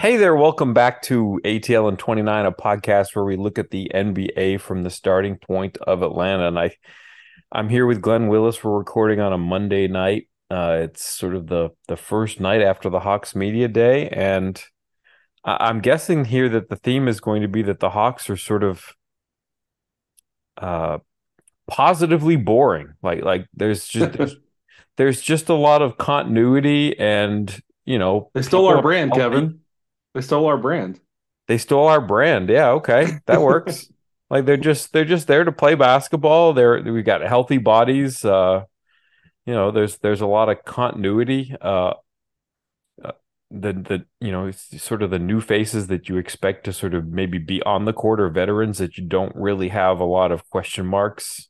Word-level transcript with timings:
Hey 0.00 0.16
there, 0.16 0.34
welcome 0.34 0.72
back 0.72 1.02
to 1.02 1.38
ATL 1.44 1.86
and 1.86 1.98
29, 1.98 2.46
a 2.46 2.52
podcast 2.52 3.14
where 3.14 3.26
we 3.26 3.36
look 3.36 3.58
at 3.58 3.68
the 3.70 3.90
NBA 3.94 4.58
from 4.58 4.82
the 4.82 4.88
starting 4.88 5.36
point 5.36 5.76
of 5.76 6.00
Atlanta. 6.00 6.48
And 6.48 6.58
I 6.58 6.74
I'm 7.52 7.68
here 7.68 7.84
with 7.84 8.00
Glen 8.00 8.28
Willis. 8.28 8.64
We're 8.64 8.78
recording 8.78 9.20
on 9.20 9.34
a 9.34 9.36
Monday 9.36 9.88
night. 9.88 10.26
Uh, 10.50 10.78
it's 10.84 11.04
sort 11.04 11.34
of 11.34 11.48
the 11.48 11.72
the 11.86 11.98
first 11.98 12.40
night 12.40 12.62
after 12.62 12.88
the 12.88 13.00
Hawks 13.00 13.36
media 13.36 13.68
day, 13.68 14.08
and 14.08 14.64
I, 15.44 15.68
I'm 15.68 15.80
guessing 15.80 16.24
here 16.24 16.48
that 16.48 16.70
the 16.70 16.76
theme 16.76 17.06
is 17.06 17.20
going 17.20 17.42
to 17.42 17.48
be 17.48 17.60
that 17.60 17.80
the 17.80 17.90
Hawks 17.90 18.30
are 18.30 18.38
sort 18.38 18.64
of 18.64 18.94
uh 20.56 20.96
positively 21.66 22.36
boring. 22.36 22.94
Like 23.02 23.22
like 23.22 23.48
there's 23.52 23.86
just 23.86 24.12
there's, 24.16 24.36
there's 24.96 25.20
just 25.20 25.50
a 25.50 25.54
lot 25.54 25.82
of 25.82 25.98
continuity 25.98 26.98
and 26.98 27.54
you 27.84 27.98
know 27.98 28.30
They 28.32 28.40
stole 28.40 28.66
our 28.66 28.80
brand. 28.80 29.12
Kevin. 29.12 29.60
They 30.14 30.20
stole 30.20 30.46
our 30.46 30.58
brand. 30.58 31.00
They 31.46 31.58
stole 31.58 31.88
our 31.88 32.00
brand. 32.00 32.48
Yeah, 32.48 32.70
okay. 32.70 33.18
That 33.26 33.42
works. 33.42 33.90
like 34.30 34.46
they're 34.46 34.56
just 34.56 34.92
they're 34.92 35.04
just 35.04 35.26
there 35.26 35.44
to 35.44 35.52
play 35.52 35.74
basketball. 35.74 36.52
They're 36.52 36.82
we 36.82 37.02
got 37.02 37.22
healthy 37.22 37.58
bodies. 37.58 38.24
Uh 38.24 38.64
you 39.46 39.54
know, 39.54 39.70
there's 39.70 39.98
there's 39.98 40.20
a 40.20 40.26
lot 40.26 40.48
of 40.48 40.64
continuity. 40.64 41.54
Uh 41.60 41.94
uh, 43.02 43.12
the 43.50 43.72
the 43.72 44.06
you 44.20 44.32
know, 44.32 44.50
sort 44.52 45.02
of 45.02 45.10
the 45.10 45.18
new 45.18 45.40
faces 45.40 45.88
that 45.88 46.08
you 46.08 46.18
expect 46.18 46.64
to 46.64 46.72
sort 46.72 46.94
of 46.94 47.06
maybe 47.08 47.38
be 47.38 47.62
on 47.62 47.84
the 47.84 47.92
court 47.92 48.20
or 48.20 48.28
veterans 48.28 48.78
that 48.78 48.96
you 48.96 49.04
don't 49.04 49.34
really 49.34 49.68
have 49.68 50.00
a 50.00 50.04
lot 50.04 50.32
of 50.32 50.48
question 50.50 50.86
marks. 50.86 51.48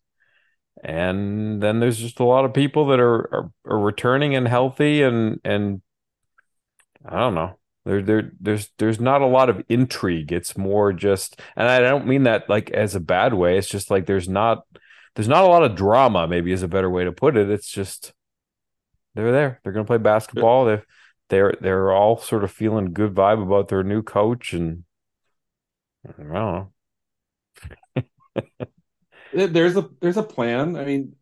And 0.83 1.63
then 1.63 1.81
there's 1.81 1.99
just 1.99 2.21
a 2.21 2.25
lot 2.25 2.47
of 2.47 2.55
people 2.55 2.87
that 2.89 3.01
are 3.01 3.35
are, 3.35 3.53
are 3.67 3.79
returning 3.79 4.35
and 4.35 4.49
healthy 4.49 5.03
and 5.03 5.41
and 5.45 5.83
I 7.05 7.19
don't 7.19 7.35
know. 7.35 7.60
There, 7.91 8.03
there, 8.03 8.33
there's, 8.39 8.71
there's 8.79 9.01
not 9.01 9.21
a 9.21 9.27
lot 9.27 9.51
of 9.51 9.65
intrigue. 9.69 10.31
It's 10.31 10.57
more 10.57 10.93
just, 10.93 11.41
and 11.57 11.67
I 11.67 11.81
don't 11.81 12.07
mean 12.07 12.23
that 12.23 12.49
like 12.49 12.71
as 12.71 12.95
a 12.95 13.01
bad 13.01 13.35
way. 13.35 13.59
It's 13.59 13.69
just 13.69 13.91
like 13.91 14.07
there's 14.07 14.29
not, 14.29 14.65
there's 15.17 15.27
not 15.27 15.43
a 15.43 15.49
lot 15.49 15.65
of 15.65 15.75
drama. 15.75 16.29
Maybe 16.29 16.53
is 16.53 16.63
a 16.63 16.69
better 16.69 16.89
way 16.89 17.03
to 17.03 17.11
put 17.11 17.37
it. 17.37 17.51
It's 17.51 17.69
just 17.69 18.13
they're 19.17 19.33
there. 19.33 19.61
They're 19.65 19.73
going 19.73 19.85
to 19.85 19.89
play 19.89 19.99
basketball. 19.99 20.67
They, 20.67 20.83
they're, 21.31 21.57
they're 21.61 21.91
all 21.93 22.17
sort 22.17 22.45
of 22.45 22.53
feeling 22.53 22.93
good 22.93 23.13
vibe 23.13 23.43
about 23.43 23.67
their 23.67 23.83
new 23.83 24.05
coach, 24.05 24.53
and 24.53 24.85
I 26.09 26.13
don't 26.13 26.33
know. 26.33 26.73
There's 29.33 29.77
a 29.77 29.91
there's 30.01 30.17
a 30.17 30.23
plan. 30.23 30.77
I 30.77 30.85
mean, 30.85 31.17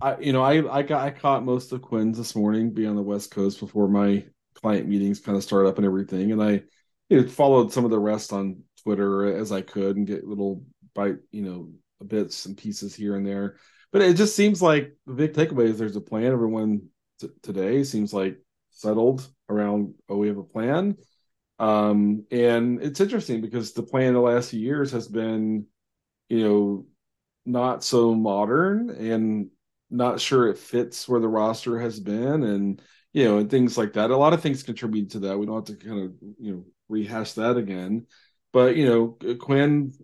I 0.00 0.18
you 0.18 0.32
know 0.32 0.42
I 0.42 0.78
I 0.78 0.82
got 0.82 1.02
I 1.02 1.10
caught 1.10 1.44
most 1.44 1.72
of 1.72 1.82
Quin's 1.82 2.18
this 2.18 2.34
morning, 2.34 2.72
being 2.72 2.88
on 2.88 2.96
the 2.96 3.02
West 3.02 3.30
Coast 3.30 3.60
before 3.60 3.88
my 3.88 4.24
client 4.66 4.88
meetings 4.88 5.20
kind 5.20 5.36
of 5.38 5.44
start 5.44 5.64
up 5.64 5.76
and 5.76 5.86
everything, 5.86 6.32
and 6.32 6.42
I 6.42 6.62
you 7.08 7.20
know 7.20 7.28
followed 7.28 7.72
some 7.72 7.84
of 7.84 7.92
the 7.92 8.00
rest 8.00 8.32
on 8.32 8.64
Twitter 8.82 9.36
as 9.36 9.52
I 9.52 9.60
could 9.60 9.96
and 9.96 10.08
get 10.08 10.26
little 10.26 10.64
bite 10.92 11.18
you 11.30 11.42
know 11.42 11.70
bits 12.04 12.46
and 12.46 12.56
pieces 12.56 12.92
here 12.92 13.14
and 13.14 13.24
there. 13.24 13.58
But 13.92 14.02
it 14.02 14.16
just 14.16 14.34
seems 14.34 14.60
like 14.60 14.96
the 15.06 15.14
big 15.14 15.34
takeaway 15.34 15.66
is 15.66 15.78
there's 15.78 15.94
a 15.94 16.00
plan. 16.00 16.32
Everyone 16.32 16.88
t- 17.20 17.28
today 17.42 17.84
seems 17.84 18.12
like 18.12 18.40
settled 18.72 19.24
around 19.48 19.94
oh 20.08 20.16
we 20.16 20.26
have 20.26 20.38
a 20.38 20.42
plan. 20.42 20.96
Um, 21.60 22.24
and 22.32 22.82
it's 22.82 23.00
interesting 23.00 23.42
because 23.42 23.72
the 23.72 23.84
plan 23.84 24.14
the 24.14 24.20
last 24.20 24.50
few 24.50 24.58
years 24.58 24.90
has 24.90 25.06
been, 25.06 25.66
you 26.28 26.42
know, 26.42 26.86
not 27.46 27.84
so 27.84 28.16
modern 28.16 28.90
and 28.90 29.50
not 29.90 30.20
sure 30.20 30.48
it 30.48 30.58
fits 30.58 31.08
where 31.08 31.20
the 31.20 31.28
roster 31.28 31.78
has 31.78 32.00
been 32.00 32.42
and 32.42 32.82
you 33.16 33.24
know 33.24 33.38
and 33.38 33.50
things 33.50 33.78
like 33.78 33.94
that. 33.94 34.10
A 34.10 34.16
lot 34.16 34.34
of 34.34 34.42
things 34.42 34.62
contribute 34.62 35.10
to 35.12 35.20
that. 35.20 35.38
We 35.38 35.46
don't 35.46 35.66
have 35.66 35.78
to 35.78 35.86
kind 35.86 36.04
of 36.04 36.12
you 36.38 36.52
know 36.52 36.64
rehash 36.90 37.32
that 37.32 37.56
again. 37.56 38.06
But 38.52 38.76
you 38.76 38.86
know 38.86 39.36
Quin 39.38 39.94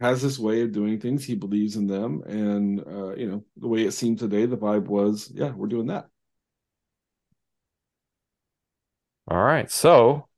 has 0.00 0.20
this 0.20 0.38
way 0.38 0.60
of 0.60 0.72
doing 0.72 1.00
things. 1.00 1.24
He 1.24 1.34
believes 1.34 1.76
in 1.76 1.86
them. 1.86 2.22
And 2.26 2.80
uh 2.80 3.14
you 3.16 3.30
know 3.30 3.44
the 3.56 3.68
way 3.68 3.84
it 3.84 3.92
seemed 3.92 4.18
today 4.18 4.44
the 4.44 4.58
vibe 4.58 4.84
was 4.84 5.32
yeah 5.34 5.50
we're 5.50 5.66
doing 5.66 5.86
that. 5.86 6.08
All 9.28 9.42
right, 9.42 9.70
so 9.70 10.28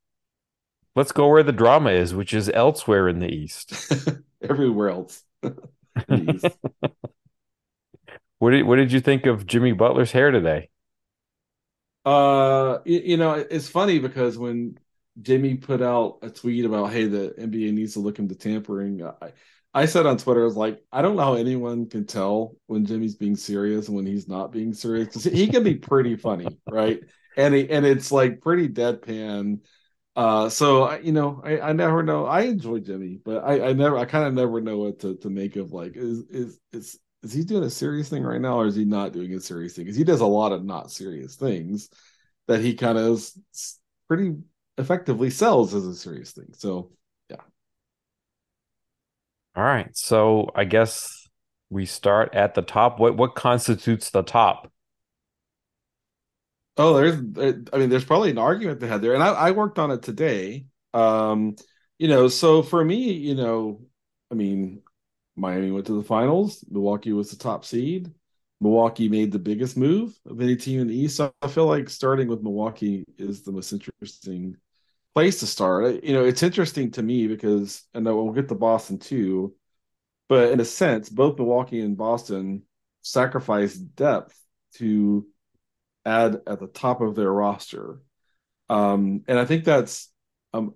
let's 0.94 1.10
go 1.10 1.26
where 1.28 1.42
the 1.42 1.52
drama 1.52 1.90
is, 1.90 2.14
which 2.14 2.32
is 2.32 2.48
elsewhere 2.48 3.08
in 3.08 3.18
the 3.18 3.28
East. 3.28 3.72
everywhere 4.42 4.90
else. 4.90 5.24
East. 6.08 6.46
What 8.40 8.50
did, 8.50 8.66
what 8.66 8.76
did 8.76 8.92
you 8.92 9.00
think 9.00 9.24
of 9.24 9.46
Jimmy 9.46 9.72
Butler's 9.72 10.12
hair 10.12 10.30
today? 10.30 10.68
Uh, 12.04 12.78
you, 12.84 12.98
you 13.00 13.16
know, 13.16 13.32
it's 13.34 13.68
funny 13.68 13.98
because 13.98 14.36
when 14.36 14.78
Jimmy 15.22 15.54
put 15.56 15.80
out 15.82 16.18
a 16.22 16.30
tweet 16.30 16.64
about, 16.64 16.92
hey, 16.92 17.06
the 17.06 17.34
NBA 17.38 17.72
needs 17.72 17.94
to 17.94 18.00
look 18.00 18.18
into 18.18 18.34
tampering, 18.34 19.02
I, 19.04 19.32
I 19.72 19.86
said 19.86 20.06
on 20.06 20.18
Twitter, 20.18 20.42
I 20.42 20.44
was 20.44 20.56
like, 20.56 20.82
I 20.92 21.02
don't 21.02 21.16
know 21.16 21.22
how 21.22 21.34
anyone 21.34 21.88
can 21.88 22.06
tell 22.06 22.56
when 22.66 22.84
Jimmy's 22.86 23.16
being 23.16 23.36
serious 23.36 23.88
and 23.88 23.96
when 23.96 24.06
he's 24.06 24.28
not 24.28 24.52
being 24.52 24.74
serious 24.74 25.08
because 25.08 25.24
he 25.24 25.46
can 25.48 25.64
be 25.64 25.74
pretty 25.76 26.16
funny, 26.16 26.58
right? 26.68 27.00
And 27.36 27.54
he, 27.54 27.68
and 27.70 27.84
it's 27.86 28.12
like 28.12 28.40
pretty 28.40 28.68
deadpan. 28.68 29.60
Uh, 30.16 30.48
so 30.48 30.84
I- 30.84 30.98
you 31.00 31.12
know, 31.12 31.40
I, 31.44 31.60
I 31.60 31.72
never 31.72 32.02
know. 32.02 32.26
I 32.26 32.42
enjoy 32.42 32.80
Jimmy, 32.80 33.18
but 33.24 33.44
I, 33.44 33.68
I 33.70 33.72
never, 33.72 33.98
I 33.98 34.04
kind 34.04 34.26
of 34.26 34.34
never 34.34 34.60
know 34.60 34.78
what 34.78 35.00
to, 35.00 35.16
to 35.18 35.30
make 35.30 35.56
of 35.56 35.72
like, 35.72 35.96
is 35.96 36.20
is 36.30 36.60
is 36.72 36.98
is 37.24 37.32
he 37.32 37.44
doing 37.44 37.64
a 37.64 37.70
serious 37.70 38.08
thing 38.10 38.22
right 38.22 38.40
now, 38.40 38.58
or 38.60 38.66
is 38.66 38.76
he 38.76 38.84
not 38.84 39.12
doing 39.12 39.34
a 39.34 39.40
serious 39.40 39.74
thing? 39.74 39.84
Because 39.86 39.96
he 39.96 40.04
does 40.04 40.20
a 40.20 40.26
lot 40.26 40.52
of 40.52 40.64
not 40.64 40.92
serious 40.92 41.36
things 41.36 41.90
that 42.48 42.60
he 42.60 42.74
kind 42.74 42.98
of 42.98 43.24
pretty 44.08 44.36
effectively 44.78 45.30
sells 45.30 45.74
as 45.74 45.86
a 45.86 45.94
serious 45.94 46.32
thing. 46.32 46.48
So 46.54 46.92
yeah, 47.30 47.38
All 49.56 49.62
right, 49.64 49.96
so 49.96 50.50
I 50.54 50.64
guess 50.64 51.28
we 51.70 51.86
start 51.86 52.34
at 52.34 52.54
the 52.54 52.62
top. 52.62 52.98
What 52.98 53.16
what 53.16 53.34
constitutes 53.34 54.10
the 54.10 54.22
top? 54.22 54.70
oh, 56.76 56.94
there's, 56.94 57.14
I 57.72 57.78
mean, 57.78 57.88
there's 57.90 58.04
probably 58.04 58.30
an 58.30 58.38
argument 58.38 58.80
they 58.80 58.88
had 58.88 59.02
there, 59.02 59.14
and 59.14 59.22
I, 59.22 59.28
I 59.32 59.50
worked 59.52 59.78
on 59.78 59.90
it 59.90 60.02
today. 60.02 60.66
Um, 60.92 61.56
you 61.98 62.08
know, 62.08 62.28
so 62.28 62.62
for 62.62 62.84
me, 62.84 63.12
you 63.12 63.34
know, 63.34 63.82
I 64.30 64.34
mean, 64.34 64.82
Miami 65.36 65.70
went 65.70 65.86
to 65.86 65.96
the 65.96 66.06
finals. 66.06 66.64
Milwaukee 66.70 67.12
was 67.12 67.30
the 67.30 67.36
top 67.36 67.64
seed. 67.64 68.12
Milwaukee 68.60 69.08
made 69.08 69.32
the 69.32 69.38
biggest 69.38 69.76
move 69.76 70.18
of 70.26 70.40
any 70.40 70.56
team 70.56 70.80
in 70.80 70.86
the 70.86 70.96
East. 70.96 71.16
So 71.16 71.32
I 71.42 71.48
feel 71.48 71.66
like 71.66 71.90
starting 71.90 72.28
with 72.28 72.42
Milwaukee 72.42 73.04
is 73.18 73.42
the 73.42 73.52
most 73.52 73.72
interesting 73.72 74.56
place 75.14 75.40
to 75.40 75.46
start. 75.46 76.02
You 76.02 76.14
know, 76.14 76.24
it's 76.24 76.42
interesting 76.42 76.90
to 76.92 77.02
me 77.02 77.26
because, 77.26 77.82
and 77.94 78.04
we'll 78.04 78.32
get 78.32 78.48
to 78.48 78.54
Boston 78.54 78.98
too, 78.98 79.54
but 80.28 80.52
in 80.52 80.60
a 80.60 80.64
sense, 80.64 81.08
both 81.08 81.38
Milwaukee 81.38 81.80
and 81.80 81.96
Boston 81.96 82.62
sacrificed 83.02 83.94
depth 83.96 84.38
to 84.76 85.26
add 86.06 86.40
at 86.46 86.60
the 86.60 86.66
top 86.66 87.00
of 87.00 87.14
their 87.14 87.30
roster. 87.30 88.00
Um, 88.68 89.24
and 89.28 89.38
I 89.38 89.44
think 89.44 89.64
that's 89.64 90.10
a, 90.52 90.66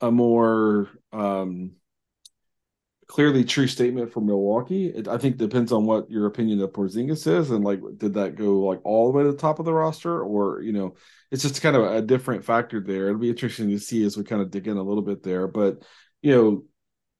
a 0.00 0.10
more 0.10 0.90
um, 1.12 1.72
clearly 3.06 3.44
true 3.44 3.66
statement 3.66 4.12
for 4.12 4.20
Milwaukee. 4.20 4.86
It, 4.86 5.08
I 5.08 5.18
think 5.18 5.36
depends 5.36 5.72
on 5.72 5.84
what 5.84 6.10
your 6.10 6.26
opinion 6.26 6.60
of 6.60 6.72
Porzingis 6.72 7.26
is, 7.26 7.50
and 7.50 7.64
like, 7.64 7.80
did 7.96 8.14
that 8.14 8.36
go 8.36 8.60
like 8.60 8.80
all 8.84 9.06
the 9.10 9.16
way 9.16 9.24
to 9.24 9.32
the 9.32 9.38
top 9.38 9.58
of 9.58 9.64
the 9.64 9.72
roster, 9.72 10.22
or 10.22 10.62
you 10.62 10.72
know, 10.72 10.94
it's 11.30 11.42
just 11.42 11.62
kind 11.62 11.76
of 11.76 11.84
a 11.84 12.02
different 12.02 12.44
factor 12.44 12.80
there. 12.80 13.08
It'll 13.08 13.20
be 13.20 13.30
interesting 13.30 13.70
to 13.70 13.78
see 13.78 14.04
as 14.04 14.16
we 14.16 14.24
kind 14.24 14.42
of 14.42 14.50
dig 14.50 14.68
in 14.68 14.76
a 14.76 14.82
little 14.82 15.02
bit 15.02 15.22
there, 15.22 15.46
but 15.46 15.82
you 16.22 16.34
know, 16.34 16.64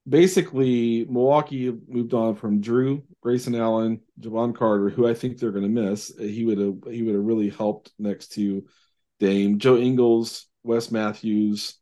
basically 0.09 1.05
Milwaukee 1.05 1.73
moved 1.89 2.15
on 2.15 2.35
from 2.37 2.61
Drew, 2.61 3.03
Grayson 3.23 3.55
Allen, 3.55 4.01
Jevon 4.21 4.55
Carter, 4.55 4.91
who 4.91 5.07
I 5.09 5.15
think 5.15 5.39
they're 5.39 5.53
going 5.53 5.65
to 5.75 5.83
miss. 5.83 6.13
He 6.19 6.45
would 6.45 6.59
have 6.59 6.75
he 6.91 7.03
would 7.03 7.15
have 7.15 7.25
really 7.25 7.51
helped 7.51 7.93
next 7.99 8.29
to 8.33 8.65
Dame, 9.21 9.59
Joe 9.59 9.77
Ingles, 9.77 10.47
Wes 10.63 10.91
Matthews, 10.91 11.79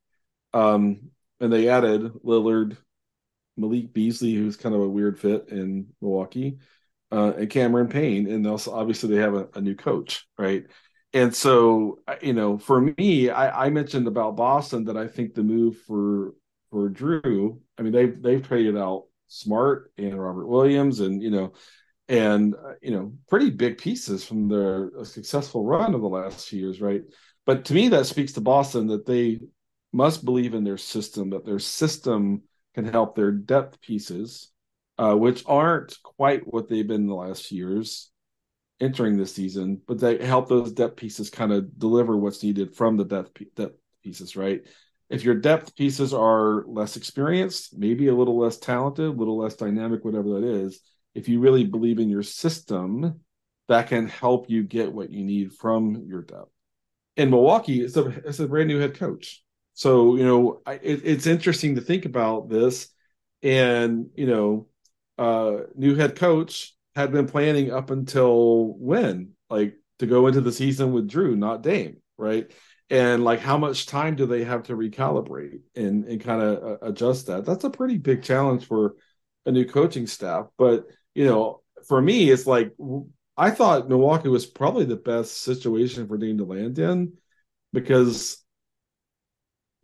um, 0.53 1.11
and 1.41 1.53
they 1.53 1.69
added 1.69 2.13
Lillard, 2.25 2.77
Malik 3.57 3.93
Beasley, 3.93 4.35
who's 4.35 4.57
kind 4.57 4.75
of 4.75 4.81
a 4.81 4.89
weird 4.89 5.19
fit 5.19 5.49
in 5.49 5.89
Milwaukee, 6.01 6.59
uh, 7.11 7.33
and 7.37 7.51
Cameron 7.51 7.89
Payne, 7.89 8.31
and 8.31 8.47
also 8.47 8.73
obviously 8.73 9.15
they 9.15 9.21
have 9.21 9.35
a, 9.35 9.49
a 9.55 9.61
new 9.61 9.75
coach, 9.75 10.27
right? 10.39 10.65
And 11.13 11.35
so, 11.35 11.99
you 12.23 12.33
know, 12.33 12.57
for 12.57 12.81
me, 12.81 13.29
I, 13.29 13.67
I 13.67 13.71
mentioned 13.71 14.07
about 14.07 14.37
Boston 14.37 14.85
that 14.85 14.97
I 14.97 15.07
think 15.09 15.35
the 15.35 15.43
move 15.43 15.79
for 15.83 16.35
for 16.71 16.89
Drew, 16.89 17.61
I 17.79 17.83
mean, 17.83 17.93
they've 17.93 18.21
they've 18.23 18.47
traded 18.47 18.79
out 18.79 19.05
Smart 19.29 19.93
and 19.99 20.19
Robert 20.19 20.47
Williams, 20.47 21.01
and 21.01 21.23
you 21.23 21.31
know, 21.31 21.53
and 22.09 22.55
uh, 22.55 22.75
you 22.81 22.93
know, 22.93 23.13
pretty 23.29 23.51
big 23.51 23.77
pieces 23.77 24.25
from 24.25 24.49
their 24.49 24.91
successful 25.05 25.65
run 25.65 25.95
of 25.95 26.01
the 26.01 26.09
last 26.09 26.49
few 26.49 26.61
years, 26.61 26.81
right? 26.81 27.03
But 27.45 27.67
to 27.67 27.75
me, 27.75 27.89
that 27.89 28.07
speaks 28.07 28.33
to 28.33 28.41
Boston 28.41 28.87
that 28.87 29.05
they 29.05 29.41
must 29.93 30.25
believe 30.25 30.55
in 30.55 30.65
their 30.65 30.79
system, 30.79 31.31
that 31.31 31.45
their 31.45 31.59
system 31.59 32.43
can 32.75 32.85
help 32.85 33.15
their 33.15 33.33
depth 33.33 33.81
pieces, 33.81 34.51
uh, 34.99 35.15
which 35.15 35.45
aren't 35.47 35.97
quite 36.03 36.47
what 36.47 36.69
they've 36.69 36.87
been 36.87 37.07
the 37.07 37.15
last 37.15 37.47
few 37.47 37.67
years 37.67 38.11
entering 38.81 39.17
this 39.17 39.35
season, 39.35 39.81
but 39.87 40.01
they 40.01 40.25
help 40.25 40.49
those 40.49 40.73
depth 40.73 40.97
pieces 40.97 41.31
kind 41.31 41.53
of 41.53 41.79
deliver 41.79 42.17
what's 42.17 42.43
needed 42.43 42.75
from 42.75 42.97
the 42.97 43.05
depth, 43.05 43.41
depth 43.55 43.77
pieces, 44.03 44.35
right? 44.35 44.63
if 45.13 45.25
your 45.25 45.35
depth 45.35 45.77
pieces 45.77 46.15
are 46.15 46.65
less 46.67 46.97
experienced, 46.97 47.79
maybe 47.79 48.09
a 48.09 48.15
little 48.15 48.39
less 48.39 48.57
talented, 48.57 49.05
a 49.05 49.11
little 49.11 49.37
less 49.37 49.55
dynamic, 49.55 50.07
whatever 50.07 50.41
that 50.41 50.45
is, 50.45 50.81
if 51.15 51.29
you 51.29 51.39
really 51.39 51.65
believe 51.65 51.99
in 51.99 52.09
your 52.09 52.23
system, 52.23 53.21
that 53.69 53.89
can 53.89 54.09
help 54.09 54.49
you 54.49 54.63
get 54.63 54.91
what 54.91 55.11
you 55.11 55.23
need 55.23 55.53
from 55.53 56.05
your 56.07 56.23
depth. 56.23 56.49
In 57.19 57.29
Milwaukee, 57.29 57.83
it's 57.83 57.95
a, 57.99 58.07
it's 58.25 58.39
a 58.39 58.49
brand 58.49 58.69
new 58.69 58.79
head 58.79 58.95
coach. 58.95 59.45
So, 59.75 60.17
you 60.17 60.25
know, 60.25 60.61
I, 60.67 60.75
it, 60.75 61.03
it's 61.05 61.27
interesting 61.27 61.77
to 61.77 61.81
think 61.81 62.05
about 62.05 62.49
this. 62.49 62.89
And, 63.43 64.11
you 64.15 64.27
know, 64.27 64.69
uh, 65.19 65.65
new 65.75 65.95
head 65.95 66.17
coach 66.17 66.75
had 66.95 67.13
been 67.13 67.27
planning 67.27 67.73
up 67.73 67.91
until 67.91 68.75
when? 68.79 69.33
Like 69.49 69.77
to 69.99 70.07
go 70.07 70.27
into 70.27 70.41
the 70.41 70.53
season 70.53 70.93
with 70.93 71.09
Drew, 71.09 71.37
not 71.37 71.63
Dame, 71.63 71.99
right? 72.17 72.51
And 72.91 73.25
like 73.25 73.41
how 73.41 73.57
much 73.57 73.87
time 73.87 74.17
do 74.17 74.27
they 74.27 74.45
have 74.45 74.65
to 74.65 74.77
recalibrate 74.77 75.61
and, 75.75 76.05
and 76.05 76.21
kind 76.21 76.43
of 76.43 76.63
uh, 76.63 76.87
adjust 76.87 77.27
that? 77.27 77.45
That's 77.45 77.65
a 77.65 77.71
pretty 77.71 77.99
big 77.99 78.23
challenge 78.23 78.67
for 78.67 78.97
a 79.47 79.51
new 79.51 79.65
coaching 79.65 80.07
staff. 80.07 80.47
But, 80.59 80.87
you 81.15 81.25
know, 81.25 81.63
for 81.89 82.01
me, 82.01 82.31
it's 82.31 82.47
like 82.47 82.73
I 83.37 83.51
thought 83.51 83.89
Milwaukee 83.89 84.29
was 84.29 84.47
probably 84.47 84.85
the 84.85 84.97
best 84.97 85.39
situation 85.39 86.07
for 86.07 86.19
Dame 86.19 86.39
to 86.39 86.45
land 86.45 86.79
in 86.79 87.15
because 87.73 88.39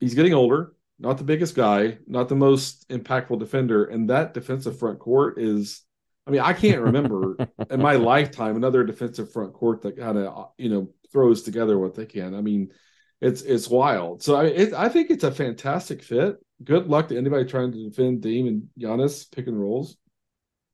he's 0.01 0.15
getting 0.15 0.35
older, 0.35 0.73
not 0.99 1.19
the 1.19 1.25
biggest 1.25 1.55
guy, 1.55 1.99
not 2.07 2.29
the 2.29 2.37
most 2.37 2.89
impactful 2.89 3.39
defender, 3.39 3.85
and 3.85 4.11
that 4.11 4.35
defensive 4.35 4.79
front 4.79 4.99
court 4.99 5.39
is. 5.39 5.83
I 6.27 6.31
mean, 6.31 6.43
I 6.43 6.53
can't 6.53 6.83
remember 6.83 7.37
in 7.71 7.81
my 7.81 7.95
lifetime 7.95 8.57
another 8.57 8.85
defensive 8.85 9.33
front 9.33 9.55
court 9.55 9.83
that 9.83 9.97
kind 9.97 10.19
of 10.19 10.51
you 10.59 10.69
know 10.69 10.91
throws 11.11 11.43
together 11.43 11.79
what 11.79 11.95
they 11.95 12.07
can. 12.07 12.35
I 12.35 12.41
mean, 12.41 12.73
it's 13.21 13.43
it's 13.43 13.69
wild. 13.69 14.23
So 14.23 14.37
I 14.37 14.45
it, 14.45 14.75
I 14.75 14.89
think 14.89 15.11
it's 15.11 15.25
a 15.25 15.33
fantastic 15.33 16.03
fit. 16.03 16.37
Good 16.63 16.89
luck 16.89 17.09
to 17.09 17.17
anybody 17.17 17.45
trying 17.45 17.73
to 17.73 17.89
defend 17.89 18.21
Dame 18.21 18.47
and 18.49 18.69
Giannis 18.79 19.31
pick 19.31 19.47
and 19.47 19.59
rolls. 19.59 19.97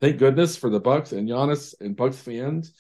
Thank 0.00 0.18
goodness 0.18 0.56
for 0.56 0.70
the 0.70 0.80
Bucks 0.80 1.12
and 1.12 1.28
Giannis 1.28 1.74
and 1.80 1.96
Bucks 1.96 2.16
fans 2.16 2.72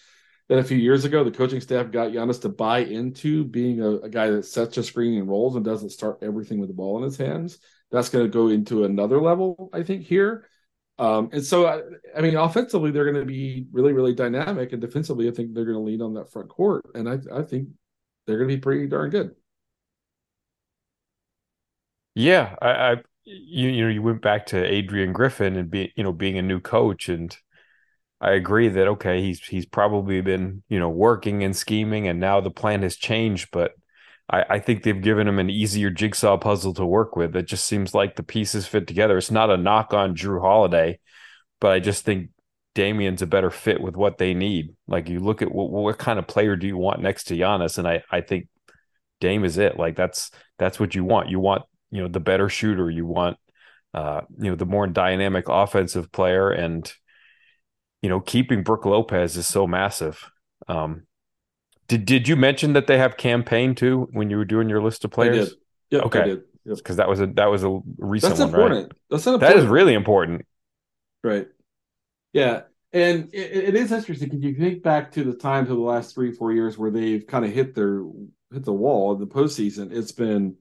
that 0.48 0.58
a 0.58 0.64
few 0.64 0.76
years 0.76 1.04
ago 1.04 1.24
the 1.24 1.30
coaching 1.30 1.60
staff 1.60 1.90
got 1.90 2.10
Giannis 2.10 2.40
to 2.42 2.48
buy 2.48 2.80
into 2.80 3.44
being 3.44 3.80
a, 3.80 3.96
a, 3.98 4.08
guy 4.08 4.30
that 4.30 4.44
sets 4.44 4.76
a 4.76 4.82
screen 4.82 5.18
and 5.18 5.28
rolls 5.28 5.56
and 5.56 5.64
doesn't 5.64 5.90
start 5.90 6.18
everything 6.22 6.58
with 6.58 6.68
the 6.68 6.74
ball 6.74 6.98
in 6.98 7.04
his 7.04 7.16
hands. 7.16 7.58
That's 7.90 8.08
going 8.08 8.24
to 8.24 8.30
go 8.30 8.48
into 8.48 8.84
another 8.84 9.20
level, 9.20 9.70
I 9.72 9.82
think, 9.82 10.04
here. 10.04 10.48
Um, 10.98 11.30
and 11.32 11.44
so, 11.44 11.66
I, 11.66 11.80
I, 12.16 12.20
mean, 12.20 12.36
offensively, 12.36 12.90
they're 12.90 13.10
going 13.10 13.20
to 13.20 13.26
be 13.26 13.66
really, 13.72 13.92
really 13.92 14.14
dynamic, 14.14 14.72
and 14.72 14.80
defensively, 14.80 15.28
I 15.28 15.32
think 15.32 15.52
they're 15.52 15.64
going 15.64 15.76
to 15.76 15.82
lean 15.82 16.02
on 16.02 16.14
that 16.14 16.30
front 16.30 16.48
court, 16.48 16.84
and 16.94 17.08
I, 17.08 17.18
I 17.32 17.42
think 17.42 17.70
they're 18.26 18.38
going 18.38 18.48
to 18.48 18.56
be 18.56 18.60
pretty 18.60 18.86
darn 18.86 19.10
good. 19.10 19.34
Yeah, 22.14 22.54
I, 22.62 22.68
I 22.68 22.96
you, 23.24 23.68
you 23.68 23.84
know, 23.84 23.90
you 23.90 24.02
went 24.02 24.22
back 24.22 24.46
to 24.46 24.64
Adrian 24.64 25.12
Griffin 25.12 25.56
and 25.56 25.70
be, 25.70 25.92
you 25.96 26.04
know, 26.04 26.12
being 26.12 26.38
a 26.38 26.42
new 26.42 26.60
coach 26.60 27.08
and 27.08 27.36
I 28.20 28.32
agree 28.32 28.68
that 28.68 28.88
okay, 28.88 29.20
he's 29.20 29.40
he's 29.40 29.66
probably 29.66 30.20
been 30.20 30.62
you 30.68 30.78
know 30.78 30.88
working 30.88 31.44
and 31.44 31.56
scheming, 31.56 32.08
and 32.08 32.20
now 32.20 32.40
the 32.40 32.50
plan 32.50 32.82
has 32.82 32.96
changed. 32.96 33.48
But 33.52 33.72
I, 34.30 34.44
I 34.50 34.58
think 34.60 34.82
they've 34.82 35.00
given 35.00 35.28
him 35.28 35.38
an 35.38 35.50
easier 35.50 35.90
jigsaw 35.90 36.36
puzzle 36.38 36.74
to 36.74 36.86
work 36.86 37.16
with. 37.16 37.36
It 37.36 37.46
just 37.46 37.64
seems 37.64 37.94
like 37.94 38.16
the 38.16 38.22
pieces 38.22 38.66
fit 38.66 38.86
together. 38.86 39.18
It's 39.18 39.30
not 39.30 39.50
a 39.50 39.56
knock 39.56 39.92
on 39.92 40.14
Drew 40.14 40.40
Holiday, 40.40 41.00
but 41.60 41.72
I 41.72 41.80
just 41.80 42.04
think 42.04 42.30
Damian's 42.74 43.22
a 43.22 43.26
better 43.26 43.50
fit 43.50 43.80
with 43.80 43.96
what 43.96 44.18
they 44.18 44.34
need. 44.34 44.74
Like 44.88 45.08
you 45.08 45.20
look 45.20 45.42
at 45.42 45.52
what, 45.52 45.70
what 45.70 45.98
kind 45.98 46.18
of 46.18 46.26
player 46.26 46.56
do 46.56 46.66
you 46.66 46.76
want 46.76 47.02
next 47.02 47.24
to 47.24 47.34
Giannis, 47.34 47.78
and 47.78 47.86
I 47.86 48.02
I 48.10 48.20
think 48.20 48.48
Dame 49.20 49.44
is 49.44 49.58
it. 49.58 49.78
Like 49.78 49.96
that's 49.96 50.30
that's 50.58 50.80
what 50.80 50.94
you 50.94 51.04
want. 51.04 51.28
You 51.30 51.40
want 51.40 51.62
you 51.90 52.02
know 52.02 52.08
the 52.08 52.20
better 52.20 52.48
shooter. 52.48 52.90
You 52.90 53.06
want 53.06 53.38
uh, 53.92 54.22
you 54.38 54.50
know 54.50 54.56
the 54.56 54.66
more 54.66 54.86
dynamic 54.86 55.46
offensive 55.48 56.10
player 56.10 56.50
and 56.50 56.92
you 58.04 58.10
know, 58.10 58.20
keeping 58.20 58.62
Brook 58.62 58.84
Lopez 58.84 59.38
is 59.38 59.48
so 59.48 59.66
massive. 59.66 60.30
Um, 60.68 61.06
did 61.88 62.04
did 62.04 62.28
you 62.28 62.36
mention 62.36 62.74
that 62.74 62.86
they 62.86 62.98
have 62.98 63.16
Cam 63.16 63.42
Payne 63.42 63.74
too 63.74 64.10
when 64.12 64.28
you 64.28 64.36
were 64.36 64.44
doing 64.44 64.68
your 64.68 64.82
list 64.82 65.06
of 65.06 65.10
players? 65.10 65.54
Yeah. 65.88 66.00
okay. 66.00 66.36
Because 66.66 66.82
yep. 66.90 66.96
that 66.98 67.08
was 67.08 67.22
a 67.22 67.28
that 67.28 67.46
was 67.46 67.64
a 67.64 67.80
recent 67.96 68.36
That's 68.36 68.40
one, 68.40 68.48
important. 68.50 68.82
right? 68.82 68.92
That's 69.08 69.26
important. 69.26 69.54
That 69.54 69.62
is 69.62 69.66
really 69.66 69.94
important. 69.94 70.44
Right. 71.22 71.48
Yeah. 72.34 72.64
And 72.92 73.32
it, 73.32 73.68
it 73.68 73.74
is 73.74 73.90
interesting 73.90 74.28
because 74.28 74.44
you 74.44 74.54
think 74.54 74.82
back 74.82 75.12
to 75.12 75.24
the 75.24 75.32
times 75.32 75.70
of 75.70 75.78
the 75.78 75.82
last 75.82 76.14
three, 76.14 76.30
four 76.30 76.52
years 76.52 76.76
where 76.76 76.90
they've 76.90 77.26
kind 77.26 77.46
of 77.46 77.52
hit 77.52 77.74
their 77.74 78.02
hit 78.52 78.64
the 78.64 78.72
wall 78.74 79.14
in 79.14 79.18
the 79.18 79.26
postseason. 79.26 79.96
It's 79.96 80.12
been 80.12 80.56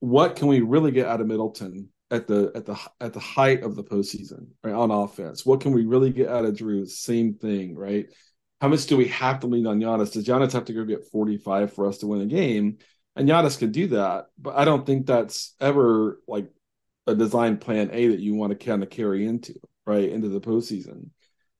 what 0.00 0.36
can 0.36 0.48
we 0.48 0.62
really 0.62 0.90
get 0.90 1.06
out 1.06 1.20
of 1.20 1.26
Middleton 1.26 1.90
at 2.10 2.26
the 2.26 2.50
at 2.54 2.64
the 2.64 2.78
at 3.00 3.12
the 3.12 3.20
height 3.20 3.62
of 3.62 3.76
the 3.76 3.84
postseason, 3.84 4.48
right? 4.62 4.74
On 4.74 4.90
offense, 4.90 5.44
what 5.44 5.60
can 5.60 5.72
we 5.72 5.84
really 5.84 6.10
get 6.10 6.28
out 6.28 6.44
of 6.44 6.56
Drew? 6.56 6.86
Same 6.86 7.34
thing, 7.34 7.76
right? 7.76 8.06
How 8.60 8.68
much 8.68 8.86
do 8.86 8.96
we 8.96 9.08
have 9.08 9.40
to 9.40 9.46
lean 9.46 9.66
on 9.66 9.78
Giannis? 9.78 10.12
Does 10.12 10.26
Giannis 10.26 10.52
have 10.52 10.64
to 10.66 10.72
go 10.72 10.84
get 10.84 11.06
45 11.12 11.72
for 11.72 11.86
us 11.86 11.98
to 11.98 12.06
win 12.06 12.22
a 12.22 12.26
game? 12.26 12.78
And 13.14 13.28
Giannis 13.28 13.58
could 13.58 13.72
do 13.72 13.88
that, 13.88 14.26
but 14.38 14.56
I 14.56 14.64
don't 14.64 14.86
think 14.86 15.06
that's 15.06 15.54
ever 15.60 16.20
like 16.26 16.50
a 17.06 17.14
design 17.14 17.56
plan 17.58 17.90
A 17.92 18.08
that 18.08 18.20
you 18.20 18.34
want 18.34 18.58
to 18.58 18.66
kind 18.66 18.82
of 18.82 18.90
carry 18.90 19.26
into, 19.26 19.54
right, 19.86 20.08
into 20.08 20.28
the 20.28 20.40
postseason. 20.40 21.10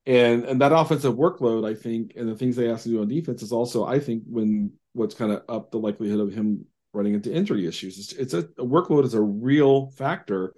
And 0.07 0.45
and 0.45 0.61
that 0.63 0.73
offensive 0.73 1.15
workload, 1.15 1.69
I 1.69 1.75
think, 1.75 2.15
and 2.17 2.29
the 2.29 2.35
things 2.35 2.57
they 2.57 2.71
ask 2.71 2.85
to 2.85 2.89
do 2.89 3.03
on 3.03 3.09
defense 3.09 3.43
is 3.43 3.53
also, 3.53 3.85
I 3.85 4.01
think, 4.01 4.23
when 4.27 4.73
what's 4.95 5.15
kind 5.15 5.33
of 5.33 5.43
up 5.49 5.71
the 5.71 5.79
likelihood 5.79 6.21
of 6.21 6.33
him 6.33 6.65
running 6.99 7.15
into 7.15 7.33
injury 7.33 7.67
issues. 7.67 7.99
It's, 7.99 8.13
it's 8.13 8.35
a, 8.35 8.41
a, 8.41 8.67
workload 8.67 9.05
is 9.05 9.15
a 9.15 9.23
real 9.23 9.91
factor. 9.93 10.53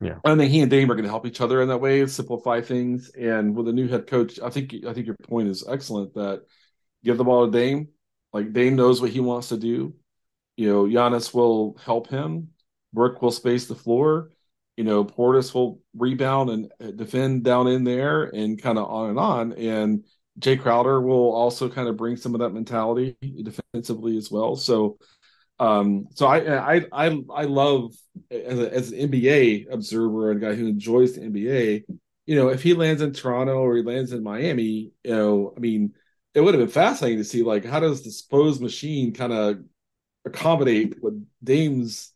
Yeah, 0.00 0.18
I 0.24 0.36
think 0.36 0.52
he 0.52 0.60
and 0.60 0.70
Dame 0.70 0.90
are 0.90 0.94
going 0.94 1.04
to 1.04 1.10
help 1.10 1.26
each 1.26 1.40
other 1.40 1.60
in 1.60 1.68
that 1.68 1.80
way, 1.80 2.06
simplify 2.06 2.60
things. 2.60 3.10
And 3.10 3.56
with 3.56 3.66
a 3.66 3.72
new 3.72 3.88
head 3.88 4.06
coach, 4.06 4.38
I 4.40 4.48
think 4.48 4.72
I 4.86 4.94
think 4.94 5.06
your 5.06 5.16
point 5.24 5.48
is 5.48 5.66
excellent. 5.68 6.14
That 6.14 6.42
give 7.04 7.18
the 7.18 7.24
ball 7.24 7.46
to 7.46 7.52
Dame, 7.52 7.88
like 8.32 8.52
Dame 8.52 8.76
knows 8.76 9.00
what 9.00 9.10
he 9.10 9.18
wants 9.18 9.48
to 9.48 9.56
do. 9.56 9.94
You 10.56 10.68
know, 10.68 10.84
Giannis 10.84 11.34
will 11.34 11.76
help 11.84 12.08
him. 12.08 12.50
Brook 12.92 13.20
will 13.20 13.32
space 13.32 13.66
the 13.66 13.74
floor. 13.74 14.30
You 14.76 14.84
know, 14.84 15.04
Portis 15.04 15.52
will 15.52 15.82
rebound 15.96 16.50
and 16.50 16.72
uh, 16.80 16.92
defend 16.92 17.42
down 17.42 17.66
in 17.66 17.82
there, 17.82 18.24
and 18.24 18.62
kind 18.62 18.78
of 18.78 18.88
on 18.88 19.10
and 19.10 19.18
on. 19.18 19.52
And 19.54 20.04
Jae 20.38 20.60
Crowder 20.60 21.00
will 21.00 21.32
also 21.32 21.68
kind 21.68 21.88
of 21.88 21.96
bring 21.96 22.16
some 22.16 22.34
of 22.34 22.40
that 22.40 22.50
mentality 22.50 23.16
defensively 23.42 24.16
as 24.16 24.30
well. 24.30 24.54
So 24.54 24.98
um, 25.58 26.08
so 26.14 26.26
I 26.26 26.76
I 26.76 26.86
I 26.92 27.22
I 27.34 27.44
love 27.44 27.94
as, 28.30 28.58
a, 28.58 28.72
as 28.74 28.92
an 28.92 28.98
NBA 28.98 29.66
observer 29.70 30.30
and 30.30 30.40
guy 30.40 30.54
who 30.54 30.66
enjoys 30.66 31.14
the 31.14 31.22
NBA. 31.22 31.84
You 32.26 32.36
know, 32.36 32.48
if 32.48 32.62
he 32.62 32.74
lands 32.74 33.02
in 33.02 33.12
Toronto 33.12 33.58
or 33.58 33.76
he 33.76 33.82
lands 33.82 34.12
in 34.12 34.22
Miami, 34.22 34.92
you 35.04 35.10
know, 35.10 35.54
I 35.56 35.60
mean, 35.60 35.94
it 36.34 36.40
would 36.40 36.54
have 36.54 36.60
been 36.62 36.68
fascinating 36.72 37.18
to 37.18 37.24
see 37.24 37.42
like 37.42 37.64
how 37.64 37.80
does 37.80 38.02
the 38.04 38.10
Spurs 38.10 38.60
machine 38.60 39.12
kind 39.14 39.32
of 39.32 39.58
accommodate 40.24 40.96
what 41.00 41.14
Dame's 41.42 42.12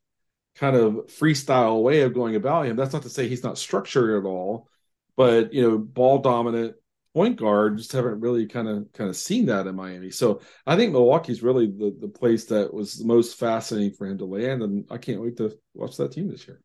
kind 0.56 0.76
of 0.76 0.94
freestyle 1.06 1.82
way 1.82 2.02
of 2.02 2.14
going 2.14 2.37
about 2.37 2.66
him. 2.66 2.76
That's 2.76 2.92
not 2.92 3.02
to 3.02 3.11
say 3.11 3.28
he's 3.28 3.44
not 3.44 3.58
structured 3.58 4.22
at 4.25 4.28
all, 4.28 4.68
but 5.16 5.52
you 5.52 5.62
know, 5.62 5.78
ball 5.78 6.18
dominant, 6.18 6.76
point 7.14 7.37
guard 7.37 7.78
just 7.78 7.92
haven't 7.92 8.21
really 8.21 8.47
kind 8.47 8.69
of 8.69 8.90
kind 8.92 9.11
of 9.11 9.16
seen 9.16 9.47
that 9.47 9.66
in 9.66 9.76
Miami. 9.76 10.11
So 10.11 10.40
I 10.66 10.76
think 10.76 10.92
Milwaukee's 10.92 11.42
really 11.42 11.66
the 11.66 11.97
the 12.00 12.09
place 12.09 12.47
that 12.47 12.73
was 12.73 12.95
the 12.95 13.07
most 13.07 13.38
fascinating 13.38 13.92
for 13.92 14.07
him 14.07 14.19
to 14.19 14.25
land, 14.25 14.62
and 14.62 14.85
I 14.90 14.99
can't 14.99 15.21
wait 15.21 15.37
to 15.37 15.57
watch 15.75 15.97
that 15.99 16.12
team 16.12 16.28
this 16.28 16.47
year. 16.47 16.61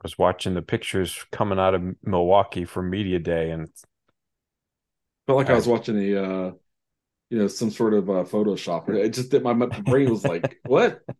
I 0.00 0.04
was 0.04 0.18
watching 0.18 0.54
the 0.54 0.62
pictures 0.62 1.24
coming 1.32 1.58
out 1.58 1.74
of 1.74 1.82
Milwaukee 2.02 2.64
for 2.64 2.82
media 2.82 3.18
day, 3.18 3.50
and 3.50 3.68
felt 5.26 5.38
like 5.38 5.50
I, 5.50 5.52
I 5.52 5.56
was 5.56 5.66
watching 5.66 5.98
a 5.98 6.22
uh, 6.22 6.52
you 7.30 7.38
know 7.38 7.48
some 7.48 7.70
sort 7.70 7.94
of 7.94 8.08
uh, 8.08 8.24
Photoshop. 8.24 8.88
It 8.90 9.10
just 9.10 9.30
that 9.32 9.42
my, 9.42 9.52
my 9.52 9.66
brain 9.66 10.10
was 10.10 10.24
like, 10.24 10.58
what? 10.66 11.00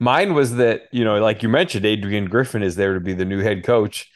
Mine 0.00 0.34
was 0.34 0.56
that 0.56 0.82
you 0.92 1.04
know, 1.04 1.20
like 1.20 1.42
you 1.42 1.48
mentioned, 1.48 1.86
Adrian 1.86 2.26
Griffin 2.26 2.62
is 2.62 2.76
there 2.76 2.94
to 2.94 3.00
be 3.00 3.14
the 3.14 3.24
new 3.24 3.40
head 3.40 3.64
coach 3.64 4.10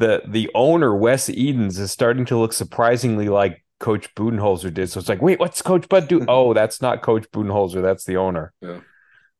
the 0.00 0.22
the 0.26 0.50
owner 0.54 0.96
Wes 0.96 1.28
Edens 1.28 1.78
is 1.78 1.92
starting 1.92 2.24
to 2.24 2.38
look 2.38 2.54
surprisingly 2.54 3.28
like 3.28 3.62
Coach 3.78 4.12
Budenholzer 4.14 4.72
did. 4.72 4.90
So 4.90 4.98
it's 4.98 5.08
like, 5.08 5.22
wait, 5.22 5.38
what's 5.38 5.62
Coach 5.62 5.88
Bud 5.88 6.08
do? 6.08 6.24
oh, 6.28 6.54
that's 6.54 6.82
not 6.82 7.02
Coach 7.02 7.30
Budenholzer. 7.30 7.82
That's 7.82 8.04
the 8.04 8.16
owner. 8.16 8.52
Yeah. 8.60 8.80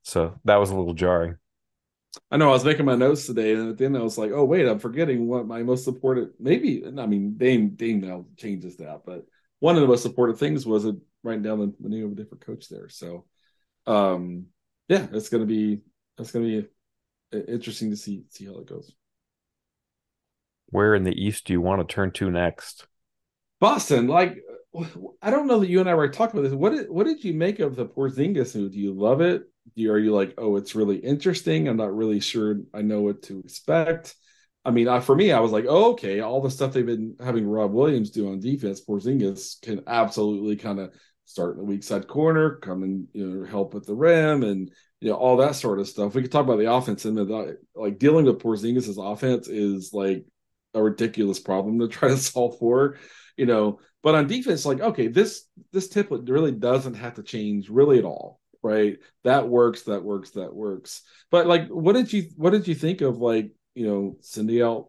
So 0.02 0.38
that 0.44 0.56
was 0.56 0.70
a 0.70 0.76
little 0.76 0.94
jarring. 0.94 1.36
I 2.30 2.36
know 2.36 2.50
I 2.50 2.52
was 2.52 2.64
making 2.64 2.84
my 2.84 2.94
notes 2.94 3.26
today, 3.26 3.54
and 3.54 3.70
at 3.70 3.78
the 3.78 3.84
end 3.86 3.96
I 3.96 4.02
was 4.02 4.18
like, 4.18 4.32
"Oh 4.32 4.44
wait, 4.44 4.66
I'm 4.66 4.78
forgetting 4.78 5.26
what 5.26 5.46
my 5.46 5.62
most 5.62 5.84
supported." 5.84 6.30
Maybe 6.38 6.84
I 6.84 7.06
mean 7.06 7.36
Dame 7.36 7.70
Dame 7.70 8.00
now 8.00 8.26
changes 8.36 8.76
that, 8.76 9.02
but 9.06 9.24
one 9.60 9.76
of 9.76 9.82
the 9.82 9.88
most 9.88 10.02
supported 10.02 10.36
things 10.36 10.66
was 10.66 10.84
it 10.84 10.96
writing 11.22 11.42
down 11.42 11.60
the, 11.60 11.74
the 11.80 11.88
name 11.88 12.04
of 12.04 12.12
a 12.12 12.14
different 12.14 12.44
coach 12.44 12.68
there. 12.68 12.88
So, 12.88 13.26
um, 13.86 14.46
yeah, 14.88 15.06
it's 15.12 15.28
gonna 15.30 15.46
be 15.46 15.80
it's 16.18 16.32
gonna 16.32 16.46
be 16.46 16.66
interesting 17.32 17.90
to 17.90 17.96
see 17.96 18.24
see 18.28 18.46
how 18.46 18.58
it 18.58 18.66
goes 18.66 18.92
where 20.70 20.94
in 20.94 21.04
the 21.04 21.14
East 21.14 21.46
do 21.46 21.52
you 21.52 21.60
want 21.60 21.86
to 21.86 21.94
turn 21.94 22.12
to 22.12 22.30
next? 22.30 22.86
Boston, 23.60 24.06
like 24.06 24.38
I 25.20 25.30
don't 25.30 25.46
know 25.46 25.58
that 25.58 25.68
you 25.68 25.80
and 25.80 25.88
I 25.88 25.94
were 25.94 26.08
talking 26.08 26.38
about 26.38 26.48
this. 26.48 26.56
What 26.56 26.70
did 26.70 26.90
what 26.90 27.06
did 27.06 27.24
you 27.24 27.34
make 27.34 27.58
of 27.58 27.76
the 27.76 27.86
Porzingis 27.86 28.54
move? 28.54 28.72
Do 28.72 28.78
you 28.78 28.94
love 28.94 29.20
it? 29.20 29.42
Do 29.76 29.82
you, 29.82 29.92
are 29.92 29.98
you 29.98 30.14
like, 30.14 30.34
oh, 30.38 30.56
it's 30.56 30.74
really 30.74 30.96
interesting? 30.96 31.68
I'm 31.68 31.76
not 31.76 31.94
really 31.94 32.20
sure. 32.20 32.56
I 32.72 32.82
know 32.82 33.02
what 33.02 33.22
to 33.24 33.40
expect. 33.40 34.14
I 34.64 34.70
mean, 34.70 34.88
I, 34.88 35.00
for 35.00 35.14
me, 35.14 35.32
I 35.32 35.40
was 35.40 35.52
like, 35.52 35.64
oh, 35.68 35.92
okay, 35.92 36.20
all 36.20 36.40
the 36.40 36.50
stuff 36.50 36.72
they've 36.72 36.84
been 36.84 37.16
having 37.18 37.46
Rob 37.46 37.72
Williams 37.72 38.10
do 38.10 38.30
on 38.30 38.40
defense, 38.40 38.84
Porzingis 38.84 39.60
can 39.62 39.82
absolutely 39.86 40.56
kind 40.56 40.78
of 40.78 40.92
start 41.24 41.52
in 41.52 41.58
the 41.58 41.64
weak 41.64 41.82
side 41.82 42.08
corner, 42.08 42.56
come 42.56 42.82
and 42.82 43.08
you 43.12 43.26
know 43.26 43.46
help 43.46 43.74
at 43.74 43.86
the 43.86 43.94
rim, 43.94 44.42
and 44.42 44.70
you 45.00 45.10
know 45.10 45.16
all 45.16 45.38
that 45.38 45.54
sort 45.54 45.80
of 45.80 45.88
stuff. 45.88 46.14
We 46.14 46.22
could 46.22 46.32
talk 46.32 46.44
about 46.44 46.58
the 46.58 46.72
offense 46.72 47.04
and 47.04 47.16
the 47.16 47.58
like 47.74 47.98
dealing 47.98 48.26
with 48.26 48.40
Porzingis' 48.40 49.12
offense 49.12 49.48
is 49.48 49.92
like 49.92 50.26
a 50.74 50.82
ridiculous 50.82 51.38
problem 51.38 51.78
to 51.80 51.88
try 51.88 52.08
to 52.08 52.16
solve 52.18 52.58
for, 52.58 52.98
you 53.36 53.46
know. 53.46 53.80
But 54.02 54.14
on 54.14 54.26
defense, 54.26 54.64
like 54.64 54.80
okay, 54.80 55.08
this 55.08 55.44
this 55.72 55.88
template 55.88 56.28
really 56.28 56.52
doesn't 56.52 56.94
have 56.94 57.14
to 57.14 57.22
change 57.22 57.68
really 57.68 57.98
at 57.98 58.04
all, 58.04 58.40
right? 58.62 58.98
That 59.24 59.48
works, 59.48 59.82
that 59.82 60.02
works, 60.02 60.30
that 60.30 60.54
works. 60.54 61.02
But 61.30 61.46
like, 61.46 61.68
what 61.68 61.94
did 61.94 62.12
you 62.12 62.28
what 62.36 62.50
did 62.50 62.66
you 62.66 62.74
think 62.74 63.02
of 63.02 63.18
like 63.18 63.52
you 63.74 63.86
know 63.86 64.16
sending 64.20 64.62
out 64.62 64.88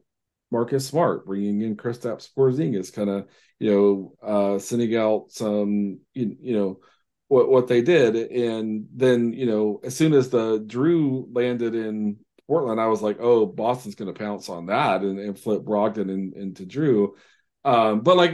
Marcus 0.52 0.86
Smart, 0.86 1.26
bringing 1.26 1.62
in 1.62 1.78
Kristaps 1.78 2.30
Porzingis, 2.38 2.94
kind 2.94 3.10
of 3.10 3.28
you 3.60 3.72
know 3.72 4.14
uh, 4.24 4.60
sending 4.60 4.96
out 4.96 5.28
some 5.30 6.00
you, 6.14 6.38
you 6.42 6.54
know 6.58 6.80
what 7.28 7.50
what 7.50 7.68
they 7.68 7.82
did, 7.82 8.16
and 8.16 8.88
then 8.94 9.34
you 9.34 9.46
know 9.46 9.80
as 9.84 9.96
soon 9.96 10.14
as 10.14 10.30
the 10.30 10.64
Drew 10.66 11.28
landed 11.32 11.76
in 11.76 12.18
Portland, 12.51 12.81
I 12.81 12.88
was 12.88 13.01
like, 13.01 13.15
oh, 13.22 13.46
Boston's 13.46 13.96
going 13.96 14.13
to 14.13 14.20
pounce 14.20 14.50
on 14.50 14.65
that 14.65 15.03
and, 15.03 15.17
and 15.17 15.39
flip 15.39 15.62
Brogdon 15.62 16.10
in, 16.10 16.34
into 16.36 16.65
Drew. 16.65 17.15
Um, 17.63 18.01
but 18.01 18.17
like, 18.17 18.34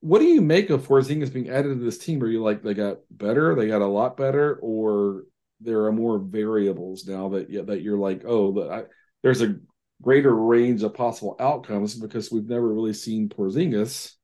what 0.00 0.20
do 0.20 0.24
you 0.24 0.40
make 0.40 0.70
of 0.70 0.88
Porzingis 0.88 1.30
being 1.30 1.50
added 1.50 1.68
to 1.68 1.84
this 1.84 1.98
team? 1.98 2.22
Are 2.22 2.28
you 2.28 2.42
like 2.42 2.62
they 2.62 2.72
got 2.72 3.00
better, 3.10 3.54
they 3.54 3.68
got 3.68 3.82
a 3.82 3.86
lot 3.86 4.16
better, 4.16 4.58
or 4.62 5.24
there 5.60 5.84
are 5.84 5.92
more 5.92 6.18
variables 6.18 7.06
now 7.06 7.28
that 7.28 7.66
that 7.66 7.82
you're 7.82 7.98
like, 7.98 8.22
oh, 8.26 8.70
I, 8.70 8.84
there's 9.22 9.42
a 9.42 9.56
greater 10.00 10.34
range 10.34 10.82
of 10.82 10.94
possible 10.94 11.36
outcomes 11.38 11.96
because 11.96 12.32
we've 12.32 12.48
never 12.48 12.72
really 12.72 12.94
seen 12.94 13.28
Porzingis 13.28 14.14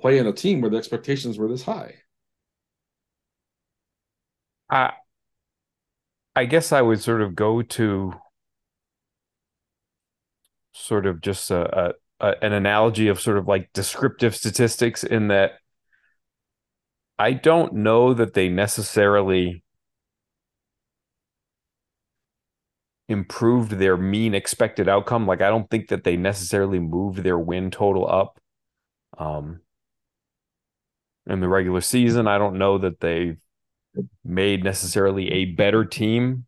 play 0.00 0.18
in 0.18 0.26
a 0.26 0.32
team 0.32 0.60
where 0.60 0.72
the 0.72 0.78
expectations 0.78 1.38
were 1.38 1.46
this 1.46 1.62
high. 1.62 1.94
I 4.68 4.94
I 6.34 6.46
guess 6.46 6.72
I 6.72 6.82
would 6.82 7.00
sort 7.00 7.22
of 7.22 7.36
go 7.36 7.62
to 7.62 8.14
sort 10.74 11.06
of 11.06 11.20
just 11.20 11.50
a, 11.50 11.94
a, 12.20 12.26
a, 12.26 12.44
an 12.44 12.52
analogy 12.52 13.08
of 13.08 13.20
sort 13.20 13.38
of 13.38 13.48
like 13.48 13.72
descriptive 13.72 14.34
statistics 14.36 15.04
in 15.04 15.28
that 15.28 15.52
I 17.18 17.32
don't 17.32 17.74
know 17.74 18.12
that 18.12 18.34
they 18.34 18.48
necessarily 18.48 19.62
improved 23.08 23.72
their 23.72 23.96
mean 23.96 24.34
expected 24.34 24.88
outcome. 24.88 25.26
Like 25.26 25.40
I 25.40 25.48
don't 25.48 25.70
think 25.70 25.88
that 25.88 26.04
they 26.04 26.16
necessarily 26.16 26.80
moved 26.80 27.18
their 27.18 27.38
win 27.38 27.70
total 27.70 28.08
up. 28.08 28.40
Um, 29.16 29.60
in 31.26 31.40
the 31.40 31.48
regular 31.48 31.80
season, 31.80 32.26
I 32.26 32.38
don't 32.38 32.58
know 32.58 32.78
that 32.78 33.00
they 33.00 33.36
made 34.24 34.64
necessarily 34.64 35.30
a 35.30 35.44
better 35.46 35.84
team. 35.84 36.46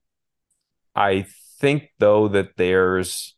I 0.94 1.26
think 1.60 1.90
though 1.98 2.28
that 2.28 2.56
there's 2.56 3.35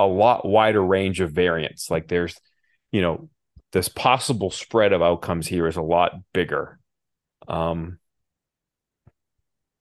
a 0.00 0.06
lot 0.06 0.46
wider 0.46 0.82
range 0.82 1.20
of 1.20 1.30
variants. 1.30 1.90
Like 1.90 2.08
there's, 2.08 2.40
you 2.90 3.02
know, 3.02 3.28
this 3.72 3.88
possible 3.88 4.50
spread 4.50 4.94
of 4.94 5.02
outcomes 5.02 5.46
here 5.46 5.66
is 5.66 5.76
a 5.76 5.82
lot 5.82 6.14
bigger. 6.32 6.80
Um, 7.46 7.98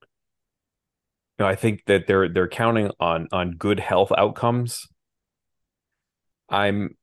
you 0.02 1.46
know, 1.46 1.48
I 1.48 1.56
think 1.56 1.86
that 1.86 2.06
they're 2.06 2.28
they're 2.28 2.50
counting 2.50 2.92
on 3.00 3.30
on 3.32 3.52
good 3.52 3.80
health 3.80 4.12
outcomes. 4.16 4.88
I'm, 6.50 6.98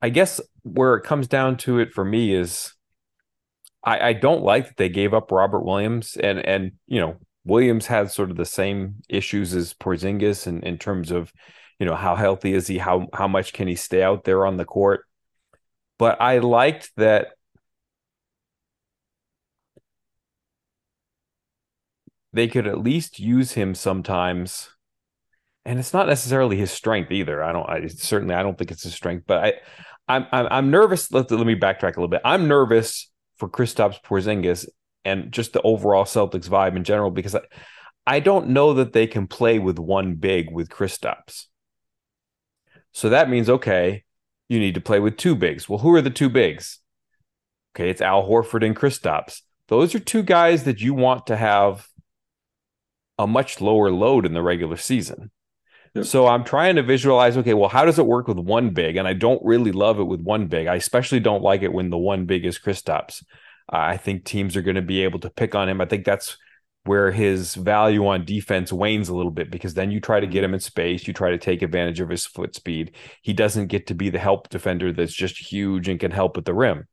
I 0.00 0.08
guess 0.08 0.40
where 0.62 0.94
it 0.94 1.04
comes 1.04 1.28
down 1.28 1.58
to 1.58 1.78
it 1.80 1.92
for 1.92 2.04
me 2.04 2.34
is, 2.34 2.72
I 3.84 4.08
I 4.08 4.12
don't 4.14 4.42
like 4.42 4.68
that 4.68 4.76
they 4.78 4.88
gave 4.88 5.12
up 5.12 5.30
Robert 5.30 5.64
Williams 5.64 6.16
and 6.16 6.38
and 6.38 6.72
you 6.86 6.98
know 6.98 7.18
Williams 7.44 7.86
had 7.86 8.10
sort 8.10 8.30
of 8.30 8.38
the 8.38 8.46
same 8.46 8.96
issues 9.10 9.54
as 9.54 9.74
Porzingis 9.74 10.46
in 10.46 10.62
in 10.62 10.78
terms 10.78 11.10
of 11.10 11.30
you 11.78 11.86
know 11.86 11.94
how 11.94 12.16
healthy 12.16 12.54
is 12.54 12.66
he? 12.66 12.78
How 12.78 13.08
how 13.12 13.28
much 13.28 13.52
can 13.52 13.68
he 13.68 13.76
stay 13.76 14.02
out 14.02 14.24
there 14.24 14.46
on 14.46 14.56
the 14.56 14.64
court? 14.64 15.04
But 15.98 16.20
i 16.20 16.38
liked 16.38 16.92
that 16.96 17.28
they 22.32 22.48
could 22.48 22.66
at 22.66 22.78
least 22.80 23.18
use 23.18 23.52
him 23.52 23.74
sometimes. 23.74 24.70
And 25.64 25.78
it's 25.78 25.92
not 25.92 26.06
necessarily 26.06 26.56
his 26.56 26.70
strength 26.70 27.10
either. 27.10 27.42
I 27.42 27.52
don't 27.52 27.68
i 27.68 27.86
certainly 27.88 28.34
i 28.34 28.42
don't 28.42 28.56
think 28.56 28.70
it's 28.70 28.82
his 28.84 28.94
strength 28.94 29.24
but 29.26 29.44
i 29.44 29.52
i'm 30.08 30.26
i'm, 30.32 30.48
I'm 30.50 30.70
nervous. 30.70 31.12
Let, 31.12 31.30
let 31.30 31.46
me 31.46 31.54
backtrack 31.54 31.96
a 31.96 32.00
little 32.00 32.08
bit. 32.08 32.22
I'm 32.24 32.48
nervous 32.48 33.10
for 33.36 33.48
Kristaps 33.48 34.02
Porzingis 34.02 34.68
and 35.04 35.32
just 35.32 35.52
the 35.52 35.62
overall 35.62 36.04
Celtics 36.04 36.48
vibe 36.48 36.76
in 36.76 36.84
general 36.84 37.10
because 37.10 37.34
I, 37.34 37.40
I 38.06 38.20
don't 38.20 38.48
know 38.48 38.74
that 38.74 38.94
they 38.94 39.06
can 39.06 39.26
play 39.26 39.58
with 39.58 39.78
one 39.78 40.14
big 40.14 40.50
with 40.50 40.70
Kristaps. 40.70 41.47
So 42.98 43.10
that 43.10 43.30
means, 43.30 43.48
okay, 43.48 44.02
you 44.48 44.58
need 44.58 44.74
to 44.74 44.80
play 44.80 44.98
with 44.98 45.16
two 45.16 45.36
bigs. 45.36 45.68
Well, 45.68 45.78
who 45.78 45.94
are 45.94 46.02
the 46.02 46.10
two 46.10 46.28
bigs? 46.28 46.80
Okay, 47.72 47.90
it's 47.90 48.00
Al 48.00 48.28
Horford 48.28 48.66
and 48.66 48.74
Kristaps. 48.74 49.42
Those 49.68 49.94
are 49.94 50.00
two 50.00 50.24
guys 50.24 50.64
that 50.64 50.80
you 50.80 50.94
want 50.94 51.28
to 51.28 51.36
have 51.36 51.86
a 53.16 53.24
much 53.24 53.60
lower 53.60 53.92
load 53.92 54.26
in 54.26 54.32
the 54.32 54.42
regular 54.42 54.76
season. 54.76 55.30
Yep. 55.94 56.06
So 56.06 56.26
I'm 56.26 56.42
trying 56.42 56.74
to 56.74 56.82
visualize, 56.82 57.36
okay, 57.36 57.54
well, 57.54 57.68
how 57.68 57.84
does 57.84 58.00
it 58.00 58.06
work 58.06 58.26
with 58.26 58.38
one 58.38 58.70
big? 58.70 58.96
And 58.96 59.06
I 59.06 59.12
don't 59.12 59.44
really 59.44 59.70
love 59.70 60.00
it 60.00 60.08
with 60.08 60.20
one 60.20 60.48
big. 60.48 60.66
I 60.66 60.74
especially 60.74 61.20
don't 61.20 61.44
like 61.44 61.62
it 61.62 61.72
when 61.72 61.90
the 61.90 61.98
one 61.98 62.24
big 62.24 62.44
is 62.44 62.58
Kristaps. 62.58 63.22
Uh, 63.72 63.76
I 63.76 63.96
think 63.96 64.24
teams 64.24 64.56
are 64.56 64.62
going 64.62 64.74
to 64.74 64.82
be 64.82 65.04
able 65.04 65.20
to 65.20 65.30
pick 65.30 65.54
on 65.54 65.68
him. 65.68 65.80
I 65.80 65.84
think 65.84 66.04
that's 66.04 66.36
where 66.88 67.12
his 67.12 67.54
value 67.54 68.06
on 68.06 68.24
defense 68.24 68.72
wanes 68.72 69.10
a 69.10 69.14
little 69.14 69.30
bit 69.30 69.50
because 69.50 69.74
then 69.74 69.90
you 69.90 70.00
try 70.00 70.18
to 70.18 70.26
get 70.26 70.38
mm-hmm. 70.38 70.46
him 70.46 70.54
in 70.54 70.60
space, 70.60 71.06
you 71.06 71.12
try 71.12 71.30
to 71.30 71.36
take 71.36 71.60
advantage 71.60 72.00
of 72.00 72.08
his 72.08 72.24
foot 72.24 72.54
speed. 72.54 72.92
He 73.20 73.34
doesn't 73.34 73.66
get 73.66 73.88
to 73.88 73.94
be 73.94 74.08
the 74.08 74.18
help 74.18 74.48
defender 74.48 74.90
that's 74.90 75.12
just 75.12 75.36
huge 75.36 75.86
and 75.86 76.00
can 76.00 76.10
help 76.10 76.38
at 76.38 76.46
the 76.46 76.54
rim. 76.54 76.88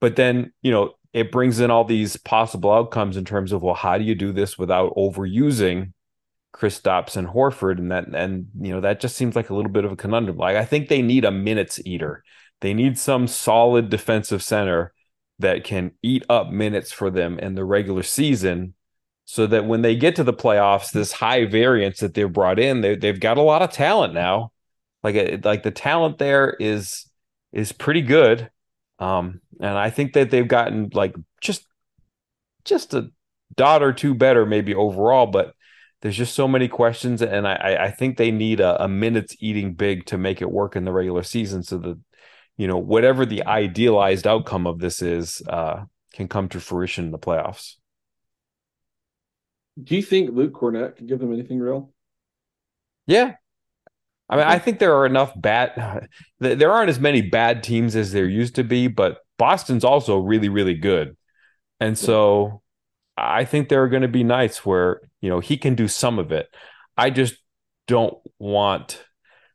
But 0.00 0.16
then, 0.16 0.52
you 0.60 0.72
know, 0.72 0.94
it 1.12 1.30
brings 1.30 1.60
in 1.60 1.70
all 1.70 1.84
these 1.84 2.16
possible 2.16 2.72
outcomes 2.72 3.16
in 3.16 3.24
terms 3.24 3.52
of 3.52 3.62
well, 3.62 3.76
how 3.76 3.96
do 3.96 4.02
you 4.02 4.16
do 4.16 4.32
this 4.32 4.58
without 4.58 4.92
overusing 4.96 5.92
Kristaps 6.52 7.16
and 7.16 7.28
Horford? 7.28 7.78
And 7.78 7.92
that 7.92 8.08
and 8.12 8.48
you 8.60 8.72
know, 8.72 8.80
that 8.80 8.98
just 8.98 9.14
seems 9.14 9.36
like 9.36 9.50
a 9.50 9.54
little 9.54 9.70
bit 9.70 9.84
of 9.84 9.92
a 9.92 9.96
conundrum. 9.96 10.36
Like 10.36 10.56
I 10.56 10.64
think 10.64 10.88
they 10.88 11.00
need 11.00 11.24
a 11.24 11.30
minutes 11.30 11.80
eater. 11.86 12.24
They 12.60 12.74
need 12.74 12.98
some 12.98 13.28
solid 13.28 13.88
defensive 13.88 14.42
center 14.42 14.92
that 15.38 15.62
can 15.62 15.92
eat 16.02 16.24
up 16.28 16.50
minutes 16.50 16.90
for 16.90 17.08
them 17.08 17.38
in 17.38 17.54
the 17.54 17.64
regular 17.64 18.02
season 18.02 18.74
so 19.30 19.46
that 19.46 19.64
when 19.64 19.82
they 19.82 19.94
get 19.94 20.16
to 20.16 20.24
the 20.24 20.32
playoffs, 20.32 20.90
this 20.90 21.12
high 21.12 21.44
variance 21.44 22.00
that 22.00 22.14
they've 22.14 22.32
brought 22.32 22.58
in, 22.58 22.80
they, 22.80 22.96
they've 22.96 23.20
got 23.20 23.38
a 23.38 23.42
lot 23.42 23.62
of 23.62 23.70
talent 23.70 24.12
now. 24.12 24.50
Like 25.04 25.14
uh, 25.14 25.38
like 25.44 25.62
the 25.62 25.70
talent 25.70 26.18
there 26.18 26.56
is 26.58 27.08
is 27.52 27.70
pretty 27.70 28.02
good, 28.02 28.50
um, 28.98 29.40
and 29.60 29.78
I 29.78 29.88
think 29.90 30.14
that 30.14 30.32
they've 30.32 30.48
gotten 30.48 30.90
like 30.94 31.14
just 31.40 31.64
just 32.64 32.92
a 32.92 33.10
dot 33.54 33.84
or 33.84 33.92
two 33.92 34.16
better 34.16 34.44
maybe 34.44 34.74
overall, 34.74 35.26
but 35.26 35.54
there's 36.02 36.16
just 36.16 36.34
so 36.34 36.48
many 36.48 36.66
questions, 36.66 37.22
and 37.22 37.46
I 37.46 37.76
I 37.82 37.90
think 37.92 38.16
they 38.16 38.32
need 38.32 38.58
a, 38.58 38.82
a 38.82 38.88
minutes 38.88 39.36
eating 39.38 39.74
big 39.74 40.06
to 40.06 40.18
make 40.18 40.42
it 40.42 40.50
work 40.50 40.74
in 40.74 40.84
the 40.84 40.92
regular 40.92 41.22
season, 41.22 41.62
so 41.62 41.78
that 41.78 41.98
you 42.56 42.66
know 42.66 42.78
whatever 42.78 43.24
the 43.24 43.46
idealized 43.46 44.26
outcome 44.26 44.66
of 44.66 44.80
this 44.80 45.02
is 45.02 45.40
uh, 45.48 45.84
can 46.12 46.26
come 46.26 46.48
to 46.48 46.58
fruition 46.58 47.04
in 47.04 47.10
the 47.12 47.18
playoffs. 47.18 47.76
Do 49.84 49.96
you 49.96 50.02
think 50.02 50.30
Luke 50.34 50.52
Kornet 50.52 50.96
can 50.96 51.06
give 51.06 51.18
them 51.18 51.32
anything 51.32 51.58
real? 51.58 51.92
Yeah. 53.06 53.34
I 54.28 54.36
mean, 54.36 54.46
I 54.46 54.58
think 54.60 54.78
there 54.78 54.94
are 54.96 55.06
enough 55.06 55.32
bad. 55.36 56.08
There 56.38 56.72
aren't 56.72 56.88
as 56.88 57.00
many 57.00 57.20
bad 57.20 57.62
teams 57.62 57.94
as 57.96 58.12
there 58.12 58.26
used 58.26 58.54
to 58.54 58.64
be, 58.64 58.88
but 58.88 59.18
Boston's 59.36 59.84
also 59.84 60.18
really, 60.18 60.48
really 60.48 60.74
good, 60.74 61.16
and 61.80 61.98
so 61.98 62.62
I 63.16 63.44
think 63.44 63.68
there 63.68 63.82
are 63.82 63.88
going 63.88 64.02
to 64.02 64.08
be 64.08 64.24
nights 64.24 64.64
where 64.64 65.02
you 65.20 65.28
know 65.28 65.40
he 65.40 65.58
can 65.58 65.74
do 65.74 65.86
some 65.88 66.18
of 66.18 66.32
it. 66.32 66.48
I 66.96 67.10
just 67.10 67.34
don't 67.86 68.16
want. 68.38 69.04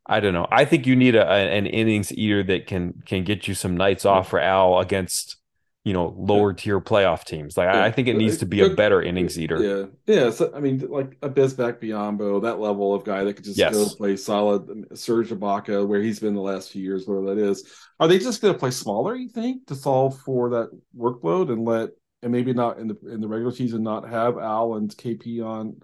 I 0.06 0.20
don't 0.20 0.34
know. 0.34 0.48
I 0.52 0.66
think 0.66 0.86
you 0.86 0.96
need 0.96 1.16
a, 1.16 1.28
an 1.28 1.66
innings 1.66 2.12
eater 2.12 2.44
that 2.44 2.68
can 2.68 3.02
can 3.06 3.24
get 3.24 3.48
you 3.48 3.56
some 3.56 3.76
nights 3.76 4.06
off 4.06 4.30
for 4.30 4.40
Al 4.40 4.80
against 4.80 5.38
you 5.86 5.94
know 5.94 6.16
lower 6.18 6.52
tier 6.52 6.82
playoff 6.82 7.24
teams. 7.24 7.56
Like 7.56 7.72
yeah. 7.72 7.84
I, 7.84 7.92
think 7.92 8.08
it 8.08 8.18
needs 8.18 8.38
to 8.38 8.48
be 8.48 8.62
a 8.62 8.72
better 8.72 9.04
innings 9.04 9.40
eater. 9.40 9.62
Yeah, 10.08 10.14
yeah. 10.14 10.32
So 10.32 10.52
I 10.54 10.60
mean, 10.60 10.80
like 10.80 11.16
a 11.22 11.30
Bismack 11.30 11.80
Biyombo, 11.80 12.42
that 12.42 12.60
level 12.60 12.94
of 12.94 13.06
guy 13.06 13.24
that 13.24 13.36
could 13.36 13.46
just 13.46 13.58
yes. 13.58 13.72
go 13.72 13.88
play 13.96 14.18
solid. 14.18 14.88
Serge 14.98 15.30
Ibaka, 15.30 15.88
where 15.88 16.02
he's 16.02 16.20
been 16.20 16.34
the 16.34 16.42
last 16.42 16.72
few 16.72 16.82
years, 16.82 17.06
whatever 17.06 17.36
that 17.36 17.42
is. 17.42 17.72
Are 18.00 18.08
they 18.08 18.18
just 18.18 18.42
going 18.42 18.54
to 18.54 18.60
play 18.60 18.72
smaller? 18.72 19.16
You 19.16 19.30
think 19.30 19.68
to 19.68 19.76
solve 19.76 20.20
for 20.22 20.50
that 20.50 20.72
workload 20.98 21.52
and 21.52 21.64
let 21.64 21.92
and 22.24 22.32
maybe 22.32 22.52
not 22.52 22.80
in 22.80 22.88
the 22.88 22.98
in 23.08 23.22
the 23.22 23.28
regular 23.28 23.52
season 23.52 23.84
not 23.84 24.10
have 24.10 24.40
Al 24.40 24.74
and 24.74 24.90
KP 24.90 25.46
on 25.46 25.82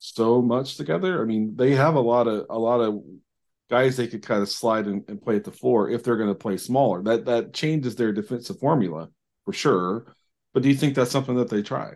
so 0.00 0.42
much 0.42 0.76
together? 0.76 1.22
I 1.22 1.26
mean, 1.26 1.54
they 1.54 1.76
have 1.76 1.94
a 1.94 2.00
lot 2.00 2.26
of 2.26 2.46
a 2.50 2.58
lot 2.58 2.80
of 2.80 3.04
guys 3.70 3.96
they 3.96 4.08
could 4.08 4.24
kind 4.24 4.42
of 4.42 4.48
slide 4.48 4.86
and, 4.86 5.04
and 5.06 5.22
play 5.22 5.36
at 5.36 5.44
the 5.44 5.52
floor 5.52 5.88
if 5.88 6.02
they're 6.02 6.16
going 6.16 6.28
to 6.28 6.34
play 6.34 6.56
smaller. 6.56 7.04
That 7.04 7.26
that 7.26 7.52
changes 7.52 7.94
their 7.94 8.12
defensive 8.12 8.58
formula 8.58 9.10
for 9.44 9.52
sure. 9.52 10.14
But 10.52 10.62
do 10.62 10.68
you 10.68 10.74
think 10.74 10.94
that's 10.94 11.10
something 11.10 11.36
that 11.36 11.50
they 11.50 11.62
try? 11.62 11.94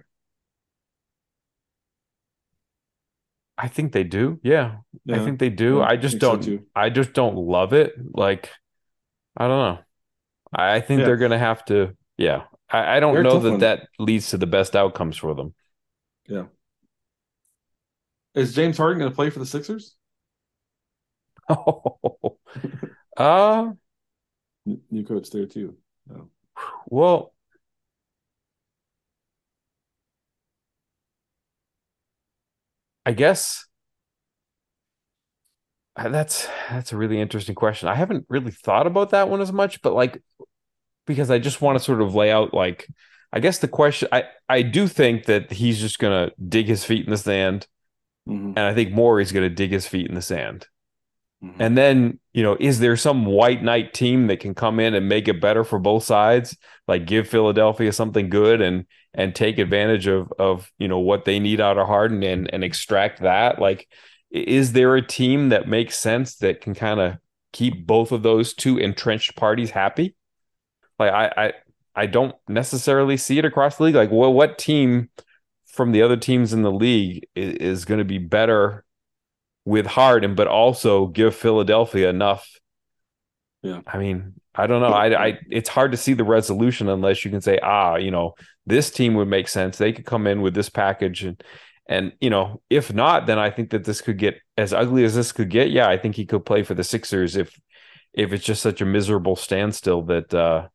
I 3.56 3.66
think 3.66 3.92
they 3.92 4.04
do. 4.04 4.38
Yeah. 4.42 4.76
yeah. 5.04 5.16
I 5.16 5.24
think 5.24 5.40
they 5.40 5.50
do. 5.50 5.78
Yeah, 5.78 5.84
I 5.84 5.96
just 5.96 6.16
I 6.16 6.18
don't 6.18 6.44
so 6.44 6.58
I 6.76 6.90
just 6.90 7.12
don't 7.12 7.36
love 7.36 7.72
it. 7.72 7.94
Like 8.12 8.50
I 9.36 9.48
don't 9.48 9.58
know. 9.58 9.78
I 10.52 10.80
think 10.80 11.00
yeah. 11.00 11.06
they're 11.06 11.16
going 11.16 11.32
to 11.32 11.38
have 11.38 11.64
to 11.66 11.96
yeah. 12.16 12.44
I, 12.70 12.96
I 12.96 13.00
don't 13.00 13.14
they're 13.14 13.22
know 13.24 13.40
that 13.40 13.50
one. 13.50 13.60
that 13.60 13.88
leads 13.98 14.30
to 14.30 14.38
the 14.38 14.46
best 14.46 14.76
outcomes 14.76 15.16
for 15.16 15.34
them. 15.34 15.54
Yeah. 16.28 16.44
Is 18.34 18.54
James 18.54 18.76
Harden 18.76 19.00
going 19.00 19.10
to 19.10 19.16
play 19.16 19.30
for 19.30 19.40
the 19.40 19.46
Sixers? 19.46 19.94
Oh. 21.50 22.36
uh 23.16 23.72
new 24.66 25.02
coach 25.02 25.30
there 25.30 25.46
too. 25.46 25.76
No. 26.06 26.28
Well, 26.88 27.32
I 33.08 33.12
guess 33.12 33.64
uh, 35.96 36.10
that's 36.10 36.46
that's 36.68 36.92
a 36.92 36.96
really 36.98 37.18
interesting 37.18 37.54
question. 37.54 37.88
I 37.88 37.94
haven't 37.94 38.26
really 38.28 38.50
thought 38.50 38.86
about 38.86 39.10
that 39.10 39.30
one 39.30 39.40
as 39.40 39.50
much, 39.50 39.80
but 39.80 39.94
like 39.94 40.22
because 41.06 41.30
I 41.30 41.38
just 41.38 41.62
want 41.62 41.78
to 41.78 41.82
sort 41.82 42.02
of 42.02 42.14
lay 42.14 42.30
out 42.30 42.52
like 42.52 42.86
I 43.32 43.40
guess 43.40 43.60
the 43.60 43.66
question 43.66 44.10
I 44.12 44.24
I 44.46 44.60
do 44.60 44.86
think 44.86 45.24
that 45.24 45.50
he's 45.50 45.80
just 45.80 45.98
going 45.98 46.28
to 46.28 46.34
dig 46.50 46.66
his 46.66 46.84
feet 46.84 47.06
in 47.06 47.10
the 47.10 47.16
sand 47.16 47.66
mm-hmm. 48.28 48.48
and 48.48 48.58
I 48.58 48.74
think 48.74 48.92
going 49.32 49.48
to 49.48 49.48
dig 49.48 49.70
his 49.70 49.88
feet 49.88 50.06
in 50.06 50.14
the 50.14 50.20
sand. 50.20 50.66
Mm-hmm. 51.42 51.62
And 51.62 51.78
then, 51.78 52.18
you 52.32 52.42
know, 52.42 52.56
is 52.58 52.80
there 52.80 52.96
some 52.96 53.24
white 53.24 53.62
knight 53.62 53.94
team 53.94 54.26
that 54.26 54.40
can 54.40 54.54
come 54.54 54.80
in 54.80 54.94
and 54.94 55.08
make 55.08 55.28
it 55.28 55.40
better 55.40 55.62
for 55.62 55.78
both 55.78 56.04
sides? 56.04 56.56
Like 56.88 57.06
give 57.06 57.28
Philadelphia 57.28 57.92
something 57.92 58.28
good 58.28 58.60
and 58.60 58.86
and 59.14 59.34
take 59.34 59.58
advantage 59.58 60.06
of 60.06 60.32
of 60.38 60.70
you 60.78 60.88
know 60.88 60.98
what 60.98 61.24
they 61.24 61.38
need 61.38 61.60
out 61.60 61.78
of 61.78 61.86
Harden 61.86 62.22
and 62.22 62.52
and 62.52 62.64
extract 62.64 63.22
that. 63.22 63.60
Like, 63.60 63.88
is 64.30 64.72
there 64.72 64.96
a 64.96 65.06
team 65.06 65.50
that 65.50 65.68
makes 65.68 65.98
sense 65.98 66.36
that 66.36 66.60
can 66.60 66.74
kind 66.74 67.00
of 67.00 67.18
keep 67.52 67.86
both 67.86 68.10
of 68.12 68.22
those 68.22 68.52
two 68.54 68.78
entrenched 68.78 69.36
parties 69.36 69.70
happy? 69.70 70.16
Like 70.98 71.12
I 71.12 71.32
I 71.36 71.52
I 71.94 72.06
don't 72.06 72.34
necessarily 72.48 73.16
see 73.16 73.38
it 73.38 73.44
across 73.44 73.76
the 73.76 73.84
league. 73.84 73.94
Like 73.94 74.10
what 74.10 74.30
what 74.30 74.58
team 74.58 75.10
from 75.66 75.92
the 75.92 76.02
other 76.02 76.16
teams 76.16 76.52
in 76.52 76.62
the 76.62 76.72
league 76.72 77.26
is, 77.36 77.54
is 77.54 77.84
going 77.84 77.98
to 77.98 78.04
be 78.04 78.18
better 78.18 78.84
with 79.64 79.86
Harden, 79.86 80.34
but 80.34 80.46
also 80.46 81.06
give 81.06 81.34
Philadelphia 81.34 82.08
enough. 82.08 82.48
Yeah. 83.62 83.80
I 83.86 83.98
mean, 83.98 84.34
I 84.54 84.66
don't 84.66 84.80
know. 84.80 84.88
I, 84.88 85.26
I, 85.26 85.38
it's 85.50 85.68
hard 85.68 85.92
to 85.92 85.96
see 85.96 86.14
the 86.14 86.24
resolution 86.24 86.88
unless 86.88 87.24
you 87.24 87.30
can 87.30 87.40
say, 87.40 87.58
ah, 87.62 87.96
you 87.96 88.10
know, 88.10 88.34
this 88.66 88.90
team 88.90 89.14
would 89.14 89.28
make 89.28 89.48
sense. 89.48 89.78
They 89.78 89.92
could 89.92 90.04
come 90.04 90.26
in 90.26 90.42
with 90.42 90.54
this 90.54 90.68
package, 90.68 91.22
and 91.24 91.42
and 91.88 92.12
you 92.20 92.28
know, 92.28 92.60
if 92.68 92.92
not, 92.92 93.26
then 93.26 93.38
I 93.38 93.50
think 93.50 93.70
that 93.70 93.84
this 93.84 94.00
could 94.00 94.18
get 94.18 94.40
as 94.56 94.72
ugly 94.72 95.04
as 95.04 95.14
this 95.14 95.32
could 95.32 95.48
get. 95.48 95.70
Yeah, 95.70 95.88
I 95.88 95.96
think 95.96 96.16
he 96.16 96.26
could 96.26 96.44
play 96.44 96.62
for 96.62 96.74
the 96.74 96.84
Sixers 96.84 97.36
if 97.36 97.58
if 98.12 98.32
it's 98.32 98.44
just 98.44 98.62
such 98.62 98.80
a 98.80 98.86
miserable 98.86 99.36
standstill 99.36 100.02
that 100.02 100.34
uh 100.34 100.68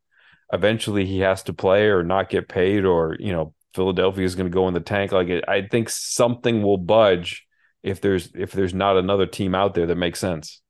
eventually 0.52 1.06
he 1.06 1.20
has 1.20 1.44
to 1.44 1.54
play 1.54 1.88
or 1.88 2.04
not 2.04 2.30
get 2.30 2.48
paid, 2.48 2.86
or 2.86 3.18
you 3.20 3.34
know, 3.34 3.54
Philadelphia 3.75 4.25
is 4.25 4.36
going 4.36 4.50
to 4.50 4.54
go 4.54 4.68
in 4.68 4.74
the 4.74 4.80
tank. 4.80 5.12
Like 5.12 5.28
it, 5.28 5.44
I 5.48 5.67
think 5.67 5.89
something 5.89 6.63
will 6.63 6.78
budge 6.78 7.46
if 7.84 8.02
there's 8.02 8.32
if 8.34 8.52
there's 8.52 8.74
not 8.74 8.98
another 8.98 9.26
team 9.26 9.54
out 9.54 9.74
there 9.74 9.86
that 9.86 9.98
makes 9.98 10.19
sense. 10.19 10.62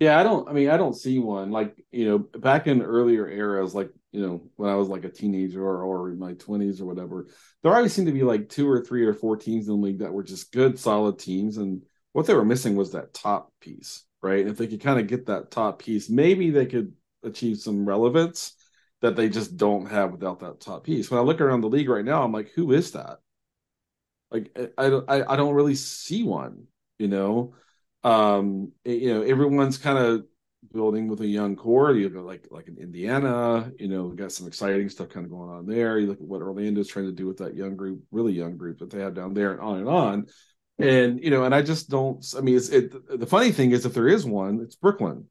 Yeah, 0.00 0.18
I 0.18 0.24
don't. 0.24 0.48
I 0.48 0.52
mean, 0.52 0.68
I 0.68 0.76
don't 0.76 0.96
see 0.96 1.18
one 1.18 1.52
like 1.52 1.76
you 1.92 2.06
know 2.08 2.18
back 2.18 2.66
in 2.66 2.82
earlier 2.82 3.28
eras, 3.28 3.74
like 3.74 3.90
you 4.10 4.20
know 4.20 4.42
when 4.56 4.68
I 4.68 4.74
was 4.74 4.88
like 4.88 5.04
a 5.04 5.10
teenager 5.10 5.62
or, 5.62 5.84
or 5.84 6.10
in 6.10 6.18
my 6.18 6.32
twenties 6.32 6.80
or 6.80 6.86
whatever. 6.86 7.28
There 7.62 7.72
always 7.72 7.92
seemed 7.92 8.08
to 8.08 8.12
be 8.12 8.24
like 8.24 8.48
two 8.48 8.68
or 8.68 8.82
three 8.82 9.04
or 9.04 9.14
four 9.14 9.36
teams 9.36 9.68
in 9.68 9.74
the 9.74 9.86
league 9.86 10.00
that 10.00 10.12
were 10.12 10.24
just 10.24 10.50
good, 10.50 10.78
solid 10.78 11.18
teams, 11.18 11.58
and 11.58 11.82
what 12.12 12.26
they 12.26 12.34
were 12.34 12.44
missing 12.44 12.74
was 12.74 12.92
that 12.92 13.14
top 13.14 13.52
piece, 13.60 14.04
right? 14.22 14.46
If 14.46 14.56
they 14.56 14.66
could 14.66 14.80
kind 14.80 14.98
of 14.98 15.06
get 15.06 15.26
that 15.26 15.50
top 15.50 15.78
piece, 15.80 16.10
maybe 16.10 16.50
they 16.50 16.66
could 16.66 16.94
achieve 17.22 17.58
some 17.58 17.86
relevance 17.86 18.54
that 19.02 19.16
they 19.16 19.28
just 19.28 19.56
don't 19.56 19.86
have 19.86 20.12
without 20.12 20.40
that 20.40 20.60
top 20.60 20.84
piece. 20.84 21.10
When 21.10 21.20
I 21.20 21.22
look 21.22 21.40
around 21.40 21.60
the 21.60 21.68
league 21.68 21.88
right 21.88 22.04
now, 22.04 22.22
I'm 22.22 22.32
like, 22.32 22.50
who 22.50 22.72
is 22.72 22.92
that? 22.92 23.18
Like 24.32 24.56
I 24.78 24.88
don't 24.88 25.10
I, 25.10 25.32
I 25.32 25.36
don't 25.36 25.54
really 25.54 25.74
see 25.74 26.22
one, 26.24 26.64
you 26.98 27.08
know. 27.08 27.54
Um, 28.04 28.72
you 28.84 29.14
know, 29.14 29.22
everyone's 29.22 29.78
kind 29.78 29.98
of 29.98 30.24
building 30.72 31.08
with 31.08 31.20
a 31.20 31.26
young 31.26 31.56
core. 31.56 31.92
You 31.92 32.08
got 32.08 32.24
like 32.24 32.48
like 32.50 32.68
in 32.68 32.78
Indiana, 32.78 33.70
you 33.78 33.88
know, 33.88 34.08
got 34.08 34.32
some 34.32 34.46
exciting 34.46 34.88
stuff 34.88 35.08
kind 35.10 35.26
of 35.26 35.30
going 35.30 35.50
on 35.50 35.66
there. 35.66 35.98
You 35.98 36.06
look 36.06 36.20
at 36.20 36.26
what 36.26 36.42
Orlando's 36.42 36.88
trying 36.88 37.06
to 37.06 37.12
do 37.12 37.26
with 37.26 37.38
that 37.38 37.54
young 37.54 37.76
group, 37.76 38.02
really 38.10 38.32
young 38.32 38.56
group 38.56 38.78
that 38.78 38.90
they 38.90 39.00
have 39.00 39.14
down 39.14 39.34
there, 39.34 39.52
and 39.52 39.60
on 39.60 39.78
and 39.78 39.88
on. 39.88 40.26
And 40.78 41.22
you 41.22 41.30
know, 41.30 41.44
and 41.44 41.54
I 41.54 41.62
just 41.62 41.90
don't. 41.90 42.24
I 42.36 42.40
mean, 42.40 42.56
it's 42.56 42.70
it. 42.70 43.18
The 43.18 43.26
funny 43.26 43.52
thing 43.52 43.72
is, 43.72 43.84
if 43.84 43.94
there 43.94 44.08
is 44.08 44.24
one, 44.24 44.60
it's 44.62 44.76
Brooklyn, 44.76 45.26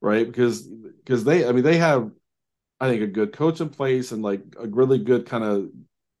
right? 0.00 0.26
Because 0.26 0.62
because 0.62 1.24
they, 1.24 1.46
I 1.46 1.52
mean, 1.52 1.64
they 1.64 1.78
have, 1.78 2.10
I 2.78 2.88
think, 2.88 3.02
a 3.02 3.06
good 3.06 3.32
coach 3.32 3.60
in 3.60 3.70
place 3.70 4.12
and 4.12 4.22
like 4.22 4.42
a 4.58 4.66
really 4.68 4.98
good 4.98 5.26
kind 5.26 5.44
of 5.44 5.70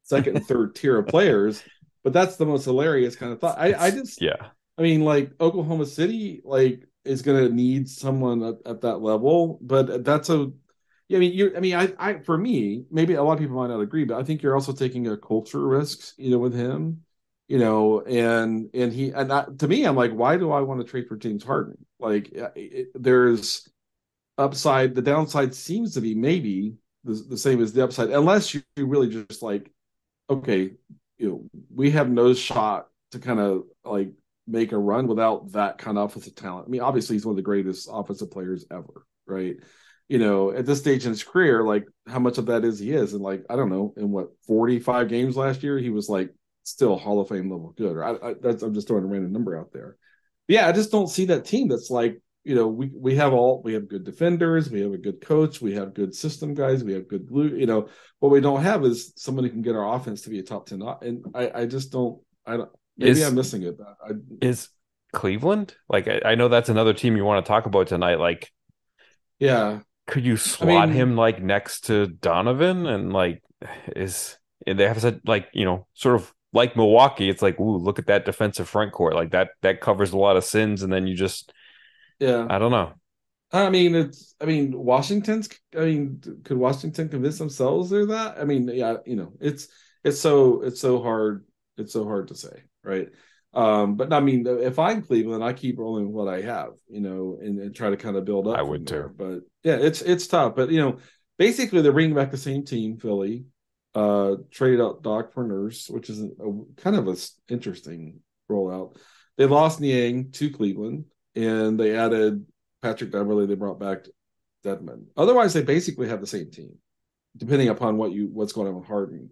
second 0.04 0.36
and 0.36 0.46
third 0.46 0.74
tier 0.74 0.98
of 0.98 1.06
players. 1.06 1.62
But 2.02 2.12
that's 2.12 2.36
the 2.36 2.46
most 2.46 2.64
hilarious 2.64 3.16
kind 3.16 3.32
of 3.32 3.40
thought. 3.40 3.58
I, 3.58 3.74
I 3.74 3.90
just 3.90 4.22
yeah. 4.22 4.48
I 4.78 4.82
mean, 4.82 5.04
like 5.04 5.32
Oklahoma 5.40 5.86
City, 5.86 6.40
like 6.44 6.86
is 7.04 7.22
going 7.22 7.46
to 7.46 7.54
need 7.54 7.88
someone 7.88 8.42
at, 8.42 8.54
at, 8.66 8.80
that 8.82 8.98
level, 8.98 9.58
but 9.62 10.04
that's 10.04 10.30
a. 10.30 10.50
Yeah, 11.08 11.18
I 11.18 11.20
mean, 11.20 11.32
you. 11.32 11.56
I 11.56 11.60
mean, 11.60 11.74
I, 11.74 11.92
I. 11.98 12.18
For 12.20 12.38
me, 12.38 12.84
maybe 12.90 13.14
a 13.14 13.22
lot 13.22 13.34
of 13.34 13.38
people 13.40 13.56
might 13.56 13.66
not 13.66 13.80
agree, 13.80 14.04
but 14.04 14.18
I 14.18 14.22
think 14.22 14.42
you're 14.42 14.54
also 14.54 14.72
taking 14.72 15.08
a 15.08 15.16
culture 15.16 15.66
risk, 15.66 16.14
you 16.16 16.30
know, 16.30 16.38
with 16.38 16.54
him, 16.54 17.02
you 17.48 17.58
know, 17.58 18.00
and 18.02 18.70
and 18.72 18.92
he 18.92 19.10
and 19.10 19.30
that, 19.30 19.58
to 19.58 19.68
me, 19.68 19.84
I'm 19.84 19.96
like, 19.96 20.12
why 20.12 20.36
do 20.36 20.52
I 20.52 20.60
want 20.60 20.80
to 20.80 20.86
trade 20.86 21.08
for 21.08 21.16
James 21.16 21.42
Harden? 21.42 21.84
Like, 21.98 22.30
it, 22.54 22.88
there's 22.94 23.68
upside. 24.38 24.94
The 24.94 25.02
downside 25.02 25.54
seems 25.54 25.94
to 25.94 26.00
be 26.00 26.14
maybe 26.14 26.76
the, 27.04 27.14
the 27.14 27.36
same 27.36 27.60
as 27.60 27.72
the 27.72 27.84
upside, 27.84 28.10
unless 28.10 28.54
you 28.54 28.62
really 28.78 29.08
just 29.08 29.42
like, 29.42 29.70
okay, 30.30 30.74
you 31.20 31.28
know, 31.28 31.60
we 31.74 31.90
have 31.90 32.10
no 32.10 32.32
shot 32.32 32.88
to 33.12 33.18
kind 33.18 33.38
of 33.38 33.64
like 33.84 34.12
make 34.46 34.72
a 34.72 34.78
run 34.78 35.06
without 35.06 35.52
that 35.52 35.78
kind 35.78 35.98
of 35.98 36.10
offensive 36.10 36.34
talent. 36.34 36.66
I 36.66 36.70
mean, 36.70 36.80
obviously 36.80 37.14
he's 37.14 37.26
one 37.26 37.34
of 37.34 37.36
the 37.36 37.42
greatest 37.42 37.88
offensive 37.92 38.30
players 38.30 38.64
ever, 38.70 39.06
right? 39.26 39.56
You 40.08 40.18
know, 40.18 40.50
at 40.50 40.66
this 40.66 40.80
stage 40.80 41.04
in 41.04 41.10
his 41.10 41.22
career, 41.22 41.62
like 41.62 41.86
how 42.06 42.18
much 42.18 42.38
of 42.38 42.46
that 42.46 42.64
is 42.64 42.78
he 42.78 42.90
is, 42.92 43.12
and 43.12 43.22
like 43.22 43.44
I 43.50 43.56
don't 43.56 43.68
know, 43.68 43.92
in 43.96 44.10
what 44.10 44.30
forty 44.46 44.80
five 44.80 45.08
games 45.08 45.36
last 45.36 45.62
year, 45.62 45.78
he 45.78 45.90
was 45.90 46.08
like 46.08 46.34
still 46.64 46.96
Hall 46.96 47.20
of 47.20 47.28
Fame 47.28 47.50
level 47.50 47.74
good. 47.76 47.96
Or 47.96 48.04
I, 48.04 48.30
I 48.30 48.34
that's 48.40 48.62
I'm 48.62 48.74
just 48.74 48.88
throwing 48.88 49.04
a 49.04 49.06
random 49.06 49.32
number 49.32 49.58
out 49.58 49.72
there. 49.72 49.96
But 50.48 50.54
yeah, 50.54 50.68
I 50.68 50.72
just 50.72 50.90
don't 50.90 51.06
see 51.06 51.26
that 51.26 51.44
team 51.44 51.68
that's 51.68 51.90
like 51.90 52.20
you 52.44 52.54
know 52.54 52.66
we 52.66 52.90
we 52.94 53.14
have 53.14 53.32
all 53.32 53.60
we 53.62 53.74
have 53.74 53.88
good 53.88 54.04
defenders 54.04 54.70
we 54.70 54.80
have 54.80 54.92
a 54.92 54.98
good 54.98 55.20
coach 55.20 55.60
we 55.60 55.74
have 55.74 55.92
good 55.92 56.14
system 56.14 56.54
guys 56.54 56.82
we 56.82 56.94
have 56.94 57.06
good 57.08 57.26
glue 57.26 57.56
you 57.56 57.66
know. 57.66 57.88
What 58.18 58.32
we 58.32 58.40
don't 58.40 58.62
have 58.62 58.84
is 58.84 59.14
someone 59.16 59.44
who 59.44 59.50
can 59.50 59.62
get 59.62 59.76
our 59.76 59.94
offense 59.94 60.22
to 60.22 60.30
be 60.30 60.38
a 60.38 60.42
top 60.42 60.66
10 60.66 60.82
uh, 60.82 60.96
and 61.00 61.24
i 61.34 61.62
i 61.62 61.66
just 61.66 61.90
don't 61.90 62.20
i 62.46 62.56
don't 62.56 62.70
maybe 62.98 63.12
is, 63.12 63.26
i'm 63.26 63.34
missing 63.34 63.62
it 63.62 63.78
I, 63.80 64.10
is 64.42 64.68
cleveland? 65.12 65.74
Like 65.88 66.08
I, 66.08 66.20
I, 66.24 66.34
know 66.34 66.48
that's 66.48 66.68
another 66.68 66.92
team 66.92 67.16
you 67.16 67.24
want 67.24 67.44
to 67.44 67.48
talk 67.48 67.66
about 67.66 67.88
tonight 67.88 68.18
like 68.18 68.50
yeah. 69.38 69.80
could 70.06 70.24
you 70.24 70.36
slot 70.36 70.70
I 70.70 70.86
mean, 70.86 70.94
him 70.94 71.16
like 71.16 71.42
next 71.42 71.86
to 71.86 72.06
donovan? 72.06 72.86
And 72.86 73.12
like 73.12 73.42
is 73.96 74.38
and 74.66 74.78
they 74.78 74.86
have 74.86 75.00
said 75.00 75.20
like 75.26 75.48
you 75.52 75.64
know 75.64 75.86
sort 75.94 76.16
of 76.16 76.32
like 76.52 76.76
milwaukee 76.76 77.30
it's 77.30 77.42
like 77.42 77.58
ooh 77.60 77.76
look 77.76 77.98
at 77.98 78.06
that 78.06 78.24
defensive 78.24 78.68
front 78.68 78.92
court 78.92 79.14
like 79.14 79.30
that 79.30 79.50
that 79.62 79.80
covers 79.80 80.12
a 80.12 80.18
lot 80.18 80.36
of 80.36 80.44
sins 80.44 80.82
and 80.82 80.92
then 80.92 81.06
you 81.06 81.14
just 81.14 81.52
yeah. 82.20 82.46
I 82.48 82.58
don't 82.58 82.70
know. 82.70 82.92
I 83.52 83.68
mean, 83.68 83.94
it's. 83.96 84.34
I 84.40 84.44
mean, 84.44 84.78
Washington's. 84.78 85.48
I 85.76 85.80
mean, 85.80 86.20
could 86.44 86.56
Washington 86.56 87.08
convince 87.08 87.38
themselves 87.38 87.90
they're 87.90 88.06
that? 88.06 88.38
I 88.38 88.44
mean, 88.44 88.68
yeah, 88.68 88.98
you 89.04 89.16
know, 89.16 89.32
it's 89.40 89.68
it's 90.04 90.20
so 90.20 90.62
it's 90.62 90.80
so 90.80 91.02
hard. 91.02 91.44
It's 91.76 91.92
so 91.92 92.04
hard 92.04 92.28
to 92.28 92.34
say, 92.34 92.62
right? 92.84 93.08
Um, 93.52 93.96
but 93.96 94.12
I 94.12 94.20
mean, 94.20 94.46
if 94.46 94.78
I'm 94.78 95.02
Cleveland, 95.02 95.42
I 95.42 95.52
keep 95.52 95.78
rolling 95.78 96.06
with 96.06 96.14
what 96.14 96.32
I 96.32 96.42
have, 96.42 96.70
you 96.88 97.00
know, 97.00 97.38
and, 97.42 97.58
and 97.58 97.74
try 97.74 97.90
to 97.90 97.96
kind 97.96 98.16
of 98.16 98.24
build 98.24 98.46
up. 98.46 98.58
I 98.58 98.62
would 98.62 98.86
too. 98.86 99.10
But 99.16 99.40
yeah, 99.64 99.76
it's 99.76 100.02
it's 100.02 100.28
tough. 100.28 100.54
But 100.54 100.70
you 100.70 100.80
know, 100.80 100.98
basically 101.38 101.82
they're 101.82 101.92
bringing 101.92 102.14
back 102.14 102.30
the 102.30 102.36
same 102.36 102.64
team, 102.64 102.98
Philly, 102.98 103.46
uh, 103.94 104.36
traded 104.52 104.80
out 104.80 105.02
Doc 105.02 105.32
for 105.32 105.44
Nurse, 105.44 105.88
which 105.90 106.08
is 106.08 106.22
a, 106.22 106.26
a 106.26 106.64
kind 106.76 106.94
of 106.94 107.08
a 107.08 107.16
interesting 107.48 108.20
rollout. 108.48 108.96
They 109.36 109.46
lost 109.46 109.80
Niang 109.80 110.30
to 110.32 110.50
Cleveland, 110.50 111.06
and 111.34 111.78
they 111.78 111.96
added 111.96 112.46
Patrick 112.82 113.10
Beverley. 113.10 113.46
They 113.46 113.54
brought 113.54 113.80
back 113.80 114.06
Dedmon. 114.64 115.06
Otherwise, 115.16 115.54
they 115.54 115.62
basically 115.62 116.08
have 116.08 116.20
the 116.20 116.26
same 116.26 116.50
team, 116.50 116.76
depending 117.36 117.68
upon 117.68 117.96
what 117.96 118.12
you 118.12 118.28
what's 118.32 118.52
going 118.52 118.68
on 118.68 118.76
with 118.76 118.86
Harden. 118.86 119.30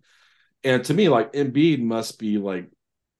And 0.64 0.84
to 0.84 0.94
me, 0.94 1.08
like 1.08 1.32
Embiid 1.32 1.80
must 1.80 2.18
be 2.18 2.38
like 2.38 2.70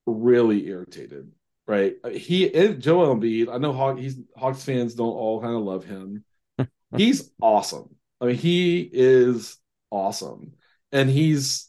really 0.05 0.67
irritated, 0.67 1.31
right? 1.67 1.95
Uh, 2.03 2.09
he 2.09 2.49
Joel 2.73 3.15
Embiid. 3.15 3.53
I 3.53 3.57
know 3.57 3.73
Hawk, 3.73 3.97
he's 3.97 4.17
Hawks 4.35 4.63
fans 4.63 4.95
don't 4.95 5.07
all 5.07 5.41
kind 5.41 5.55
of 5.55 5.61
love 5.61 5.85
him. 5.85 6.23
he's 6.95 7.31
awesome. 7.41 7.95
I 8.21 8.25
mean, 8.25 8.35
he 8.35 8.89
is 8.91 9.57
awesome, 9.91 10.53
and 10.91 11.09
he's 11.09 11.68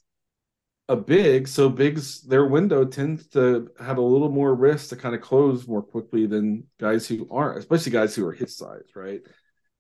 a 0.91 0.97
big. 0.97 1.47
So 1.47 1.69
bigs 1.69 2.21
their 2.23 2.45
window 2.45 2.85
tends 2.85 3.29
to 3.29 3.71
have 3.79 3.99
a 3.99 4.03
little 4.03 4.29
more 4.29 4.53
risk 4.53 4.89
to 4.89 4.97
kind 4.97 5.15
of 5.15 5.21
close 5.21 5.69
more 5.69 5.83
quickly 5.83 6.27
than 6.27 6.65
guys 6.81 7.07
who 7.07 7.29
aren't, 7.31 7.59
especially 7.59 7.93
guys 7.93 8.13
who 8.17 8.27
are 8.27 8.33
his 8.33 8.57
size, 8.57 8.89
right? 8.97 9.21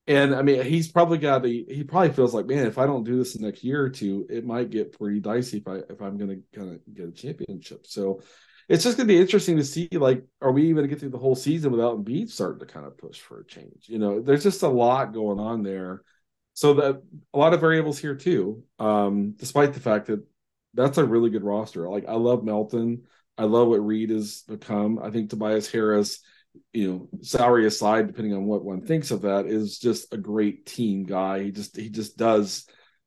And 0.06 0.32
I 0.32 0.42
mean, 0.42 0.62
he's 0.62 0.86
probably 0.86 1.18
got 1.18 1.42
the 1.42 1.66
He 1.68 1.82
probably 1.82 2.12
feels 2.12 2.32
like, 2.32 2.46
man, 2.46 2.66
if 2.66 2.78
I 2.78 2.86
don't 2.86 3.02
do 3.02 3.18
this 3.18 3.32
the 3.32 3.44
next 3.44 3.64
year 3.64 3.82
or 3.82 3.90
two, 3.90 4.24
it 4.30 4.46
might 4.46 4.70
get 4.70 4.96
pretty 4.96 5.18
dicey 5.18 5.58
if 5.58 5.66
I 5.66 5.78
if 5.92 6.00
I'm 6.00 6.16
to 6.16 6.40
kind 6.54 6.74
of 6.74 6.94
get 6.94 7.08
a 7.08 7.12
championship. 7.12 7.88
So 7.88 8.22
it's 8.68 8.84
just 8.84 8.98
to 8.98 9.04
be 9.04 9.20
interesting 9.20 9.56
to 9.56 9.64
see. 9.64 9.88
Like, 9.90 10.22
are 10.40 10.52
we 10.52 10.68
even 10.68 10.84
to 10.84 10.88
get 10.88 11.00
through 11.00 11.10
the 11.10 11.18
whole 11.18 11.34
season 11.34 11.72
without 11.72 11.98
Embiid 11.98 12.30
starting 12.30 12.60
to 12.60 12.72
kind 12.72 12.86
of 12.86 12.96
push 12.96 13.18
for 13.18 13.40
a 13.40 13.46
change? 13.46 13.88
You 13.88 13.98
know, 13.98 14.20
there's 14.20 14.44
just 14.44 14.62
a 14.62 14.68
lot 14.68 15.12
going 15.12 15.40
on 15.40 15.64
there. 15.64 16.02
So 16.54 16.74
that 16.74 17.02
a 17.34 17.38
lot 17.38 17.52
of 17.52 17.60
variables 17.60 17.98
here 17.98 18.14
too. 18.14 18.62
Um, 18.78 19.34
despite 19.36 19.74
the 19.74 19.80
fact 19.80 20.06
that 20.06 20.24
that's 20.74 20.98
a 20.98 21.04
really 21.04 21.30
good 21.30 21.44
roster. 21.44 21.88
Like, 21.88 22.06
I 22.08 22.14
love 22.14 22.44
Melton. 22.44 23.04
I 23.36 23.44
love 23.44 23.68
what 23.68 23.84
Reed 23.84 24.10
has 24.10 24.42
become. 24.46 24.98
I 25.02 25.10
think 25.10 25.30
Tobias 25.30 25.70
Harris 25.70 26.20
you 26.72 26.90
know, 26.90 27.08
salary 27.22 27.66
aside, 27.66 28.06
depending 28.06 28.34
on 28.34 28.44
what 28.44 28.64
one 28.64 28.82
thinks 28.82 29.10
of 29.10 29.22
that, 29.22 29.46
is 29.46 29.78
just 29.78 30.12
a 30.12 30.16
great 30.16 30.66
team 30.66 31.04
guy. 31.04 31.44
He 31.44 31.52
just 31.52 31.76
he 31.76 31.88
just 31.88 32.16
does 32.16 32.66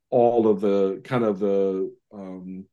all 0.10 0.48
of 0.48 0.62
the 0.62 1.02
kind 1.04 1.24
of 1.24 1.40
the 1.40 1.94
um, 2.14 2.66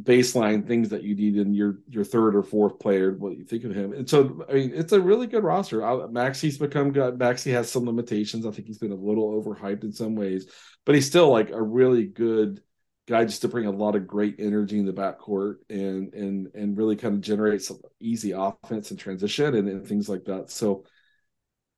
baseline 0.00 0.66
things 0.66 0.90
that 0.90 1.02
you 1.02 1.14
need 1.14 1.36
in 1.36 1.54
your 1.54 1.78
your 1.88 2.04
third 2.04 2.36
or 2.36 2.42
fourth 2.42 2.78
player. 2.78 3.16
What 3.16 3.36
you 3.36 3.44
think 3.44 3.64
of 3.64 3.74
him, 3.74 3.92
and 3.92 4.08
so 4.08 4.44
I 4.48 4.54
mean, 4.54 4.72
it's 4.74 4.92
a 4.92 5.00
really 5.00 5.26
good 5.26 5.44
roster. 5.44 6.08
Maxey's 6.08 6.58
become 6.58 6.92
good. 6.92 7.18
Maxey 7.18 7.52
has 7.52 7.70
some 7.70 7.86
limitations. 7.86 8.46
I 8.46 8.50
think 8.50 8.66
he's 8.66 8.78
been 8.78 8.92
a 8.92 8.96
little 8.96 9.42
overhyped 9.42 9.84
in 9.84 9.92
some 9.92 10.14
ways, 10.14 10.46
but 10.84 10.94
he's 10.94 11.06
still 11.06 11.30
like 11.30 11.50
a 11.50 11.62
really 11.62 12.06
good 12.06 12.60
guy 13.06 13.24
just 13.24 13.42
to 13.42 13.48
bring 13.48 13.66
a 13.66 13.70
lot 13.70 13.94
of 13.94 14.06
great 14.06 14.36
energy 14.38 14.78
in 14.78 14.84
the 14.84 14.92
backcourt 14.92 15.56
and 15.70 16.12
and 16.12 16.48
and 16.54 16.76
really 16.76 16.96
kind 16.96 17.14
of 17.14 17.20
generate 17.20 17.62
some 17.62 17.78
easy 18.00 18.32
offense 18.32 18.90
and 18.90 18.98
transition 18.98 19.54
and, 19.54 19.68
and 19.68 19.86
things 19.86 20.08
like 20.08 20.24
that. 20.24 20.50
So, 20.50 20.84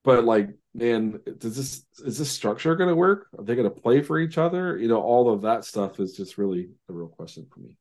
but 0.04 0.24
like, 0.24 0.48
man, 0.74 1.20
does 1.38 1.56
this 1.56 1.84
is 2.04 2.18
this 2.18 2.30
structure 2.30 2.74
going 2.76 2.88
to 2.88 2.96
work? 2.96 3.26
Are 3.38 3.44
they 3.44 3.54
going 3.54 3.72
to 3.72 3.80
play 3.80 4.02
for 4.02 4.18
each 4.18 4.38
other? 4.38 4.78
You 4.78 4.88
know, 4.88 5.00
all 5.00 5.32
of 5.32 5.42
that 5.42 5.64
stuff 5.64 6.00
is 6.00 6.16
just 6.16 6.38
really 6.38 6.70
a 6.88 6.92
real 6.92 7.08
question 7.08 7.46
for 7.52 7.60
me. 7.60 7.76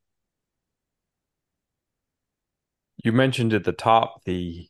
You 3.04 3.14
mentioned 3.14 3.54
at 3.54 3.64
the 3.64 3.72
top 3.72 4.24
the 4.26 4.68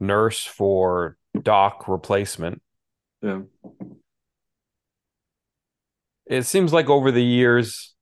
nurse 0.00 0.44
for 0.44 1.18
Doc 1.42 1.88
replacement. 1.88 2.62
Yeah 3.20 3.40
it 6.28 6.42
seems 6.44 6.72
like 6.72 6.88
over 6.88 7.10
the 7.10 7.24
years 7.24 7.94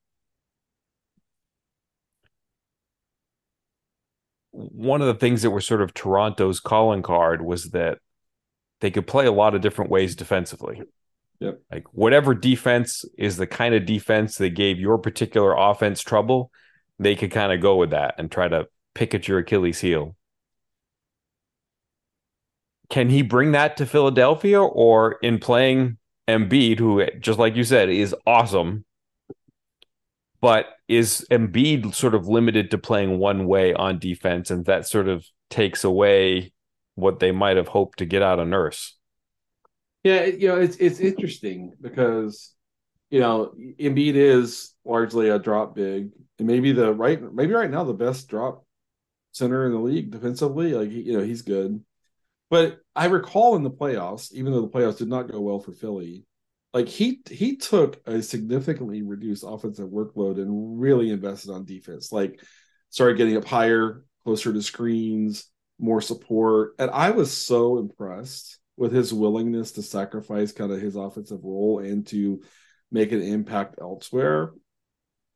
one 4.51 5.03
of 5.03 5.07
the 5.07 5.15
things 5.15 5.43
that 5.43 5.51
were 5.51 5.61
sort 5.61 5.83
of 5.83 5.93
Toronto's 5.93 6.61
calling 6.61 7.03
card 7.03 7.43
was 7.43 7.71
that 7.71 7.99
they 8.81 8.91
could 8.91 9.07
play 9.07 9.27
a 9.27 9.33
lot 9.33 9.55
of 9.55 9.61
different 9.61 9.91
ways 9.91 10.17
defensively. 10.17 10.83
Yep. 11.41 11.61
Like 11.71 11.85
whatever 11.93 12.35
defense 12.35 13.05
is 13.19 13.37
the 13.37 13.47
kind 13.47 13.75
of 13.75 13.85
defense 13.85 14.39
that 14.39 14.51
gave 14.51 14.81
your 14.81 14.97
particular 14.97 15.55
offense 15.55 16.01
trouble, 16.01 16.51
they 16.99 17.15
could 17.15 17.31
kind 17.31 17.53
of 17.53 17.61
go 17.61 17.77
with 17.77 17.91
that 17.91 18.15
and 18.17 18.31
try 18.31 18.49
to 18.49 18.67
pick 18.95 19.15
at 19.15 19.29
your 19.29 19.41
Achilles 19.41 19.81
heel. 19.81 20.17
Can 22.89 23.11
he 23.11 23.21
bring 23.21 23.53
that 23.53 23.77
to 23.77 23.85
Philadelphia 23.85 24.63
or 24.63 25.19
in 25.23 25.39
playing 25.39 25.99
Embiid, 26.29 26.79
who 26.79 27.07
just 27.21 27.39
like 27.39 27.57
you 27.57 27.65
said 27.65 27.89
is 27.89 28.15
awesome, 28.27 28.85
but 30.41 30.67
is 30.89 31.27
Embiid 31.31 31.95
sort 31.95 32.15
of 32.15 32.29
limited 32.29 32.71
to 32.71 32.79
playing 32.79 33.19
one 33.19 33.47
way 33.47 33.75
on 33.75 33.99
defense, 33.99 34.51
and 34.51 34.65
that 34.67 34.87
sort 34.87 35.09
of 35.09 35.25
takes 35.51 35.85
away 35.85 36.53
what 36.95 37.21
they 37.21 37.31
might 37.33 37.57
have 37.57 37.69
hoped 37.69 37.99
to 37.99 38.07
get 38.07 38.23
out 38.23 38.39
of 38.39 38.49
Nurse. 38.49 38.97
Yeah, 40.03 40.25
you 40.25 40.49
know, 40.49 40.57
it's 40.57 40.77
it's 40.77 41.01
interesting 41.01 41.73
because 41.81 42.53
you 43.11 43.21
know 43.21 43.53
Embiid 43.57 44.15
is 44.15 44.73
largely 44.85 45.29
a 45.29 45.39
drop 45.39 45.75
big, 45.75 46.11
and 46.39 46.47
maybe 46.47 46.73
the 46.73 46.93
right 46.93 47.21
maybe 47.35 47.53
right 47.53 47.71
now 47.71 47.85
the 47.85 47.93
best 47.93 48.29
drop 48.29 48.65
center 49.33 49.67
in 49.67 49.73
the 49.73 49.79
league 49.79 50.11
defensively. 50.11 50.75
Like 50.75 50.91
you 50.91 51.13
know, 51.17 51.25
he's 51.25 51.43
good. 51.43 51.85
But 52.49 52.79
I 52.95 53.07
recall 53.07 53.57
in 53.57 53.63
the 53.63 53.71
playoffs, 53.71 54.33
even 54.33 54.53
though 54.53 54.61
the 54.61 54.69
playoffs 54.69 54.99
did 54.99 55.09
not 55.09 55.31
go 55.31 55.41
well 55.41 55.59
for 55.59 55.73
Philly, 55.73 56.25
like 56.73 56.89
he 56.89 57.21
he 57.31 57.57
took 57.57 58.01
a 58.07 58.23
significantly 58.23 59.03
reduced 59.03 59.45
offensive 59.47 59.89
workload 59.89 60.37
and 60.37 60.81
really 60.81 61.11
invested 61.11 61.51
on 61.51 61.65
defense. 61.65 62.13
Like 62.13 62.41
started 62.91 63.17
getting 63.17 63.37
up 63.37 63.45
higher, 63.45 64.05
closer 64.25 64.53
to 64.53 64.63
screens, 64.63 65.51
more 65.79 66.01
support. 66.01 66.75
And 66.79 66.91
I 66.91 67.11
was 67.11 67.37
so 67.37 67.79
impressed 67.79 68.59
with 68.77 68.93
his 68.93 69.13
willingness 69.13 69.73
to 69.73 69.83
sacrifice 69.83 70.53
kind 70.53 70.71
of 70.71 70.81
his 70.81 70.97
offensive 70.97 71.43
role 71.43 71.79
and 71.79 72.07
to 72.09 72.43
make 72.91 73.13
an 73.13 73.23
impact 73.23 73.77
elsewhere. 73.81 74.53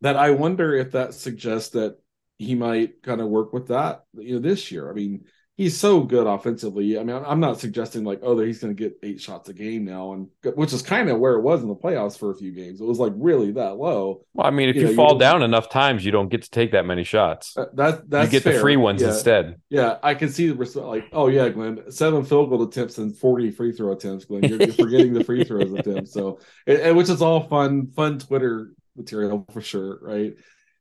That 0.02 0.16
I 0.16 0.30
wonder 0.30 0.74
if 0.74 0.92
that 0.92 1.14
suggests 1.14 1.70
that 1.70 1.96
he 2.38 2.54
might 2.54 3.02
kind 3.02 3.20
of 3.20 3.28
work 3.28 3.52
with 3.52 3.68
that, 3.68 4.04
you 4.14 4.34
know, 4.34 4.40
this 4.40 4.72
year. 4.72 4.90
I 4.90 4.94
mean, 4.94 5.24
he's 5.60 5.78
so 5.78 6.00
good 6.00 6.26
offensively. 6.26 6.98
I 6.98 7.04
mean, 7.04 7.22
I'm 7.22 7.38
not 7.38 7.60
suggesting 7.60 8.02
like, 8.02 8.20
oh, 8.22 8.34
that 8.34 8.46
he's 8.46 8.60
going 8.60 8.74
to 8.74 8.82
get 8.82 8.98
eight 9.02 9.20
shots 9.20 9.50
a 9.50 9.52
game 9.52 9.84
now, 9.84 10.14
and 10.14 10.28
which 10.54 10.72
is 10.72 10.80
kind 10.80 11.10
of 11.10 11.18
where 11.18 11.34
it 11.34 11.42
was 11.42 11.60
in 11.60 11.68
the 11.68 11.74
playoffs 11.74 12.18
for 12.18 12.30
a 12.30 12.34
few 12.34 12.50
games. 12.50 12.80
It 12.80 12.86
was 12.86 12.98
like 12.98 13.12
really 13.14 13.52
that 13.52 13.76
low. 13.76 14.24
Well, 14.32 14.46
I 14.46 14.50
mean, 14.52 14.70
if 14.70 14.76
you, 14.76 14.82
you 14.82 14.88
know, 14.88 14.94
fall 14.94 15.12
you 15.12 15.20
down 15.20 15.42
enough 15.42 15.68
times, 15.68 16.02
you 16.02 16.12
don't 16.12 16.30
get 16.30 16.44
to 16.44 16.50
take 16.50 16.72
that 16.72 16.86
many 16.86 17.04
shots. 17.04 17.58
Uh, 17.58 17.66
that 17.74 18.08
that's 18.08 18.32
you 18.32 18.38
get 18.38 18.42
fair. 18.42 18.54
the 18.54 18.60
free 18.60 18.76
ones 18.76 19.02
yeah. 19.02 19.08
instead. 19.08 19.60
Yeah, 19.68 19.98
I 20.02 20.14
can 20.14 20.30
see 20.30 20.46
the 20.48 20.54
response, 20.54 20.86
like, 20.86 21.08
oh 21.12 21.28
yeah, 21.28 21.50
Glen, 21.50 21.90
seven 21.90 22.24
field 22.24 22.48
goal 22.48 22.62
attempts 22.62 22.96
and 22.96 23.14
forty 23.14 23.50
free 23.50 23.72
throw 23.72 23.92
attempts. 23.92 24.24
Glen, 24.24 24.44
you're, 24.44 24.62
you're 24.62 24.72
forgetting 24.72 25.12
the 25.12 25.24
free 25.24 25.44
throws 25.44 25.74
attempts. 25.74 26.14
So, 26.14 26.40
and, 26.66 26.78
and, 26.78 26.96
which 26.96 27.10
is 27.10 27.20
all 27.20 27.46
fun, 27.48 27.88
fun 27.88 28.18
Twitter 28.18 28.72
material 28.96 29.46
for 29.52 29.60
sure, 29.60 29.98
right? 30.00 30.36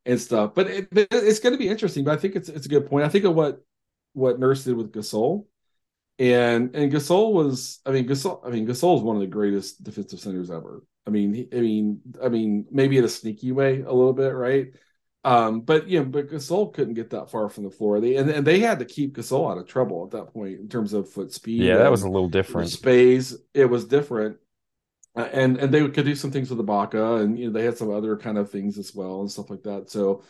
And 0.06 0.18
stuff, 0.18 0.54
but 0.54 0.68
it, 0.68 0.88
it's 0.92 1.40
going 1.40 1.52
to 1.52 1.58
be 1.58 1.68
interesting. 1.68 2.04
But 2.04 2.14
I 2.14 2.16
think 2.16 2.34
it's 2.34 2.48
it's 2.48 2.64
a 2.64 2.70
good 2.70 2.88
point. 2.88 3.04
I 3.04 3.10
think 3.10 3.26
of 3.26 3.34
what 3.34 3.62
what 4.12 4.38
Nurse 4.38 4.64
did 4.64 4.76
with 4.76 4.92
Gasol. 4.92 5.46
And 6.18 6.74
and 6.76 6.92
Gasol 6.92 7.32
was, 7.32 7.80
I 7.86 7.92
mean, 7.92 8.06
Gasol, 8.06 8.46
I 8.46 8.50
mean, 8.50 8.66
Gasol 8.66 8.98
is 8.98 9.02
one 9.02 9.16
of 9.16 9.20
the 9.20 9.26
greatest 9.26 9.82
defensive 9.82 10.20
centers 10.20 10.50
ever. 10.50 10.84
I 11.06 11.10
mean, 11.10 11.32
he, 11.32 11.48
I 11.52 11.60
mean, 11.60 12.00
I 12.22 12.28
mean, 12.28 12.66
maybe 12.70 12.98
in 12.98 13.04
a 13.04 13.08
sneaky 13.08 13.52
way 13.52 13.80
a 13.80 13.92
little 13.92 14.12
bit, 14.12 14.34
right? 14.34 14.68
Um, 15.22 15.60
but 15.62 15.88
you 15.88 15.98
know, 15.98 16.06
but 16.06 16.28
Gasol 16.28 16.72
couldn't 16.72 16.94
get 16.94 17.10
that 17.10 17.30
far 17.30 17.48
from 17.48 17.64
the 17.64 17.70
floor. 17.70 18.00
They 18.00 18.16
and, 18.16 18.30
and 18.30 18.46
they 18.46 18.60
had 18.60 18.78
to 18.78 18.84
keep 18.84 19.16
Gasol 19.16 19.50
out 19.50 19.58
of 19.58 19.66
trouble 19.66 20.04
at 20.04 20.12
that 20.12 20.32
point 20.32 20.60
in 20.60 20.68
terms 20.68 20.92
of 20.92 21.10
foot 21.10 21.32
speed. 21.32 21.62
Yeah, 21.62 21.78
that 21.78 21.90
was 21.90 22.02
a 22.02 22.08
little 22.08 22.28
different. 22.28 22.70
Space, 22.70 23.34
it 23.52 23.66
was 23.66 23.84
different. 23.84 24.38
Uh, 25.14 25.28
and 25.32 25.58
and 25.58 25.74
they 25.74 25.86
could 25.88 26.04
do 26.06 26.14
some 26.14 26.30
things 26.30 26.48
with 26.48 26.64
Ibaka, 26.64 27.22
and 27.22 27.38
you 27.38 27.46
know 27.46 27.52
they 27.52 27.64
had 27.64 27.76
some 27.76 27.90
other 27.90 28.16
kind 28.16 28.38
of 28.38 28.50
things 28.50 28.78
as 28.78 28.94
well 28.94 29.20
and 29.20 29.30
stuff 29.30 29.50
like 29.50 29.62
that. 29.64 29.90
So, 29.90 30.22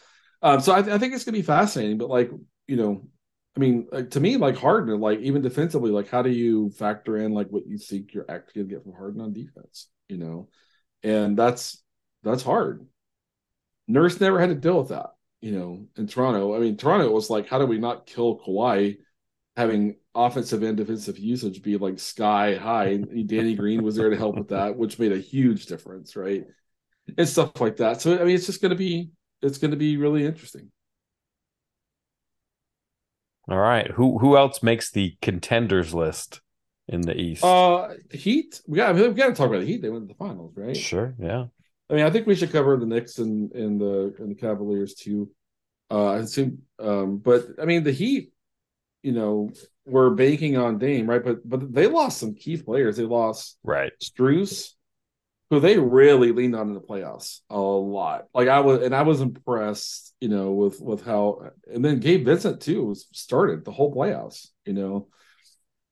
um, 0.43 0.61
so 0.61 0.73
I, 0.73 0.79
I 0.79 0.99
think 0.99 1.14
it's 1.14 1.25
gonna 1.25 1.38
be 1.38 1.43
fascinating. 1.43 1.99
But 1.99 2.09
like 2.09 2.31
you 2.66 2.77
know, 2.77 3.07
I 3.57 3.61
mean, 3.61 3.89
like, 3.91 4.11
to 4.11 4.21
me, 4.21 4.37
like 4.37 4.57
Harden, 4.57 5.01
like 5.01 5.21
even 5.21 5.43
defensively, 5.43 5.91
like 5.91 6.09
how 6.09 6.23
do 6.23 6.31
you 6.31 6.71
factor 6.71 7.17
in 7.17 7.33
like 7.33 7.49
what 7.49 7.67
you 7.67 7.79
think 7.79 8.15
you're 8.15 8.31
actually 8.31 8.63
gonna 8.63 8.75
get 8.75 8.83
from 8.85 8.93
Harden 8.93 9.21
on 9.21 9.33
defense? 9.33 9.89
You 10.09 10.19
know, 10.19 10.49
and 11.03 11.37
that's 11.37 11.83
that's 12.23 12.43
hard. 12.43 12.87
Nurse 13.89 14.21
never 14.21 14.39
had 14.39 14.51
to 14.51 14.55
deal 14.55 14.79
with 14.79 14.91
that. 14.91 15.11
You 15.41 15.53
know, 15.53 15.87
in 15.97 16.07
Toronto, 16.07 16.55
I 16.55 16.59
mean, 16.59 16.77
Toronto 16.77 17.11
was 17.11 17.31
like, 17.31 17.49
how 17.49 17.59
do 17.59 17.67
we 17.67 17.79
not 17.79 18.07
kill 18.07 18.39
Kawhi? 18.39 18.99
Having 19.57 19.97
offensive 20.15 20.63
and 20.63 20.77
defensive 20.77 21.19
usage 21.19 21.63
be 21.63 21.77
like 21.77 21.99
sky 21.99 22.55
high. 22.55 22.87
And 22.87 23.29
Danny 23.29 23.55
Green 23.55 23.83
was 23.83 23.97
there 23.97 24.11
to 24.11 24.17
help 24.17 24.37
with 24.37 24.49
that, 24.49 24.77
which 24.77 24.99
made 24.99 25.13
a 25.13 25.19
huge 25.19 25.67
difference, 25.67 26.15
right? 26.15 26.45
And 27.19 27.29
stuff 27.29 27.61
like 27.61 27.77
that. 27.79 28.01
So 28.01 28.15
I 28.15 28.25
mean, 28.25 28.37
it's 28.37 28.47
just 28.47 28.63
going 28.63 28.71
to 28.71 28.77
be 28.77 29.11
it's 29.43 29.59
going 29.59 29.73
to 29.73 29.77
be 29.77 29.97
really 29.97 30.25
interesting. 30.25 30.71
All 33.51 33.59
right. 33.59 33.91
Who 33.91 34.19
who 34.19 34.37
else 34.37 34.63
makes 34.63 34.91
the 34.91 35.17
contenders 35.21 35.93
list 35.93 36.41
in 36.89 37.01
the 37.01 37.17
East? 37.17 37.45
Uh, 37.45 37.89
Heat. 38.11 38.61
We 38.67 38.77
got. 38.77 38.91
I 38.91 38.93
mean, 38.93 39.09
we 39.09 39.15
got 39.15 39.29
to 39.29 39.35
talk 39.35 39.49
about 39.49 39.61
the 39.61 39.67
Heat. 39.67 39.83
They 39.83 39.91
went 39.91 40.05
to 40.05 40.15
the 40.15 40.19
finals, 40.19 40.53
right? 40.57 40.77
Sure. 40.77 41.15
Yeah. 41.19 41.47
I 41.91 41.95
mean, 41.95 42.05
I 42.05 42.11
think 42.11 42.27
we 42.27 42.37
should 42.37 42.53
cover 42.53 42.77
the 42.77 42.87
Knicks 42.87 43.19
and, 43.19 43.51
and 43.53 43.81
the 43.81 44.15
and 44.19 44.31
the 44.31 44.37
Cavaliers 44.37 44.95
too. 44.95 45.31
Uh, 45.91 46.13
I 46.13 46.17
assume, 46.19 46.63
um, 46.79 47.19
but 47.19 47.45
I 47.61 47.65
mean, 47.65 47.83
the 47.83 47.91
Heat, 47.91 48.33
you 49.03 49.11
know, 49.11 49.51
were 49.85 50.11
banking 50.11 50.57
on 50.57 50.79
Dame, 50.79 51.11
right? 51.11 51.25
But 51.25 51.49
but 51.49 51.73
they 51.73 51.89
lost 51.89 52.19
some 52.19 52.35
key 52.35 52.57
players. 52.57 52.97
They 52.97 53.05
lost 53.05 53.59
right 53.65 53.93
Strus, 54.01 54.75
who 55.51 55.61
they 55.61 55.79
really 55.79 56.33
leaned 56.33 56.55
on 56.55 56.69
in 56.69 56.75
the 56.75 56.81
playoffs 56.81 57.41
a 57.51 57.59
lot. 57.59 58.27
Like 58.33 58.49
I 58.49 58.61
was, 58.61 58.83
and 58.83 58.95
I 58.95 59.03
was 59.03 59.21
impressed, 59.21 60.15
you 60.21 60.29
know, 60.29 60.53
with 60.53 60.81
with 60.81 61.05
how. 61.05 61.51
And 61.73 61.85
then 61.85 62.01
Gabe 62.01 62.25
Vincent 62.25 62.61
too 62.61 62.87
was 62.87 63.07
started 63.13 63.65
the 63.65 63.73
whole 63.73 63.95
playoffs, 63.95 64.49
you 64.65 64.73
know. 64.73 65.09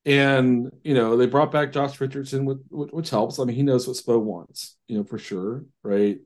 And 0.06 0.70
you 0.84 0.94
know 0.94 1.16
they 1.16 1.26
brought 1.26 1.52
back 1.52 1.72
Josh 1.72 2.00
Richardson, 2.00 2.44
which, 2.44 2.58
which 2.70 3.10
helps. 3.10 3.38
I 3.38 3.44
mean, 3.44 3.56
he 3.56 3.62
knows 3.62 3.86
what 3.86 3.96
Spo 3.96 4.20
wants, 4.20 4.76
you 4.86 4.96
know, 4.96 5.04
for 5.04 5.18
sure, 5.18 5.64
right? 5.82 6.18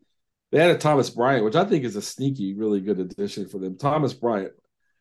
They 0.52 0.60
added 0.60 0.80
Thomas 0.80 1.08
Bryant, 1.08 1.44
which 1.44 1.56
I 1.56 1.64
think 1.64 1.84
is 1.84 1.96
a 1.96 2.02
sneaky, 2.02 2.54
really 2.54 2.80
good 2.82 3.00
addition 3.00 3.48
for 3.48 3.58
them. 3.58 3.78
Thomas 3.78 4.12
Bryant. 4.12 4.52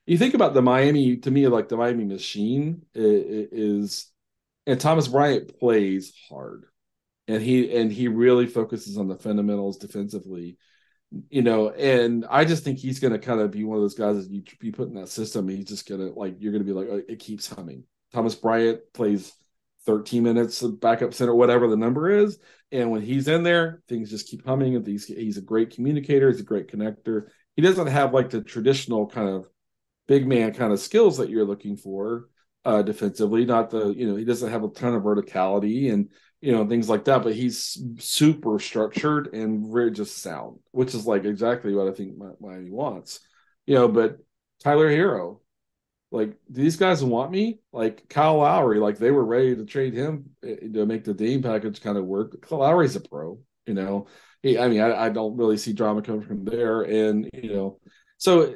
You 0.07 0.17
think 0.17 0.33
about 0.33 0.53
the 0.53 0.61
Miami, 0.61 1.17
to 1.17 1.29
me, 1.29 1.47
like 1.47 1.69
the 1.69 1.77
Miami 1.77 2.05
machine 2.05 2.83
is, 2.95 4.09
and 4.65 4.79
Thomas 4.79 5.07
Bryant 5.07 5.59
plays 5.59 6.13
hard, 6.29 6.65
and 7.31 7.41
he 7.41 7.75
and 7.75 7.91
he 7.91 8.07
really 8.07 8.47
focuses 8.47 8.97
on 8.97 9.07
the 9.07 9.17
fundamentals 9.17 9.77
defensively, 9.77 10.57
you 11.29 11.41
know. 11.41 11.69
And 11.69 12.25
I 12.29 12.45
just 12.45 12.63
think 12.63 12.77
he's 12.77 12.99
going 12.99 13.13
to 13.13 13.19
kind 13.19 13.39
of 13.39 13.51
be 13.51 13.63
one 13.63 13.77
of 13.77 13.83
those 13.83 13.95
guys 13.95 14.27
that 14.27 14.33
you 14.33 14.43
be 14.59 14.71
put 14.71 14.89
in 14.89 14.95
that 14.95 15.09
system. 15.09 15.47
he's 15.47 15.65
just 15.65 15.87
going 15.87 16.01
to 16.01 16.13
like 16.13 16.35
you're 16.39 16.51
going 16.51 16.65
to 16.65 16.73
be 16.73 16.77
like, 16.77 16.87
oh, 16.91 17.01
it 17.07 17.19
keeps 17.19 17.47
humming. 17.47 17.85
Thomas 18.11 18.35
Bryant 18.35 18.81
plays 18.93 19.31
13 19.85 20.23
minutes 20.23 20.61
of 20.61 20.79
backup 20.79 21.13
center, 21.13 21.33
whatever 21.33 21.67
the 21.67 21.77
number 21.77 22.09
is. 22.09 22.37
And 22.71 22.91
when 22.91 23.01
he's 23.01 23.27
in 23.27 23.43
there, 23.43 23.81
things 23.87 24.09
just 24.09 24.27
keep 24.27 24.45
humming. 24.45 24.75
And 24.75 24.85
he's, 24.85 25.05
he's 25.05 25.37
a 25.37 25.41
great 25.41 25.73
communicator, 25.73 26.29
he's 26.29 26.41
a 26.41 26.43
great 26.43 26.67
connector. 26.67 27.27
He 27.55 27.61
doesn't 27.61 27.87
have 27.87 28.13
like 28.13 28.29
the 28.29 28.41
traditional 28.41 29.07
kind 29.07 29.29
of 29.29 29.47
big 30.07 30.27
man 30.27 30.53
kind 30.53 30.73
of 30.73 30.79
skills 30.79 31.17
that 31.17 31.29
you're 31.29 31.45
looking 31.45 31.77
for 31.77 32.27
uh 32.65 32.81
defensively. 32.81 33.45
Not 33.45 33.69
the, 33.69 33.89
you 33.89 34.07
know, 34.07 34.15
he 34.15 34.25
doesn't 34.25 34.51
have 34.51 34.63
a 34.63 34.69
ton 34.69 34.93
of 34.93 35.03
verticality 35.03 35.91
and 35.91 36.09
you 36.41 36.51
know, 36.51 36.67
things 36.67 36.89
like 36.89 37.05
that, 37.05 37.23
but 37.23 37.35
he's 37.35 37.81
super 37.99 38.59
structured 38.59 39.33
and 39.33 39.71
very 39.71 39.91
just 39.91 40.17
sound, 40.17 40.59
which 40.71 40.93
is 40.93 41.05
like 41.05 41.23
exactly 41.23 41.73
what 41.73 41.87
I 41.87 41.91
think 41.91 42.15
Miami 42.39 42.71
wants. 42.71 43.19
You 43.65 43.75
know, 43.75 43.87
but 43.87 44.17
Tyler 44.59 44.89
Herro 44.89 45.41
like 46.11 46.35
these 46.49 46.75
guys 46.75 47.03
want 47.03 47.31
me 47.31 47.59
like 47.71 48.07
Kyle 48.09 48.37
Lowry 48.37 48.79
like 48.79 48.97
they 48.97 49.11
were 49.11 49.25
ready 49.25 49.55
to 49.55 49.65
trade 49.65 49.93
him 49.93 50.31
eh, 50.43 50.55
to 50.73 50.85
make 50.85 51.03
the 51.03 51.13
Dame 51.13 51.41
package 51.41 51.81
kind 51.81 51.97
of 51.97 52.05
work 52.05 52.41
Kyle 52.47 52.59
Lowry's 52.59 52.95
a 52.95 52.99
pro 52.99 53.39
you 53.65 53.73
know 53.73 54.07
he, 54.41 54.59
I 54.59 54.67
mean 54.67 54.81
I, 54.81 55.05
I 55.05 55.09
don't 55.09 55.37
really 55.37 55.57
see 55.57 55.73
drama 55.73 56.01
coming 56.01 56.21
from 56.21 56.45
there 56.45 56.81
and 56.81 57.29
you 57.33 57.53
know 57.53 57.79
so 58.17 58.53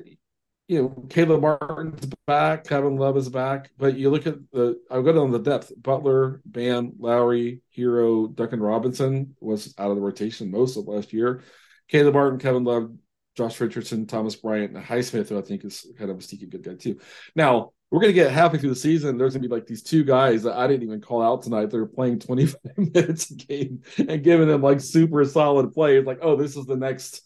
you 0.67 0.81
know 0.81 1.07
Caleb 1.09 1.41
Martin's 1.41 2.07
back 2.25 2.65
Kevin 2.65 2.97
Love 2.97 3.17
is 3.17 3.29
back 3.29 3.69
but 3.77 3.97
you 3.97 4.09
look 4.09 4.25
at 4.25 4.35
the 4.51 4.79
I'll 4.89 5.03
go 5.03 5.13
down 5.13 5.31
the 5.31 5.39
depth 5.39 5.71
Butler 5.77 6.41
Bam 6.45 6.93
Lowry 6.97 7.61
Herro 7.75 8.33
Duncan 8.33 8.61
Robinson 8.61 9.35
was 9.39 9.73
out 9.77 9.91
of 9.91 9.95
the 9.95 10.01
rotation 10.01 10.51
most 10.51 10.77
of 10.77 10.87
last 10.87 11.13
year 11.13 11.43
Caleb 11.87 12.13
Martin 12.15 12.39
Kevin 12.39 12.63
Love 12.63 12.91
Josh 13.35 13.59
Richardson, 13.59 14.07
Thomas 14.07 14.35
Bryant, 14.35 14.75
and 14.75 14.83
Highsmith, 14.83 15.29
who 15.29 15.37
I 15.37 15.41
think 15.41 15.65
is 15.65 15.85
kind 15.97 16.09
of 16.09 16.17
a 16.17 16.21
sneaky 16.21 16.47
good 16.47 16.63
guy 16.63 16.75
too. 16.75 16.99
Now 17.35 17.71
we're 17.91 17.99
gonna 17.99 18.13
get 18.13 18.31
halfway 18.31 18.59
through 18.59 18.69
the 18.69 18.75
season. 18.75 19.17
There's 19.17 19.33
gonna 19.33 19.47
be 19.47 19.53
like 19.53 19.67
these 19.67 19.83
two 19.83 20.03
guys 20.03 20.43
that 20.43 20.57
I 20.57 20.67
didn't 20.67 20.83
even 20.83 21.01
call 21.01 21.21
out 21.21 21.43
tonight. 21.43 21.69
They're 21.69 21.85
playing 21.85 22.19
25 22.19 22.59
minutes 22.77 23.31
a 23.31 23.35
game 23.35 23.83
and 23.97 24.23
giving 24.23 24.47
them 24.47 24.61
like 24.61 24.79
super 24.79 25.23
solid 25.25 25.73
plays. 25.73 26.05
Like, 26.05 26.19
oh, 26.21 26.35
this 26.35 26.55
is 26.55 26.65
the 26.65 26.77
next, 26.77 27.21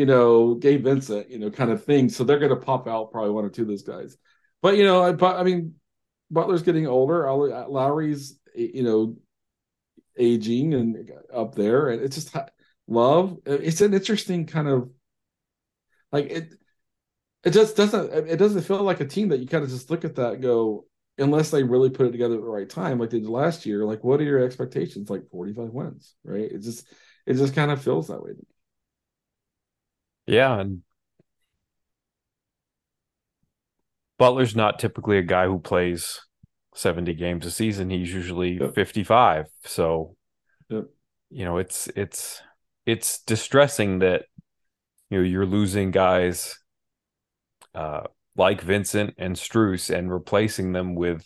you 0.00 0.06
know, 0.06 0.54
Gabe 0.54 0.82
Vincent, 0.84 1.28
you 1.30 1.38
know, 1.38 1.50
kind 1.50 1.70
of 1.70 1.84
thing. 1.84 2.08
So 2.08 2.24
they're 2.24 2.38
gonna 2.38 2.56
pop 2.56 2.88
out 2.88 3.12
probably 3.12 3.32
one 3.32 3.44
or 3.44 3.50
two 3.50 3.62
of 3.62 3.68
those 3.68 3.82
guys. 3.82 4.16
But 4.62 4.78
you 4.78 4.84
know, 4.84 5.12
but 5.12 5.36
I 5.36 5.42
mean, 5.42 5.74
Butler's 6.30 6.62
getting 6.62 6.86
older. 6.86 7.28
Uh, 7.28 7.68
Lowry's, 7.68 8.38
you 8.54 8.82
know, 8.82 9.16
aging 10.16 10.72
and 10.72 11.10
up 11.34 11.54
there, 11.54 11.90
and 11.90 12.00
it's 12.00 12.16
just 12.16 12.34
uh, 12.34 12.46
love. 12.88 13.36
Uh, 13.46 13.58
it's 13.60 13.82
an 13.82 13.92
interesting 13.92 14.46
kind 14.46 14.68
of 14.68 14.88
like 16.12 16.30
it, 16.30 16.54
it 17.44 17.50
just 17.50 17.76
doesn't. 17.76 18.10
It 18.28 18.38
doesn't 18.38 18.62
feel 18.62 18.82
like 18.82 19.00
a 19.00 19.06
team 19.06 19.28
that 19.28 19.40
you 19.40 19.46
kind 19.46 19.64
of 19.64 19.70
just 19.70 19.90
look 19.90 20.06
at 20.06 20.16
that 20.16 20.40
go, 20.40 20.86
unless 21.18 21.50
they 21.50 21.62
really 21.62 21.90
put 21.90 22.06
it 22.06 22.12
together 22.12 22.36
at 22.36 22.40
the 22.40 22.46
right 22.46 22.70
time, 22.70 22.98
like 22.98 23.10
they 23.10 23.20
did 23.20 23.28
last 23.28 23.66
year. 23.66 23.84
Like, 23.84 24.02
what 24.02 24.20
are 24.20 24.24
your 24.24 24.42
expectations? 24.42 25.10
Like 25.10 25.28
forty 25.30 25.52
five 25.52 25.74
wins, 25.74 26.14
right? 26.24 26.50
It 26.50 26.62
just, 26.62 26.86
it 27.26 27.34
just 27.34 27.54
kind 27.54 27.70
of 27.70 27.82
feels 27.84 28.08
that 28.08 28.22
way. 28.22 28.32
Yeah, 30.30 30.60
and 30.60 30.82
Butler's 34.16 34.54
not 34.54 34.78
typically 34.78 35.18
a 35.18 35.22
guy 35.22 35.46
who 35.46 35.58
plays 35.58 36.20
70 36.74 37.14
games 37.14 37.46
a 37.46 37.50
season. 37.50 37.90
He's 37.90 38.12
usually 38.12 38.60
yep. 38.60 38.74
55. 38.74 39.46
So, 39.64 40.14
yep. 40.68 40.84
you 41.30 41.44
know, 41.44 41.58
it's 41.58 41.88
it's 41.96 42.40
it's 42.86 43.22
distressing 43.24 43.98
that 44.00 44.26
you 45.10 45.18
know 45.18 45.24
you're 45.24 45.46
losing 45.46 45.90
guys 45.90 46.58
uh, 47.74 48.02
like 48.36 48.60
Vincent 48.60 49.14
and 49.18 49.34
Strus 49.34 49.92
and 49.92 50.12
replacing 50.12 50.72
them 50.72 50.94
with 50.94 51.24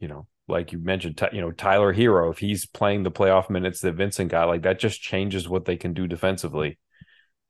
you 0.00 0.08
know 0.08 0.26
like 0.48 0.72
you 0.72 0.78
mentioned 0.78 1.20
you 1.32 1.40
know 1.40 1.52
Tyler 1.52 1.94
Herro, 1.94 2.30
if 2.30 2.38
he's 2.38 2.66
playing 2.66 3.02
the 3.02 3.10
playoff 3.10 3.50
minutes 3.50 3.80
that 3.80 3.94
Vincent 3.94 4.30
got 4.30 4.48
like 4.48 4.62
that 4.62 4.78
just 4.78 5.00
changes 5.00 5.48
what 5.48 5.66
they 5.66 5.76
can 5.76 5.92
do 5.92 6.06
defensively. 6.06 6.78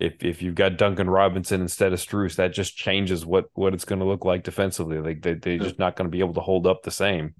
If 0.01 0.23
if 0.23 0.43
you've 0.43 0.55
got 0.55 0.77
Duncan 0.77 1.09
Robinson 1.09 1.61
instead 1.61 1.93
of 1.93 2.01
Strus 2.01 2.37
that 2.37 2.53
just 2.53 2.77
changes 2.77 3.25
what 3.25 3.47
what 3.55 3.75
it's 3.75 3.85
going 3.85 4.01
to 4.01 4.05
look 4.05 4.25
like 4.25 4.45
defensively. 4.45 4.99
Like 4.99 5.23
they 5.23 5.35
they're 5.35 5.59
just 5.59 5.79
not 5.79 5.97
going 5.97 6.07
to 6.07 6.11
be 6.11 6.21
able 6.21 6.35
to 6.35 6.41
hold 6.41 6.67
up 6.67 6.83
the 6.83 6.91
same. 6.91 7.35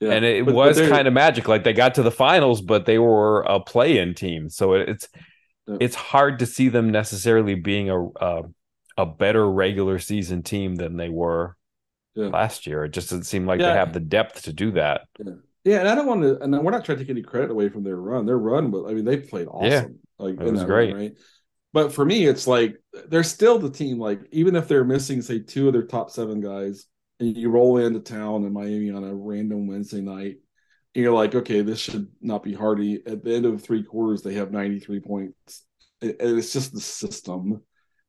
Yeah. 0.00 0.12
and 0.12 0.24
it 0.24 0.46
but, 0.46 0.54
was 0.54 0.78
but 0.78 0.90
kind 0.90 1.08
of 1.08 1.14
magic 1.14 1.48
like 1.48 1.64
they 1.64 1.72
got 1.72 1.96
to 1.96 2.04
the 2.04 2.12
finals 2.12 2.60
but 2.62 2.86
they 2.86 3.00
were 3.00 3.40
a 3.42 3.58
play-in 3.58 4.14
team. 4.14 4.48
So 4.48 4.74
it's 4.74 5.08
it's 5.66 5.96
hard 5.96 6.38
to 6.38 6.46
see 6.46 6.68
them 6.68 6.90
necessarily 6.90 7.56
being 7.56 7.90
a 7.90 8.06
a, 8.06 8.42
a 8.96 9.06
better 9.06 9.48
regular 9.50 9.98
season 9.98 10.42
team 10.42 10.76
than 10.76 10.96
they 10.96 11.08
were 11.08 11.57
yeah. 12.18 12.28
last 12.28 12.66
year. 12.66 12.84
It 12.84 12.90
just 12.90 13.10
doesn't 13.10 13.24
seem 13.24 13.46
like 13.46 13.60
yeah. 13.60 13.72
they 13.72 13.78
have 13.78 13.92
the 13.92 14.00
depth 14.00 14.42
to 14.42 14.52
do 14.52 14.72
that. 14.72 15.02
Yeah. 15.18 15.32
yeah, 15.64 15.78
and 15.80 15.88
I 15.88 15.94
don't 15.94 16.06
want 16.06 16.22
to, 16.22 16.38
and 16.40 16.52
we're 16.62 16.72
not 16.72 16.84
trying 16.84 16.98
to 16.98 17.04
take 17.04 17.10
any 17.10 17.22
credit 17.22 17.50
away 17.50 17.68
from 17.68 17.84
their 17.84 17.96
run. 17.96 18.26
Their 18.26 18.38
run, 18.38 18.70
but 18.70 18.86
I 18.86 18.94
mean, 18.94 19.04
they 19.04 19.18
played 19.18 19.46
awesome. 19.46 19.70
Yeah, 19.70 19.84
like 20.18 20.40
it 20.40 20.52
was 20.52 20.64
great, 20.64 20.92
run, 20.92 21.02
right? 21.02 21.12
But 21.72 21.92
for 21.92 22.04
me, 22.04 22.26
it's 22.26 22.46
like 22.46 22.76
they're 23.08 23.22
still 23.22 23.58
the 23.58 23.70
team. 23.70 23.98
Like 23.98 24.20
even 24.32 24.56
if 24.56 24.68
they're 24.68 24.84
missing, 24.84 25.22
say, 25.22 25.38
two 25.40 25.68
of 25.68 25.74
their 25.74 25.86
top 25.86 26.10
seven 26.10 26.40
guys, 26.40 26.86
and 27.20 27.36
you 27.36 27.50
roll 27.50 27.78
into 27.78 28.00
town 28.00 28.44
in 28.44 28.52
Miami 28.52 28.90
on 28.90 29.04
a 29.04 29.14
random 29.14 29.66
Wednesday 29.68 30.00
night, 30.00 30.36
and 30.94 31.04
you're 31.04 31.12
like, 31.12 31.34
okay, 31.34 31.60
this 31.60 31.78
should 31.78 32.08
not 32.20 32.42
be 32.42 32.54
hardy. 32.54 33.02
At 33.06 33.22
the 33.22 33.34
end 33.34 33.46
of 33.46 33.62
three 33.62 33.82
quarters, 33.82 34.22
they 34.22 34.34
have 34.34 34.50
93 34.50 35.00
points. 35.00 35.64
It, 36.00 36.16
it's 36.20 36.52
just 36.52 36.72
the 36.72 36.80
system 36.80 37.62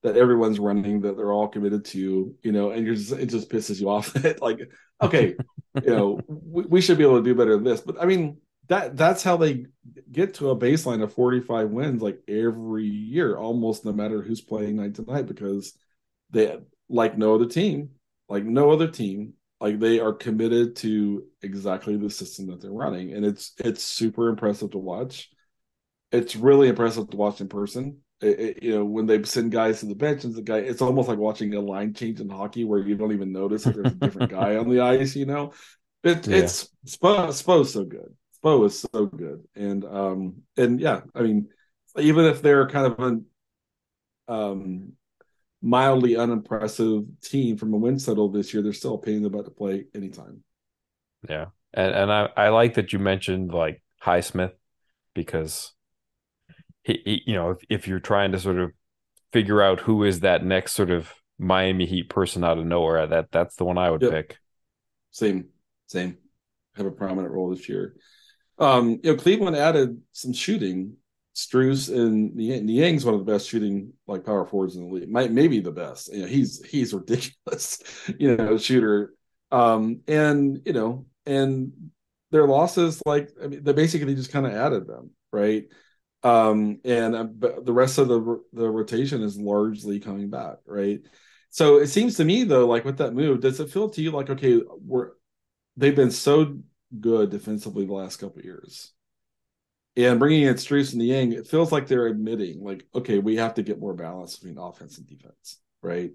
that 0.03 0.15
everyone's 0.15 0.59
running 0.59 1.01
that 1.01 1.17
they're 1.17 1.31
all 1.31 1.47
committed 1.47 1.83
to, 1.85 2.33
you 2.41 2.51
know, 2.51 2.71
and 2.71 2.85
you're 2.85 2.95
just, 2.95 3.11
it 3.11 3.25
just 3.27 3.49
pisses 3.49 3.81
you 3.81 3.89
off. 3.89 4.15
like, 4.41 4.59
okay, 5.01 5.35
you 5.83 5.89
know, 5.89 6.19
we, 6.27 6.63
we, 6.63 6.81
should 6.81 6.97
be 6.97 7.03
able 7.03 7.17
to 7.17 7.23
do 7.23 7.35
better 7.35 7.55
than 7.55 7.63
this. 7.63 7.81
But 7.81 8.01
I 8.01 8.05
mean, 8.05 8.37
that 8.67 8.95
that's 8.95 9.23
how 9.23 9.37
they 9.37 9.65
get 10.11 10.35
to 10.35 10.51
a 10.51 10.55
baseline 10.55 11.01
of 11.01 11.13
45 11.13 11.69
wins 11.69 12.01
like 12.01 12.19
every 12.27 12.85
year, 12.85 13.37
almost 13.37 13.83
no 13.83 13.91
matter 13.91 14.21
who's 14.21 14.41
playing 14.41 14.77
night 14.77 14.95
to 14.95 15.01
night, 15.03 15.25
because 15.25 15.77
they 16.29 16.57
like 16.87 17.17
no 17.17 17.35
other 17.35 17.47
team, 17.47 17.89
like 18.29 18.43
no 18.43 18.71
other 18.71 18.87
team, 18.87 19.33
like 19.59 19.79
they 19.79 19.99
are 19.99 20.13
committed 20.13 20.75
to 20.77 21.25
exactly 21.41 21.97
the 21.97 22.09
system 22.09 22.47
that 22.47 22.61
they're 22.61 22.71
running 22.71 23.13
and 23.13 23.25
it's 23.25 23.53
it's 23.57 23.83
super 23.83 24.29
impressive 24.29 24.71
to 24.71 24.77
watch 24.77 25.29
it's 26.11 26.35
really 26.35 26.67
impressive 26.67 27.09
to 27.09 27.17
watch 27.17 27.41
in 27.41 27.47
person 27.47 27.97
it, 28.21 28.39
it, 28.39 28.63
you 28.63 28.75
know 28.75 28.85
when 28.85 29.05
they 29.05 29.21
send 29.23 29.51
guys 29.51 29.79
to 29.79 29.85
the 29.85 29.95
bench 29.95 30.23
and 30.23 30.35
the 30.35 30.41
guy 30.41 30.57
it's 30.57 30.81
almost 30.81 31.07
like 31.07 31.17
watching 31.17 31.53
a 31.55 31.59
line 31.59 31.93
change 31.93 32.19
in 32.19 32.29
hockey 32.29 32.63
where 32.63 32.79
you 32.79 32.95
don't 32.95 33.13
even 33.13 33.31
notice 33.31 33.63
that 33.63 33.75
there's 33.75 33.93
a 33.93 33.95
different 33.95 34.31
guy 34.39 34.57
on 34.57 34.69
the 34.69 34.81
ice 34.81 35.15
you 35.15 35.25
know 35.25 35.53
it, 36.03 36.27
yeah. 36.27 36.37
it's 36.37 36.69
Spo, 36.85 37.29
Spo's 37.29 37.73
so 37.73 37.83
good 37.83 38.13
Spo 38.43 38.65
is 38.65 38.85
so 38.93 39.05
good 39.05 39.43
and 39.55 39.85
um 39.85 40.41
and 40.57 40.79
yeah 40.79 41.01
I 41.15 41.21
mean 41.21 41.49
even 41.97 42.25
if 42.25 42.41
they're 42.41 42.67
kind 42.67 42.91
of 42.91 42.99
an 42.99 43.25
um 44.27 44.93
mildly 45.61 46.15
unimpressive 46.15 47.03
team 47.21 47.57
from 47.57 47.73
a 47.73 47.77
win 47.77 47.99
settle 47.99 48.29
this 48.29 48.53
year, 48.53 48.63
they're 48.63 48.73
still 48.73 48.95
a 48.95 48.99
pain 48.99 49.27
butt 49.29 49.45
to 49.45 49.51
play 49.51 49.85
anytime. 49.93 50.43
Yeah. 51.27 51.47
And 51.73 51.93
and 51.93 52.11
I, 52.11 52.29
I 52.35 52.49
like 52.49 52.75
that 52.75 52.93
you 52.93 52.99
mentioned 52.99 53.53
like 53.53 53.81
Highsmith 54.03 54.53
because 55.13 55.73
you 57.05 57.33
know, 57.33 57.51
if, 57.51 57.57
if 57.69 57.87
you're 57.87 57.99
trying 57.99 58.31
to 58.31 58.39
sort 58.39 58.59
of 58.59 58.71
figure 59.31 59.61
out 59.61 59.79
who 59.79 60.03
is 60.03 60.21
that 60.21 60.43
next 60.43 60.73
sort 60.73 60.91
of 60.91 61.13
Miami 61.37 61.85
Heat 61.85 62.09
person 62.09 62.43
out 62.43 62.57
of 62.57 62.65
nowhere, 62.65 63.05
that 63.07 63.31
that's 63.31 63.55
the 63.55 63.65
one 63.65 63.77
I 63.77 63.89
would 63.89 64.01
yep. 64.01 64.11
pick. 64.11 64.37
Same. 65.11 65.49
Same. 65.87 66.17
Have 66.75 66.85
a 66.85 66.91
prominent 66.91 67.33
role 67.33 67.49
this 67.49 67.67
year. 67.67 67.95
Um, 68.57 68.99
you 69.03 69.11
know, 69.11 69.15
Cleveland 69.15 69.55
added 69.55 70.01
some 70.11 70.33
shooting. 70.33 70.95
Strus 71.35 71.93
and 71.93 72.35
Niang's 72.35 73.05
one 73.05 73.13
of 73.13 73.25
the 73.25 73.31
best 73.31 73.47
shooting 73.47 73.93
like 74.07 74.25
power 74.25 74.45
forwards 74.45 74.75
in 74.75 74.87
the 74.87 74.93
league. 74.93 75.09
Might 75.09 75.31
maybe 75.31 75.61
the 75.61 75.71
best. 75.71 76.13
You 76.13 76.21
know, 76.21 76.27
he's 76.27 76.63
he's 76.65 76.93
ridiculous, 76.93 77.79
you 78.17 78.35
know, 78.35 78.57
shooter. 78.57 79.13
Um, 79.51 80.01
and 80.07 80.61
you 80.65 80.73
know, 80.73 81.05
and 81.25 81.71
their 82.31 82.45
losses, 82.45 83.01
like 83.05 83.29
I 83.41 83.47
mean, 83.47 83.63
they 83.63 83.73
basically 83.73 84.15
just 84.15 84.31
kind 84.31 84.45
of 84.45 84.53
added 84.53 84.87
them, 84.87 85.11
right? 85.31 85.65
Um, 86.21 86.79
and 86.83 87.15
uh, 87.15 87.27
the 87.63 87.73
rest 87.73 87.97
of 87.97 88.09
the 88.09 88.43
the 88.51 88.69
rotation 88.69 89.21
is 89.21 89.37
largely 89.37 89.99
coming 89.99 90.29
back, 90.29 90.57
right? 90.65 90.99
So 91.49 91.77
it 91.77 91.87
seems 91.87 92.17
to 92.17 92.25
me 92.25 92.43
though, 92.43 92.67
like 92.67 92.85
with 92.85 92.97
that 92.97 93.13
move, 93.13 93.41
does 93.41 93.59
it 93.59 93.71
feel 93.71 93.89
to 93.89 94.01
you 94.01 94.11
like 94.11 94.29
okay, 94.29 94.61
we're 94.81 95.11
they've 95.77 95.95
been 95.95 96.11
so 96.11 96.57
good 96.99 97.29
defensively 97.29 97.85
the 97.85 97.93
last 97.93 98.17
couple 98.17 98.41
years, 98.41 98.91
and 99.95 100.19
bringing 100.19 100.43
in 100.43 100.55
Strus 100.55 100.91
and 100.91 101.01
Niang, 101.01 101.31
it 101.33 101.47
feels 101.47 101.71
like 101.71 101.87
they're 101.87 102.07
admitting 102.07 102.63
like 102.63 102.85
okay, 102.93 103.19
we 103.19 103.37
have 103.37 103.53
to 103.55 103.63
get 103.63 103.79
more 103.79 103.93
balance 103.93 104.37
between 104.37 104.57
offense 104.57 104.97
and 104.97 105.07
defense, 105.07 105.59
right? 105.81 106.11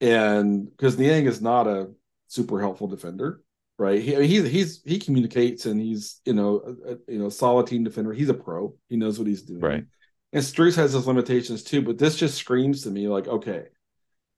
And 0.00 0.70
because 0.70 0.98
Niang 0.98 1.26
is 1.26 1.40
not 1.42 1.66
a 1.66 1.90
super 2.28 2.60
helpful 2.60 2.88
defender, 2.88 3.42
right? 3.78 4.00
He, 4.00 4.14
he's 4.26 4.48
he's 4.48 4.82
he 4.84 4.98
communicates 4.98 5.66
and 5.66 5.80
he's 5.80 6.20
you 6.24 6.32
know 6.32 6.76
a, 6.86 7.12
you 7.12 7.18
know 7.18 7.28
solid 7.28 7.66
team 7.66 7.84
defender. 7.84 8.12
He's 8.12 8.28
a 8.28 8.34
pro. 8.34 8.74
He 8.88 8.96
knows 8.96 9.18
what 9.18 9.28
he's 9.28 9.42
doing. 9.42 9.60
Right. 9.60 9.84
And 10.32 10.42
Strus 10.42 10.76
has 10.76 10.92
his 10.92 11.06
limitations 11.06 11.62
too, 11.62 11.82
but 11.82 11.98
this 11.98 12.16
just 12.16 12.38
screams 12.38 12.82
to 12.82 12.90
me 12.90 13.06
like, 13.08 13.28
okay, 13.28 13.64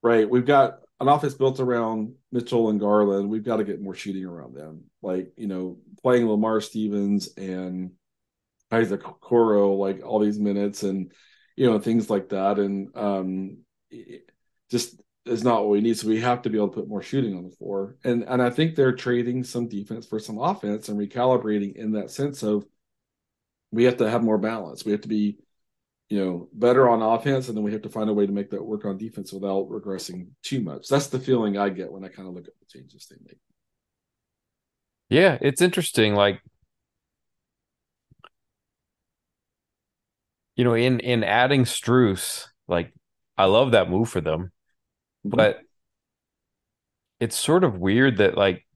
right, 0.03 0.29
we've 0.29 0.47
got 0.47 0.81
an 1.01 1.09
offense 1.09 1.35
built 1.35 1.61
around 1.61 2.14
Mitchell 2.33 2.70
and 2.70 2.81
Garland. 2.81 3.31
We've 3.31 3.44
got 3.44 3.59
to 3.59 3.64
get 3.64 3.81
more 3.81 3.94
shooting 3.94 4.25
around 4.25 4.55
them. 4.55 4.85
Like 5.03 5.33
you 5.37 5.47
know, 5.47 5.79
playing 6.03 6.29
Lamar 6.29 6.61
Stevens 6.61 7.29
and 7.37 7.92
Isaac 8.70 9.03
Okoro 9.03 9.79
like 9.79 10.05
all 10.05 10.18
these 10.18 10.38
minutes 10.38 10.83
and 10.83 11.12
you 11.57 11.70
know 11.70 11.79
things 11.79 12.11
like 12.11 12.31
that, 12.31 12.59
and 12.59 12.97
um, 12.97 13.59
just 14.70 15.01
is 15.26 15.42
not 15.42 15.62
what 15.62 15.70
we 15.70 15.80
need. 15.80 15.98
So 15.98 16.08
we 16.08 16.20
have 16.20 16.42
to 16.42 16.50
be 16.50 16.58
able 16.58 16.68
to 16.68 16.74
put 16.74 16.88
more 16.88 17.02
shooting 17.02 17.37
on 17.37 17.44
the 17.44 17.56
floor. 17.56 17.96
And 18.04 18.24
and 18.24 18.42
I 18.42 18.50
think 18.50 18.74
they're 18.74 18.92
trading 18.92 19.44
some 19.44 19.68
defense 19.68 20.06
for 20.06 20.18
some 20.18 20.38
offense 20.38 20.88
and 20.88 20.98
recalibrating 20.98 21.76
in 21.76 21.92
that 21.92 22.10
sense 22.10 22.42
of 22.42 22.66
we 23.70 23.84
have 23.84 23.96
to 23.98 24.10
have 24.10 24.22
more 24.22 24.38
balance. 24.38 24.84
We 24.84 24.92
have 24.92 25.00
to 25.00 25.08
be, 25.08 25.38
you 26.08 26.24
know, 26.24 26.48
better 26.52 26.88
on 26.88 27.02
offense, 27.02 27.48
and 27.48 27.56
then 27.56 27.64
we 27.64 27.72
have 27.72 27.82
to 27.82 27.88
find 27.88 28.10
a 28.10 28.14
way 28.14 28.26
to 28.26 28.32
make 28.32 28.50
that 28.50 28.64
work 28.64 28.84
on 28.84 28.98
defense 28.98 29.32
without 29.32 29.68
regressing 29.68 30.28
too 30.42 30.60
much. 30.60 30.88
That's 30.88 31.08
the 31.08 31.18
feeling 31.18 31.56
I 31.56 31.70
get 31.70 31.90
when 31.90 32.04
I 32.04 32.08
kind 32.08 32.28
of 32.28 32.34
look 32.34 32.46
at 32.46 32.54
the 32.60 32.66
changes 32.66 33.06
they 33.06 33.16
make. 33.26 33.38
Yeah, 35.08 35.38
it's 35.40 35.62
interesting. 35.62 36.14
Like 36.14 36.40
you 40.54 40.64
know, 40.64 40.74
in 40.74 41.00
in 41.00 41.24
adding 41.24 41.64
Strus, 41.64 42.46
like 42.68 42.92
I 43.38 43.46
love 43.46 43.72
that 43.72 43.90
move 43.90 44.10
for 44.10 44.20
them 44.20 44.52
Mm-hmm. 45.26 45.37
but 45.37 45.60
it's 47.20 47.37
sort 47.37 47.64
of 47.64 47.78
weird 47.78 48.18
that 48.18 48.37
like 48.37 48.66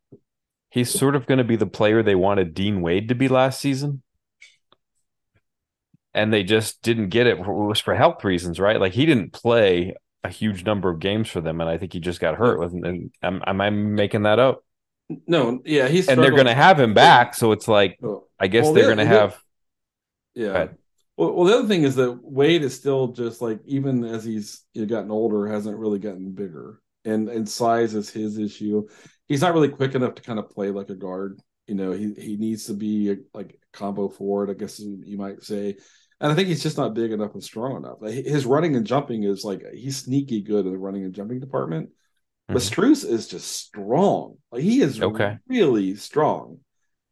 he's 0.71 0.91
sort 0.91 1.15
of 1.15 1.27
going 1.27 1.39
to 1.39 1.45
be 1.45 1.57
the 1.57 1.67
player 1.67 2.03
they 2.03 2.15
wanted 2.15 2.55
Dean 2.55 2.81
Wade 2.81 3.09
to 3.09 3.15
be 3.15 3.29
last 3.29 3.61
season. 3.61 4.03
And 6.15 6.33
they 6.33 6.43
just 6.43 6.83
didn't 6.83 7.11
get 7.11 7.27
it. 7.27 7.39
It 7.39 7.47
was 7.47 7.81
for 7.81 7.95
health 7.95 8.25
reasons, 8.25 8.59
right? 8.59 8.81
Like 8.81 8.95
he 8.95 9.07
didn't 9.07 9.33
play 9.33 9.95
a 10.25 10.31
huge 10.31 10.65
number 10.65 10.91
of 10.91 10.99
games 10.99 11.29
for 11.29 11.41
them, 11.41 11.61
and 11.61 11.71
I 11.71 11.79
think 11.79 11.93
he 11.93 12.01
just 12.01 12.19
got 12.19 12.37
hurt. 12.37 12.59
With, 12.59 12.73
and 12.73 13.13
am, 13.23 13.43
am 13.47 13.61
I 13.61 13.71
making 13.71 14.23
that 14.23 14.39
up? 14.39 14.65
No, 15.27 15.61
yeah, 15.65 15.87
he's 15.89 16.09
and 16.09 16.23
they're 16.23 16.31
going 16.31 16.47
to 16.47 16.55
have 16.55 16.81
him 16.81 16.93
back, 16.93 17.35
so 17.35 17.53
it's 17.53 17.69
like 17.69 17.99
oh. 18.03 18.25
I 18.41 18.49
guess 18.49 18.65
well, 18.65 18.75
they're 18.75 18.85
going 18.85 18.99
to 18.99 19.07
have. 19.07 19.39
Yeah, 20.35 20.69
well, 21.19 21.33
well, 21.33 21.45
the 21.45 21.59
other 21.59 21.69
thing 21.69 21.83
is 21.83 21.97
that 21.97 22.21
Wade 22.23 22.63
is 22.63 22.77
still 22.77 23.09
just 23.09 23.43
like 23.43 23.59
even 23.67 24.05
as 24.05 24.25
he's 24.25 24.65
gotten 24.75 25.11
older, 25.11 25.49
hasn't 25.49 25.77
really 25.77 25.99
gotten 25.99 26.31
bigger, 26.31 26.81
and 27.05 27.29
and 27.29 27.49
size 27.49 27.95
is 27.95 28.09
his 28.09 28.39
issue. 28.39 28.87
He's 29.27 29.41
not 29.41 29.53
really 29.53 29.69
quick 29.69 29.97
enough 29.97 30.15
to 30.15 30.23
kind 30.23 30.39
of 30.39 30.49
play 30.49 30.71
like 30.71 30.91
a 30.91 30.95
guard. 30.95 31.41
You 31.67 31.75
know, 31.75 31.91
he 31.91 32.15
he 32.15 32.37
needs 32.37 32.67
to 32.67 32.75
be 32.75 33.11
a, 33.11 33.17
like 33.35 33.59
combo 33.73 34.09
forward, 34.09 34.49
I 34.49 34.55
guess 34.55 34.79
you 34.79 35.19
might 35.19 35.43
say. 35.43 35.77
And 36.21 36.33
I 36.33 36.35
think 36.37 36.49
he's 36.49 36.63
just 36.63 36.77
not 36.77 36.95
big 36.95 37.11
enough 37.11 37.35
and 37.35 37.43
strong 37.43 37.77
enough. 37.77 38.01
His 38.01 38.47
running 38.47 38.77
and 38.77 38.87
jumping 38.87 39.25
is 39.25 39.45
like 39.45 39.63
he's 39.75 39.97
sneaky 39.97 40.43
good 40.43 40.67
in 40.67 40.73
the 40.73 40.79
running 40.79 41.05
and 41.05 41.15
jumping 41.15 41.41
department. 41.41 41.89
Mm-hmm. 41.89 42.55
But 42.55 42.63
Strus 42.63 43.05
is 43.05 43.27
just 43.27 43.51
strong. 43.51 44.37
Like 44.53 44.63
he 44.63 44.83
is 44.83 45.03
okay. 45.03 45.39
really 45.49 45.97
strong 45.97 46.59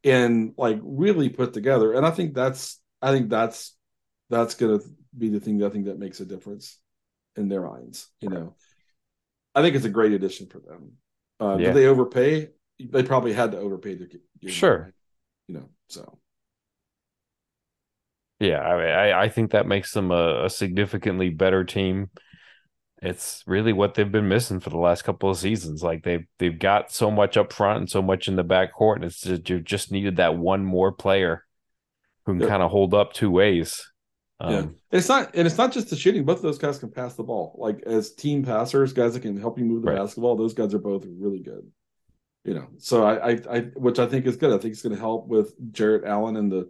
and 0.04 0.54
like 0.56 0.78
really 0.82 1.28
put 1.28 1.52
together. 1.52 1.92
And 1.92 2.06
I 2.06 2.12
think 2.12 2.34
that's 2.34 2.80
I 3.02 3.12
think 3.12 3.30
that's 3.30 3.75
that's 4.30 4.54
going 4.54 4.78
to 4.78 4.86
be 5.16 5.28
the 5.28 5.40
thing 5.40 5.58
that 5.58 5.66
I 5.66 5.70
think 5.70 5.86
that 5.86 5.98
makes 5.98 6.20
a 6.20 6.24
difference 6.24 6.78
in 7.36 7.48
their 7.48 7.62
minds. 7.62 8.08
You 8.20 8.30
know, 8.30 8.54
I 9.54 9.62
think 9.62 9.76
it's 9.76 9.84
a 9.84 9.90
great 9.90 10.12
addition 10.12 10.46
for 10.46 10.60
them. 10.60 10.92
Uh, 11.40 11.56
yeah. 11.58 11.66
Did 11.68 11.76
they 11.76 11.86
overpay? 11.86 12.50
They 12.78 13.02
probably 13.02 13.32
had 13.32 13.52
to 13.52 13.58
overpay 13.58 13.96
to 13.96 14.06
get. 14.06 14.52
Sure. 14.52 14.92
You 15.48 15.56
know, 15.56 15.68
so. 15.88 16.18
Yeah, 18.38 18.58
I 18.58 19.24
I 19.24 19.28
think 19.30 19.52
that 19.52 19.66
makes 19.66 19.92
them 19.92 20.10
a, 20.10 20.44
a, 20.44 20.50
significantly 20.50 21.30
better 21.30 21.64
team. 21.64 22.10
It's 23.00 23.42
really 23.46 23.72
what 23.72 23.94
they've 23.94 24.10
been 24.10 24.28
missing 24.28 24.60
for 24.60 24.68
the 24.68 24.78
last 24.78 25.02
couple 25.02 25.30
of 25.30 25.38
seasons. 25.38 25.82
Like 25.82 26.02
they've 26.02 26.26
they've 26.38 26.58
got 26.58 26.92
so 26.92 27.10
much 27.10 27.38
up 27.38 27.50
front 27.50 27.78
and 27.78 27.90
so 27.90 28.02
much 28.02 28.28
in 28.28 28.36
the 28.36 28.44
back 28.44 28.74
court, 28.74 28.98
and 28.98 29.06
it's 29.06 29.22
just, 29.22 29.48
you 29.48 29.60
just 29.60 29.90
needed 29.90 30.16
that 30.16 30.36
one 30.36 30.66
more 30.66 30.92
player 30.92 31.44
who 32.26 32.32
can 32.32 32.40
yep. 32.40 32.50
kind 32.50 32.62
of 32.62 32.70
hold 32.70 32.92
up 32.92 33.14
two 33.14 33.30
ways. 33.30 33.90
Um, 34.38 34.52
yeah, 34.52 34.66
it's 34.92 35.08
not, 35.08 35.34
and 35.34 35.46
it's 35.46 35.56
not 35.56 35.72
just 35.72 35.88
the 35.88 35.96
shooting. 35.96 36.24
Both 36.24 36.38
of 36.38 36.42
those 36.42 36.58
guys 36.58 36.78
can 36.78 36.90
pass 36.90 37.14
the 37.14 37.22
ball. 37.22 37.56
Like 37.58 37.82
as 37.86 38.12
team 38.12 38.44
passers, 38.44 38.92
guys 38.92 39.14
that 39.14 39.20
can 39.20 39.38
help 39.38 39.58
you 39.58 39.64
move 39.64 39.82
the 39.82 39.90
right. 39.90 39.98
basketball. 39.98 40.36
Those 40.36 40.54
guys 40.54 40.74
are 40.74 40.78
both 40.78 41.06
really 41.06 41.40
good. 41.40 41.70
You 42.44 42.54
know, 42.54 42.68
so 42.78 43.02
I, 43.02 43.30
I, 43.30 43.40
I 43.50 43.60
which 43.74 43.98
I 43.98 44.06
think 44.06 44.26
is 44.26 44.36
good. 44.36 44.52
I 44.52 44.58
think 44.58 44.72
it's 44.72 44.82
going 44.82 44.94
to 44.94 45.00
help 45.00 45.26
with 45.26 45.54
Jarrett 45.72 46.04
Allen 46.04 46.36
in 46.36 46.48
the 46.48 46.68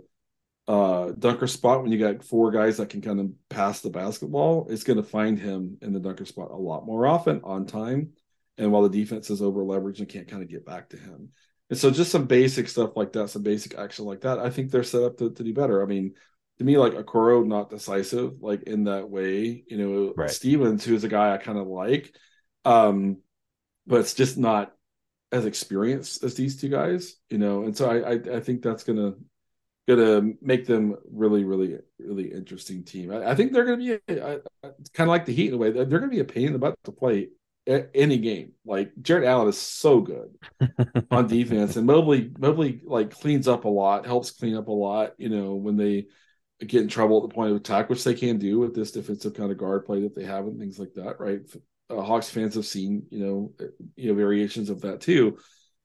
uh 0.69 1.13
dunker 1.19 1.47
spot 1.47 1.83
when 1.83 1.93
you 1.93 1.99
got 1.99 2.25
four 2.25 2.51
guys 2.51 2.79
that 2.79 2.89
can 2.89 3.01
kind 3.01 3.21
of 3.21 3.31
pass 3.51 3.81
the 3.81 3.91
basketball. 3.91 4.67
It's 4.71 4.85
going 4.85 4.97
to 4.97 5.03
find 5.03 5.39
him 5.39 5.77
in 5.83 5.93
the 5.93 6.01
dunker 6.01 6.25
spot 6.25 6.51
a 6.51 6.57
lot 6.57 6.87
more 6.87 7.07
often 7.07 7.41
on 7.45 7.67
time, 7.67 8.11
and 8.59 8.73
while 8.73 8.83
the 8.83 8.89
defense 8.89 9.29
is 9.29 9.43
over 9.43 9.63
leveraged 9.63 9.99
and 9.99 10.09
can't 10.09 10.29
kind 10.29 10.43
of 10.43 10.49
get 10.49 10.65
back 10.65 10.89
to 10.91 10.97
him. 10.97 11.31
And 11.69 11.79
so 11.79 11.91
just 11.91 12.13
some 12.13 12.27
basic 12.27 12.69
stuff 12.69 12.97
like 12.97 13.13
that, 13.13 13.29
some 13.29 13.43
basic 13.43 13.77
action 13.77 14.05
like 14.05 14.23
that, 14.23 14.39
I 14.39 14.51
think 14.51 14.71
they're 14.71 14.85
set 14.85 15.03
up 15.03 15.19
to, 15.19 15.31
to 15.31 15.43
do 15.43 15.53
better. 15.53 15.83
I 15.83 15.87
mean, 15.87 16.15
to 16.59 16.65
me 16.65 16.79
like 16.79 16.95
Okoro 16.95 17.47
not 17.47 17.71
decisive 17.71 18.43
like 18.43 18.63
in 18.65 18.85
that 18.85 19.09
way. 19.11 19.65
You 19.67 19.77
know, 19.77 20.15
right. 20.17 20.31
Stevens, 20.31 20.85
who's 20.85 21.05
a 21.05 21.09
guy 21.09 21.33
I 21.33 21.39
kind 21.39 21.59
of 21.59 21.67
like, 21.67 22.15
um, 22.65 23.19
but 23.87 24.01
it's 24.01 24.15
just 24.15 24.39
not 24.39 24.73
as 25.33 25.45
experienced 25.45 26.23
as 26.25 26.35
these 26.35 26.61
two 26.61 26.69
guys. 26.69 27.17
You 27.31 27.39
know, 27.39 27.65
and 27.65 27.77
so 27.77 27.91
I 27.91 28.13
I, 28.13 28.37
I 28.37 28.41
think 28.41 28.63
that's 28.63 28.85
gonna 28.85 29.15
gonna 29.87 30.33
make 30.41 30.67
them 30.67 30.97
really 31.11 31.45
really 31.45 31.79
really 31.99 32.33
interesting 32.33 32.85
team. 32.85 33.13
I, 33.13 33.31
I 33.31 33.35
think 33.35 33.53
they're 33.53 33.65
gonna 33.65 33.77
be 33.77 33.99
kind 34.09 34.41
of 34.99 35.09
like 35.09 35.27
the 35.27 35.35
Heat 35.35 35.49
in 35.49 35.55
a 35.55 35.59
way. 35.59 35.71
They're, 35.71 35.85
they're 35.85 36.01
gonna 36.01 36.11
be 36.11 36.21
a 36.21 36.25
pain 36.25 36.47
in 36.47 36.53
the 36.53 36.59
butt 36.59 36.77
to 36.85 36.93
play 36.93 37.29
any 37.67 38.19
game. 38.19 38.53
Like 38.65 38.93
Jarrett 39.03 39.27
Allen 39.27 39.49
is 39.49 39.59
so 39.59 40.01
good 40.01 40.37
on 41.11 41.27
defense, 41.27 41.77
and 41.77 41.87
Mobley 41.87 42.31
Mobley 42.39 42.81
like 42.85 43.11
cleans 43.11 43.47
up 43.47 43.65
a 43.65 43.69
lot, 43.69 44.07
helps 44.07 44.31
clean 44.31 44.57
up 44.57 44.69
a 44.69 44.73
lot. 44.73 45.15
You 45.19 45.29
know 45.29 45.55
when 45.55 45.77
they 45.77 46.07
get 46.65 46.83
in 46.83 46.89
trouble 46.89 47.23
at 47.23 47.29
the 47.29 47.35
point 47.35 47.51
of 47.51 47.57
attack, 47.57 47.91
which 47.91 48.05
they 48.05 48.15
can 48.15 48.39
do 48.39 48.59
with 48.59 48.75
this 48.75 48.93
defensive 48.93 49.35
kind 49.35 49.51
of 49.51 49.59
guard 49.59 49.85
play 49.85 50.01
that 50.01 50.15
they 50.15 50.25
have 50.25 50.47
and 50.47 50.59
things 50.59 50.79
like 50.79 50.95
that, 50.95 51.21
right? 51.21 51.41
Uh, 51.91 52.01
Hawks 52.01 52.31
fans 52.31 52.55
have 52.55 52.67
seen, 52.67 53.07
you 53.11 53.25
know, 53.25 53.53
uh, 53.61 53.71
you 53.95 54.09
know, 54.09 54.15
variations 54.15 54.71
of 54.71 54.81
that 54.81 55.01
too, 55.01 55.39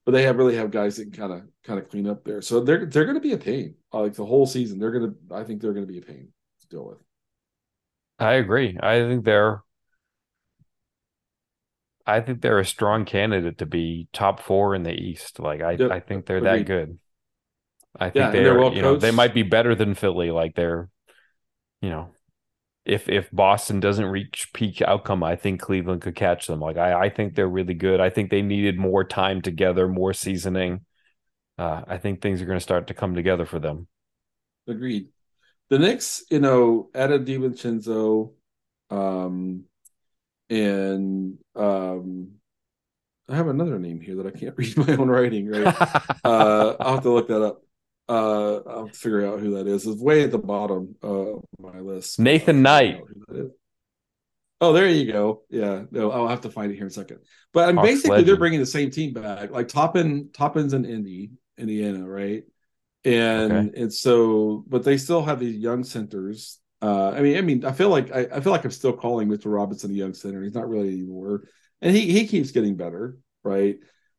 but 0.05 0.13
they 0.13 0.23
have 0.23 0.37
really 0.37 0.55
have 0.55 0.71
guys 0.71 0.95
that 0.95 1.03
can 1.03 1.11
kind 1.11 1.33
of 1.33 1.41
kind 1.63 1.79
of 1.79 1.89
clean 1.89 2.07
up 2.07 2.23
there. 2.23 2.41
So 2.41 2.61
they're 2.61 2.85
they're 2.85 3.05
going 3.05 3.15
to 3.15 3.21
be 3.21 3.33
a 3.33 3.37
pain, 3.37 3.75
uh, 3.93 4.01
like 4.01 4.13
the 4.13 4.25
whole 4.25 4.45
season. 4.45 4.79
They're 4.79 4.91
going 4.91 5.11
to, 5.11 5.35
I 5.35 5.43
think 5.43 5.61
they're 5.61 5.73
going 5.73 5.85
to 5.85 5.91
be 5.91 5.99
a 5.99 6.03
pain 6.03 6.29
to 6.61 6.67
deal 6.67 6.87
with. 6.87 6.99
I 8.17 8.33
agree. 8.33 8.77
I 8.81 8.99
think 8.99 9.25
they're. 9.25 9.63
I 12.05 12.19
think 12.19 12.41
they're 12.41 12.59
a 12.59 12.65
strong 12.65 13.05
candidate 13.05 13.59
to 13.59 13.65
be 13.65 14.07
top 14.11 14.41
four 14.41 14.73
in 14.73 14.83
the 14.83 14.91
East. 14.91 15.39
Like 15.39 15.61
I, 15.61 15.73
yep. 15.73 15.91
I 15.91 15.99
think 15.99 16.25
they're 16.25 16.37
Agreed. 16.37 16.59
that 16.61 16.65
good. 16.65 16.99
I 17.99 18.09
think 18.09 18.15
yeah, 18.15 18.31
they're, 18.31 18.59
well 18.59 18.73
you 18.73 18.81
know, 18.81 18.95
they 18.95 19.11
might 19.11 19.33
be 19.33 19.43
better 19.43 19.75
than 19.75 19.95
Philly. 19.95 20.31
Like 20.31 20.55
they're, 20.55 20.89
you 21.81 21.89
know, 21.89 22.11
if 22.85 23.09
if 23.09 23.29
Boston 23.31 23.79
doesn't 23.79 24.05
reach 24.05 24.49
peak 24.53 24.81
outcome, 24.81 25.23
I 25.23 25.35
think 25.35 25.61
Cleveland 25.61 26.01
could 26.01 26.15
catch 26.15 26.47
them. 26.47 26.59
Like 26.59 26.77
I, 26.77 27.05
I 27.05 27.09
think 27.09 27.35
they're 27.35 27.47
really 27.47 27.73
good. 27.73 27.99
I 27.99 28.09
think 28.09 28.29
they 28.29 28.41
needed 28.41 28.77
more 28.77 29.03
time 29.03 29.41
together, 29.41 29.87
more 29.87 30.13
seasoning. 30.13 30.85
Uh, 31.57 31.83
I 31.87 31.97
think 31.97 32.21
things 32.21 32.41
are 32.41 32.45
going 32.45 32.57
to 32.57 32.63
start 32.63 32.87
to 32.87 32.93
come 32.93 33.13
together 33.13 33.45
for 33.45 33.59
them. 33.59 33.87
Agreed. 34.67 35.09
The 35.69 35.79
Knicks, 35.79 36.23
you 36.29 36.39
know, 36.39 36.89
added 36.95 37.25
DiVincenzo, 37.25 38.33
um, 38.89 39.65
and 40.49 41.37
um, 41.55 42.31
I 43.29 43.35
have 43.35 43.47
another 43.47 43.79
name 43.79 44.01
here 44.01 44.17
that 44.17 44.27
I 44.27 44.31
can't 44.31 44.57
read 44.57 44.75
my 44.75 44.95
own 44.95 45.09
writing. 45.09 45.49
Right, 45.49 45.67
uh, 46.23 46.75
I'll 46.79 46.95
have 46.95 47.03
to 47.03 47.11
look 47.11 47.27
that 47.27 47.41
up. 47.43 47.63
Uh, 48.11 48.59
I'll 48.67 48.87
figure 48.89 49.25
out 49.25 49.39
who 49.39 49.51
that 49.51 49.67
is. 49.67 49.87
It's 49.87 50.01
way 50.01 50.23
at 50.23 50.31
the 50.31 50.37
bottom 50.37 50.95
of 51.01 51.45
my 51.57 51.79
list. 51.79 52.19
Nathan 52.19 52.61
Knight. 52.61 52.99
Oh, 54.59 54.73
there 54.73 54.89
you 54.89 55.09
go. 55.09 55.43
Yeah, 55.49 55.83
no, 55.91 56.11
I'll 56.11 56.27
have 56.27 56.41
to 56.41 56.49
find 56.49 56.73
it 56.73 56.75
here 56.75 56.83
in 56.83 56.89
a 56.89 56.93
second. 56.93 57.19
But 57.53 57.69
I'm 57.69 57.77
basically 57.77 58.09
legend. 58.09 58.27
they're 58.27 58.35
bringing 58.35 58.59
the 58.59 58.65
same 58.65 58.91
team 58.91 59.13
back. 59.13 59.51
Like 59.51 59.69
Toppin, 59.69 60.29
Toppin's 60.33 60.73
in 60.73 60.83
Indy, 60.83 61.31
Indiana, 61.57 62.05
right? 62.05 62.43
And 63.05 63.69
okay. 63.69 63.81
and 63.81 63.93
so, 63.93 64.65
but 64.67 64.83
they 64.83 64.97
still 64.97 65.23
have 65.23 65.39
these 65.39 65.55
young 65.55 65.85
centers. 65.85 66.59
Uh, 66.81 67.11
I 67.11 67.21
mean, 67.21 67.37
I 67.37 67.41
mean, 67.41 67.63
I 67.63 67.71
feel 67.71 67.89
like 67.89 68.11
I, 68.11 68.27
I 68.29 68.41
feel 68.41 68.51
like 68.51 68.65
I'm 68.65 68.71
still 68.71 68.93
calling 68.93 69.29
Mr. 69.29 69.45
Robinson 69.45 69.91
a 69.91 69.93
young 69.93 70.13
center. 70.13 70.43
He's 70.43 70.53
not 70.53 70.67
really 70.67 70.89
anymore, 70.89 71.43
and 71.81 71.95
he 71.95 72.11
he 72.11 72.27
keeps 72.27 72.51
getting 72.51 72.75
better, 72.75 73.17
right? 73.41 73.77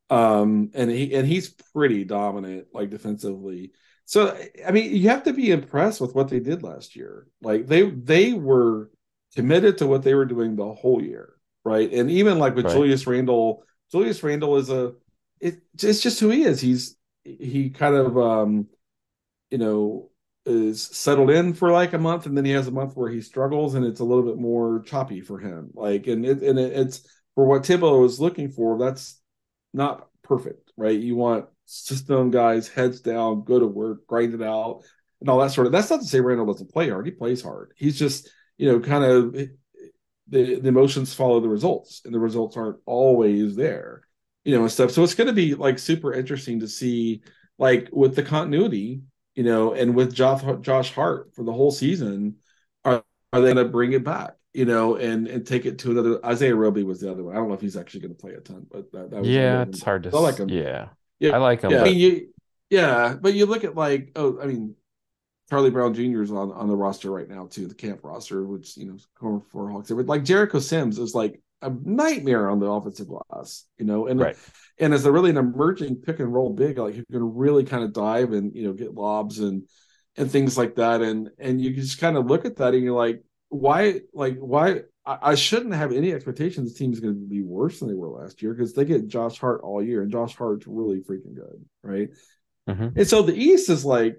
Um, 0.09 0.71
and 0.73 0.89
he 0.89 1.13
and 1.13 1.27
he's 1.27 1.49
pretty 1.75 2.05
dominant, 2.05 2.69
like 2.73 2.89
defensively. 2.89 3.71
So 4.05 4.37
I 4.65 4.71
mean, 4.71 4.95
you 4.95 5.09
have 5.09 5.23
to 5.23 5.33
be 5.33 5.51
impressed 5.51 6.01
with 6.01 6.15
what 6.15 6.29
they 6.29 6.39
did 6.39 6.63
last 6.63 6.95
year. 6.95 7.27
Like 7.41 7.67
they 7.67 7.89
they 7.89 8.33
were 8.33 8.89
committed 9.35 9.77
to 9.79 9.87
what 9.87 10.03
they 10.03 10.13
were 10.13 10.25
doing 10.25 10.55
the 10.55 10.73
whole 10.73 11.01
year, 11.01 11.33
right? 11.63 11.91
And 11.91 12.11
even 12.11 12.39
like 12.39 12.55
with 12.55 12.65
right. 12.65 12.73
Julius 12.73 13.07
Randle, 13.07 13.63
Julius 13.91 14.21
Randle 14.23 14.57
is 14.57 14.69
a 14.69 14.93
it, 15.39 15.61
it's 15.81 16.01
just 16.01 16.19
who 16.19 16.29
he 16.29 16.43
is. 16.43 16.61
He's 16.61 16.95
he 17.23 17.69
kind 17.69 17.95
of 17.95 18.17
um 18.17 18.67
you 19.49 19.57
know 19.57 20.09
is 20.45 20.81
settled 20.81 21.29
in 21.29 21.53
for 21.53 21.71
like 21.71 21.93
a 21.93 21.97
month 21.97 22.25
and 22.25 22.35
then 22.35 22.43
he 22.43 22.51
has 22.51 22.67
a 22.67 22.71
month 22.71 22.95
where 22.95 23.09
he 23.09 23.21
struggles 23.21 23.75
and 23.75 23.85
it's 23.85 24.01
a 24.01 24.03
little 24.03 24.23
bit 24.23 24.37
more 24.37 24.81
choppy 24.81 25.21
for 25.21 25.39
him 25.39 25.69
like 25.73 26.07
and 26.07 26.25
it 26.25 26.41
and 26.41 26.59
it, 26.59 26.73
it's 26.73 27.07
for 27.33 27.45
what 27.45 27.63
Thibodeau 27.63 28.05
is 28.05 28.19
looking 28.19 28.49
for 28.49 28.77
that's 28.77 29.21
not 29.73 30.09
perfect 30.21 30.73
right 30.75 30.99
you 30.99 31.15
want 31.15 31.45
system 31.65 32.31
guys 32.31 32.67
heads 32.67 33.01
down 33.01 33.43
go 33.43 33.59
to 33.59 33.67
work 33.67 34.05
grind 34.07 34.33
it 34.33 34.41
out 34.41 34.81
and 35.21 35.29
all 35.29 35.39
that 35.39 35.51
sort 35.51 35.65
of 35.65 35.73
that's 35.73 35.89
not 35.89 36.01
to 36.01 36.05
say 36.05 36.19
Randle 36.19 36.45
doesn't 36.45 36.71
play 36.71 36.89
hard 36.89 37.05
he 37.05 37.11
plays 37.11 37.41
hard 37.41 37.73
he's 37.75 37.97
just 37.97 38.29
you 38.57 38.71
know, 38.71 38.79
kind 38.79 39.03
of 39.03 39.33
the, 40.27 40.59
the 40.59 40.67
emotions 40.67 41.13
follow 41.13 41.39
the 41.39 41.49
results, 41.49 42.01
and 42.05 42.13
the 42.13 42.19
results 42.19 42.55
aren't 42.57 42.79
always 42.85 43.55
there, 43.55 44.01
you 44.43 44.55
know, 44.55 44.61
and 44.61 44.71
stuff. 44.71 44.91
So 44.91 45.03
it's 45.03 45.15
going 45.15 45.27
to 45.27 45.33
be 45.33 45.55
like 45.55 45.79
super 45.79 46.13
interesting 46.13 46.59
to 46.61 46.67
see, 46.67 47.23
like, 47.57 47.89
with 47.91 48.15
the 48.15 48.23
continuity, 48.23 49.01
you 49.35 49.43
know, 49.43 49.73
and 49.73 49.95
with 49.95 50.13
Josh, 50.13 50.43
Josh 50.61 50.91
Hart 50.93 51.31
for 51.35 51.43
the 51.43 51.51
whole 51.51 51.71
season, 51.71 52.37
are, 52.85 53.03
are 53.31 53.41
they 53.41 53.53
going 53.53 53.65
to 53.65 53.71
bring 53.71 53.93
it 53.93 54.03
back? 54.03 54.33
You 54.53 54.65
know, 54.65 54.97
and 54.97 55.27
and 55.27 55.47
take 55.47 55.65
it 55.65 55.79
to 55.79 55.91
another. 55.91 56.23
Isaiah 56.23 56.55
Roby 56.55 56.83
was 56.83 56.99
the 57.01 57.11
other 57.11 57.23
one. 57.23 57.33
I 57.33 57.39
don't 57.39 57.47
know 57.47 57.55
if 57.55 57.61
he's 57.61 57.75
actually 57.75 58.01
going 58.01 58.15
to 58.15 58.21
play 58.21 58.33
a 58.33 58.39
ton, 58.39 58.67
but 58.71 58.91
that, 58.91 59.09
that 59.09 59.21
was 59.21 59.27
yeah, 59.27 59.63
it's 59.63 59.81
hard 59.81 60.03
to. 60.03 60.15
I 60.15 60.19
like 60.19 60.37
him. 60.37 60.47
Yeah, 60.47 60.89
yeah, 61.23 61.35
I 61.35 61.37
like 61.37 61.61
him. 61.61 61.71
Yeah, 61.71 61.77
but... 61.77 61.87
I 61.87 61.89
mean, 61.89 61.99
you, 61.99 62.27
yeah, 62.69 63.15
but 63.19 63.33
you 63.33 63.45
look 63.45 63.63
at 63.63 63.75
like, 63.75 64.11
oh, 64.15 64.39
I 64.41 64.45
mean, 64.45 64.75
Charlie 65.49 65.69
Brown 65.69 65.93
Jr. 65.93 66.21
is 66.21 66.31
on, 66.31 66.51
on 66.51 66.67
the 66.67 66.75
roster 66.75 67.11
right 67.11 67.29
now 67.29 67.47
too, 67.47 67.67
the 67.67 67.75
camp 67.75 68.01
roster, 68.03 68.45
which 68.45 68.75
you 68.77 68.85
know 68.85 69.41
for 69.51 69.69
Hawks. 69.69 69.91
But 69.91 70.05
like 70.07 70.23
Jericho 70.23 70.59
Sims 70.59 70.99
is 70.99 71.13
like 71.13 71.41
a 71.61 71.71
nightmare 71.83 72.49
on 72.49 72.59
the 72.59 72.65
offensive 72.65 73.07
glass, 73.07 73.65
you 73.77 73.85
know, 73.85 74.07
and 74.07 74.19
right. 74.19 74.37
and 74.79 74.93
as 74.93 75.05
a 75.05 75.11
really 75.11 75.29
an 75.29 75.37
emerging 75.37 75.97
pick 75.97 76.19
and 76.19 76.33
roll 76.33 76.51
big, 76.51 76.77
like 76.77 76.95
you 76.95 77.05
can 77.11 77.35
really 77.35 77.63
kind 77.63 77.83
of 77.83 77.93
dive 77.93 78.33
and 78.33 78.55
you 78.55 78.63
know 78.63 78.73
get 78.73 78.93
lobs 78.93 79.39
and 79.39 79.63
and 80.17 80.31
things 80.31 80.57
like 80.57 80.75
that, 80.75 81.01
and 81.01 81.29
and 81.39 81.61
you 81.61 81.73
just 81.73 81.99
kind 81.99 82.17
of 82.17 82.25
look 82.25 82.45
at 82.45 82.57
that 82.57 82.73
and 82.73 82.83
you're 82.83 82.97
like, 82.97 83.21
why, 83.49 84.01
like 84.13 84.37
why 84.37 84.81
I, 85.05 85.17
I 85.21 85.35
shouldn't 85.35 85.73
have 85.73 85.91
any 85.91 86.13
expectation 86.13 86.63
this 86.63 86.73
team 86.73 86.93
is 86.93 86.99
going 86.99 87.15
to 87.15 87.19
be 87.19 87.41
worse 87.41 87.79
than 87.79 87.89
they 87.89 87.95
were 87.95 88.09
last 88.09 88.41
year 88.41 88.53
because 88.53 88.73
they 88.73 88.85
get 88.85 89.07
Josh 89.07 89.39
Hart 89.39 89.61
all 89.63 89.83
year, 89.83 90.01
and 90.01 90.11
Josh 90.11 90.35
Hart's 90.35 90.67
really 90.67 90.99
freaking 91.01 91.35
good, 91.35 91.65
right? 91.81 92.09
Mm-hmm. 92.69 92.97
And 92.97 93.07
so 93.07 93.21
the 93.21 93.35
East 93.35 93.69
is 93.69 93.83
like 93.83 94.17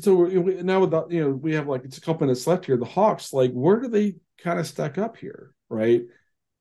so 0.00 0.24
now 0.24 0.80
with 0.80 0.90
the, 0.90 1.06
you 1.10 1.20
know 1.22 1.30
we 1.30 1.54
have 1.54 1.68
like 1.68 1.84
it's 1.84 1.98
a 1.98 2.00
couple 2.00 2.26
minutes 2.26 2.46
left 2.46 2.66
here. 2.66 2.76
The 2.76 2.84
Hawks, 2.84 3.32
like, 3.32 3.52
where 3.52 3.80
do 3.80 3.88
they 3.88 4.16
kind 4.38 4.58
of 4.58 4.66
stack 4.66 4.98
up 4.98 5.16
here, 5.16 5.54
right? 5.68 6.02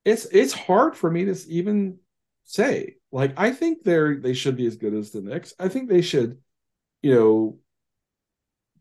It's 0.04 0.26
it's 0.26 0.54
hard 0.54 0.96
for 0.96 1.10
me 1.10 1.26
to 1.26 1.36
even 1.50 1.98
say. 2.44 2.98
Like, 3.12 3.34
I 3.38 3.52
think 3.52 3.84
they're 3.84 4.18
they 4.18 4.34
should 4.34 4.56
be 4.56 4.68
as 4.68 4.76
good 4.76 4.94
as 4.94 5.12
the 5.12 5.22
Knicks. 5.22 5.54
I 5.60 5.68
think 5.68 5.90
they 5.90 6.02
should, 6.02 6.38
you 7.02 7.16
know, 7.16 7.60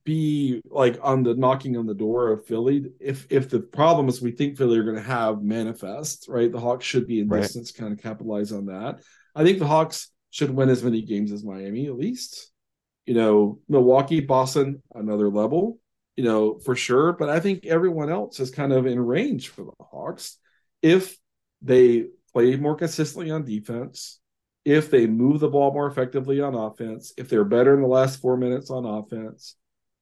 be 0.05 0.61
like 0.67 0.99
on 1.03 1.23
the 1.23 1.35
knocking 1.35 1.77
on 1.77 1.87
the 1.87 1.95
door 1.95 2.31
of 2.31 2.47
Philly. 2.47 2.87
If 3.01 3.27
if 3.31 3.49
the 3.49 3.61
problems 3.61 4.21
we 4.21 4.33
think 4.33 4.57
Philly 4.57 4.79
are 4.79 4.85
going 4.85 4.97
to 4.97 5.03
have 5.03 5.43
manifest, 5.43 6.27
right? 6.29 6.51
The 6.51 6.61
Hawks 6.61 6.85
should 6.85 7.07
be 7.07 7.21
in 7.21 7.29
right. 7.29 7.43
distance, 7.43 7.73
kind 7.73 7.93
of 7.93 8.03
capitalize 8.03 8.53
on 8.53 8.67
that. 8.67 9.01
I 9.35 9.45
think 9.45 9.59
the 9.59 9.67
Hawks 9.67 10.11
should 10.31 10.51
win 10.51 10.69
as 10.69 10.83
many 10.83 11.03
games 11.03 11.33
as 11.33 11.45
Miami 11.45 11.87
at 11.87 11.97
least 11.97 12.53
you 13.07 13.15
know, 13.15 13.59
Milwaukee, 13.69 14.21
Boston, 14.21 14.83
another 14.95 15.29
level, 15.29 15.79
you 16.17 16.25
know, 16.25 16.59
for 16.59 16.75
sure. 16.75 17.13
But 17.13 17.29
I 17.29 17.41
think 17.41 17.67
everyone 17.67 18.11
else 18.11 18.41
is 18.41 18.51
kind 18.51 18.73
of 18.73 18.87
in 18.87 18.99
range 18.99 19.49
for 19.49 19.65
the 19.65 19.85
Hawks 19.85 20.39
if 20.83 21.17
they 21.63 22.07
play 22.33 22.57
more 22.57 22.77
consistently 22.77 23.31
on 23.31 23.45
defense, 23.45 24.21
if 24.65 24.91
they 24.91 25.07
move 25.07 25.41
the 25.41 25.49
ball 25.49 25.73
more 25.73 25.87
effectively 25.87 26.41
on 26.41 26.55
offense, 26.55 27.13
if 27.17 27.29
they're 27.29 27.45
better 27.45 27.75
in 27.75 27.83
the 27.83 27.89
last 27.89 28.21
four 28.21 28.37
minutes 28.37 28.71
on 28.71 28.85
offense, 28.85 29.57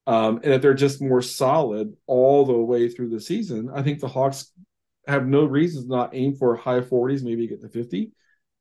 um, 0.07 0.41
and 0.43 0.53
if 0.53 0.63
they're 0.63 0.75
just 0.75 1.01
more 1.01 1.23
solid 1.23 1.95
all 2.07 2.45
the 2.45 2.53
way 2.53 2.89
through 2.89 3.11
the 3.11 3.21
season, 3.21 3.71
I 3.73 3.83
think 3.83 4.01
the 4.01 4.09
Hawks 4.09 4.53
have 5.07 5.27
no 5.27 5.45
reason 5.45 5.83
to 5.83 5.89
not 5.89 6.15
aim 6.15 6.35
for 6.35 6.57
high 6.57 6.81
40s, 6.81 7.23
maybe 7.23 7.47
get 7.47 7.61
to 7.63 7.69
50. 7.69 8.11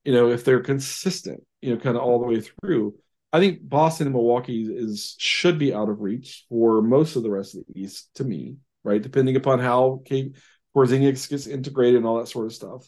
You 0.04 0.14
know, 0.14 0.32
if 0.32 0.44
they're 0.44 0.62
consistent, 0.62 1.44
you 1.62 1.74
know, 1.74 1.80
kind 1.80 1.96
of 1.96 2.04
all 2.04 2.20
the 2.20 2.28
way 2.28 2.42
through. 2.42 2.96
I 3.34 3.40
think 3.40 3.60
Boston 3.68 4.08
and 4.08 4.16
Milwaukee 4.16 4.64
is 4.64 5.16
should 5.18 5.58
be 5.58 5.74
out 5.74 5.90
of 5.90 6.02
reach 6.02 6.46
for 6.50 6.82
most 6.82 7.16
of 7.16 7.24
the 7.24 7.30
rest 7.32 7.56
of 7.56 7.64
the 7.66 7.80
East 7.80 8.10
to 8.16 8.24
me, 8.24 8.58
right? 8.84 9.02
Depending 9.02 9.36
upon 9.36 9.60
how 9.60 10.02
Kate 10.06 10.36
Porzingis 10.76 11.30
gets 11.30 11.48
integrated 11.48 11.98
and 11.98 12.06
all 12.06 12.18
that 12.20 12.28
sort 12.28 12.46
of 12.46 12.54
stuff. 12.54 12.88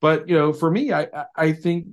But 0.00 0.28
you 0.28 0.36
know, 0.36 0.52
for 0.52 0.70
me, 0.70 0.92
I 0.92 1.08
I 1.36 1.52
think 1.52 1.88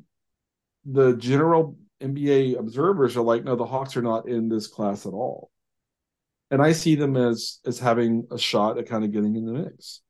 the 0.86 1.16
general 1.18 1.78
NBA 2.02 2.58
observers 2.58 3.18
are 3.18 3.22
like, 3.22 3.44
no, 3.44 3.56
the 3.56 3.66
Hawks 3.66 3.98
are 3.98 4.02
not 4.02 4.30
in 4.30 4.48
this 4.48 4.68
class 4.68 5.06
at 5.06 5.14
all, 5.14 5.52
and 6.52 6.62
I 6.62 6.72
see 6.72 6.96
them 6.96 7.16
as 7.16 7.60
as 7.66 7.80
having 7.80 8.28
a 8.32 8.38
shot 8.38 8.78
at 8.78 8.88
kind 8.88 9.04
of 9.04 9.12
getting 9.12 9.36
in 9.36 9.46
the 9.46 9.54
mix. 9.54 10.02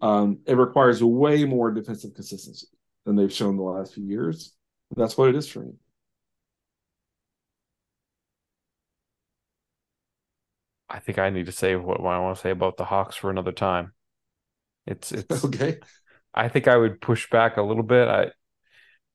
Um, 0.00 0.38
it 0.46 0.54
requires 0.54 1.02
way 1.02 1.44
more 1.44 1.72
defensive 1.72 2.14
consistency 2.14 2.68
than 3.04 3.16
they've 3.16 3.32
shown 3.32 3.56
the 3.56 3.62
last 3.62 3.94
few 3.94 4.04
years. 4.04 4.54
That's 4.96 5.18
what 5.18 5.28
it 5.28 5.34
is 5.34 5.48
for 5.48 5.60
me. 5.60 5.72
I 10.88 11.00
think 11.00 11.18
I 11.18 11.30
need 11.30 11.46
to 11.46 11.52
say 11.52 11.76
what, 11.76 12.00
what 12.00 12.14
I 12.14 12.18
want 12.20 12.36
to 12.36 12.42
say 12.42 12.50
about 12.50 12.76
the 12.76 12.84
Hawks 12.84 13.16
for 13.16 13.30
another 13.30 13.52
time. 13.52 13.92
It's 14.86 15.12
it's 15.12 15.44
okay. 15.44 15.78
I 16.34 16.48
think 16.48 16.68
I 16.68 16.76
would 16.76 17.00
push 17.00 17.28
back 17.30 17.56
a 17.56 17.62
little 17.62 17.82
bit. 17.82 18.08
I 18.08 18.30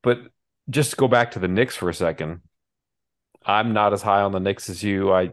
but 0.02 0.18
just 0.68 0.96
go 0.96 1.08
back 1.08 1.32
to 1.32 1.38
the 1.38 1.48
Knicks 1.48 1.76
for 1.76 1.88
a 1.88 1.94
second. 1.94 2.42
I'm 3.44 3.72
not 3.72 3.92
as 3.92 4.02
high 4.02 4.20
on 4.20 4.32
the 4.32 4.40
Knicks 4.40 4.70
as 4.70 4.82
you. 4.82 5.12
I 5.12 5.30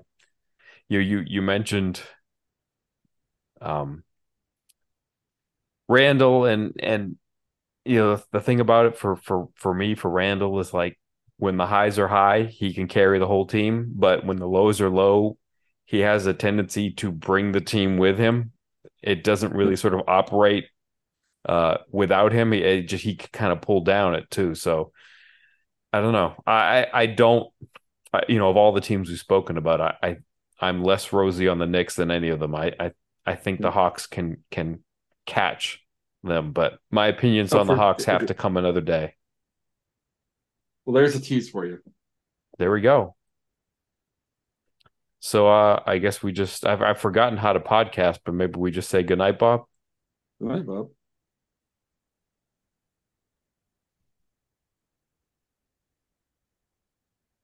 you 0.92 1.00
you 1.00 1.24
you 1.26 1.42
mentioned 1.42 2.02
um 3.62 4.04
Randle 5.88 6.46
and 6.46 6.74
and 6.80 7.16
you 7.86 7.98
know 7.98 8.22
the 8.32 8.42
thing 8.42 8.60
about 8.60 8.88
it 8.88 8.98
for 8.98 9.16
for 9.16 9.48
for 9.56 9.74
me 9.74 9.96
for 9.96 10.12
Randle 10.12 10.60
is 10.60 10.74
like 10.74 11.00
when 11.38 11.58
the 11.58 11.66
highs 11.66 11.98
are 11.98 12.10
high, 12.10 12.44
he 12.44 12.74
can 12.74 12.88
carry 12.88 13.18
the 13.18 13.26
whole 13.26 13.48
team, 13.48 13.94
but 13.96 14.26
when 14.26 14.38
the 14.38 14.48
lows 14.48 14.80
are 14.80 14.89
low, 14.92 15.38
he 15.86 16.00
has 16.02 16.28
a 16.28 16.34
tendency 16.34 16.92
to 16.92 17.12
bring 17.12 17.52
the 17.52 17.62
team 17.62 17.98
with 17.98 18.20
him. 18.20 18.52
It 19.02 19.24
doesn't 19.24 19.56
really 19.56 19.76
sort 19.76 19.96
of 19.96 20.02
operate 20.08 20.66
uh, 21.48 21.78
without 21.89 22.34
him. 22.34 22.52
He 22.52 22.84
just 22.84 23.04
he 23.04 23.16
kind 23.16 23.54
of 23.54 23.62
pull 23.62 23.82
down 23.82 24.16
it 24.16 24.30
too. 24.30 24.56
So 24.56 24.92
I 25.94 26.02
don't 26.02 26.14
know. 26.14 26.36
I 26.46 26.88
I 26.94 27.06
don't. 27.06 27.48
you 28.28 28.39
know, 28.39 28.50
of 28.50 28.58
all 28.58 28.74
the 28.74 28.82
teams 28.82 29.10
we've 29.10 29.18
spoken 29.18 29.58
about, 29.58 29.82
I, 29.82 29.96
I 30.04 30.18
I'm 30.62 30.84
less 30.84 31.12
rosy 31.12 31.47
on 31.47 31.57
the 31.57 31.66
Knicks 31.66 31.95
than 31.95 32.12
any 32.12 32.30
of 32.30 32.39
them. 32.39 32.55
I 32.55 32.74
I, 32.80 32.91
I 33.26 33.36
think 33.36 33.62
the 33.62 33.72
Hawks 33.72 34.07
can 34.07 34.43
can 34.51 34.84
catch 35.26 35.84
them, 36.24 36.51
but 36.51 36.80
my 36.91 37.07
opinions 37.07 37.53
oh, 37.53 37.59
on 37.59 37.68
for, 37.68 37.74
the 37.74 37.82
Hawks 37.82 38.05
have 38.05 38.28
to 38.28 38.34
come 38.34 38.57
another 38.57 38.82
day. 38.82 39.16
Well, 40.86 40.93
there's 40.93 41.16
a 41.16 41.22
tease 41.22 41.49
for 41.49 41.66
you. 41.66 41.80
There 42.57 42.72
we 42.72 42.82
go. 42.82 43.16
So 45.20 45.47
uh, 45.47 45.82
I 45.86 45.97
guess 45.97 46.24
we 46.24 46.32
just 46.32 46.66
I've 46.66 46.82
I've 46.82 46.99
forgotten 46.99 47.38
how 47.38 47.53
to 47.53 47.59
podcast, 47.59 48.20
but 48.24 48.34
maybe 48.34 48.59
we 48.59 48.72
just 48.72 48.89
say 48.89 49.03
good 49.03 49.20
night, 49.20 49.39
Bob. 49.39 49.66
Good 50.39 50.47
night, 50.47 50.66
Bob. 50.66 50.89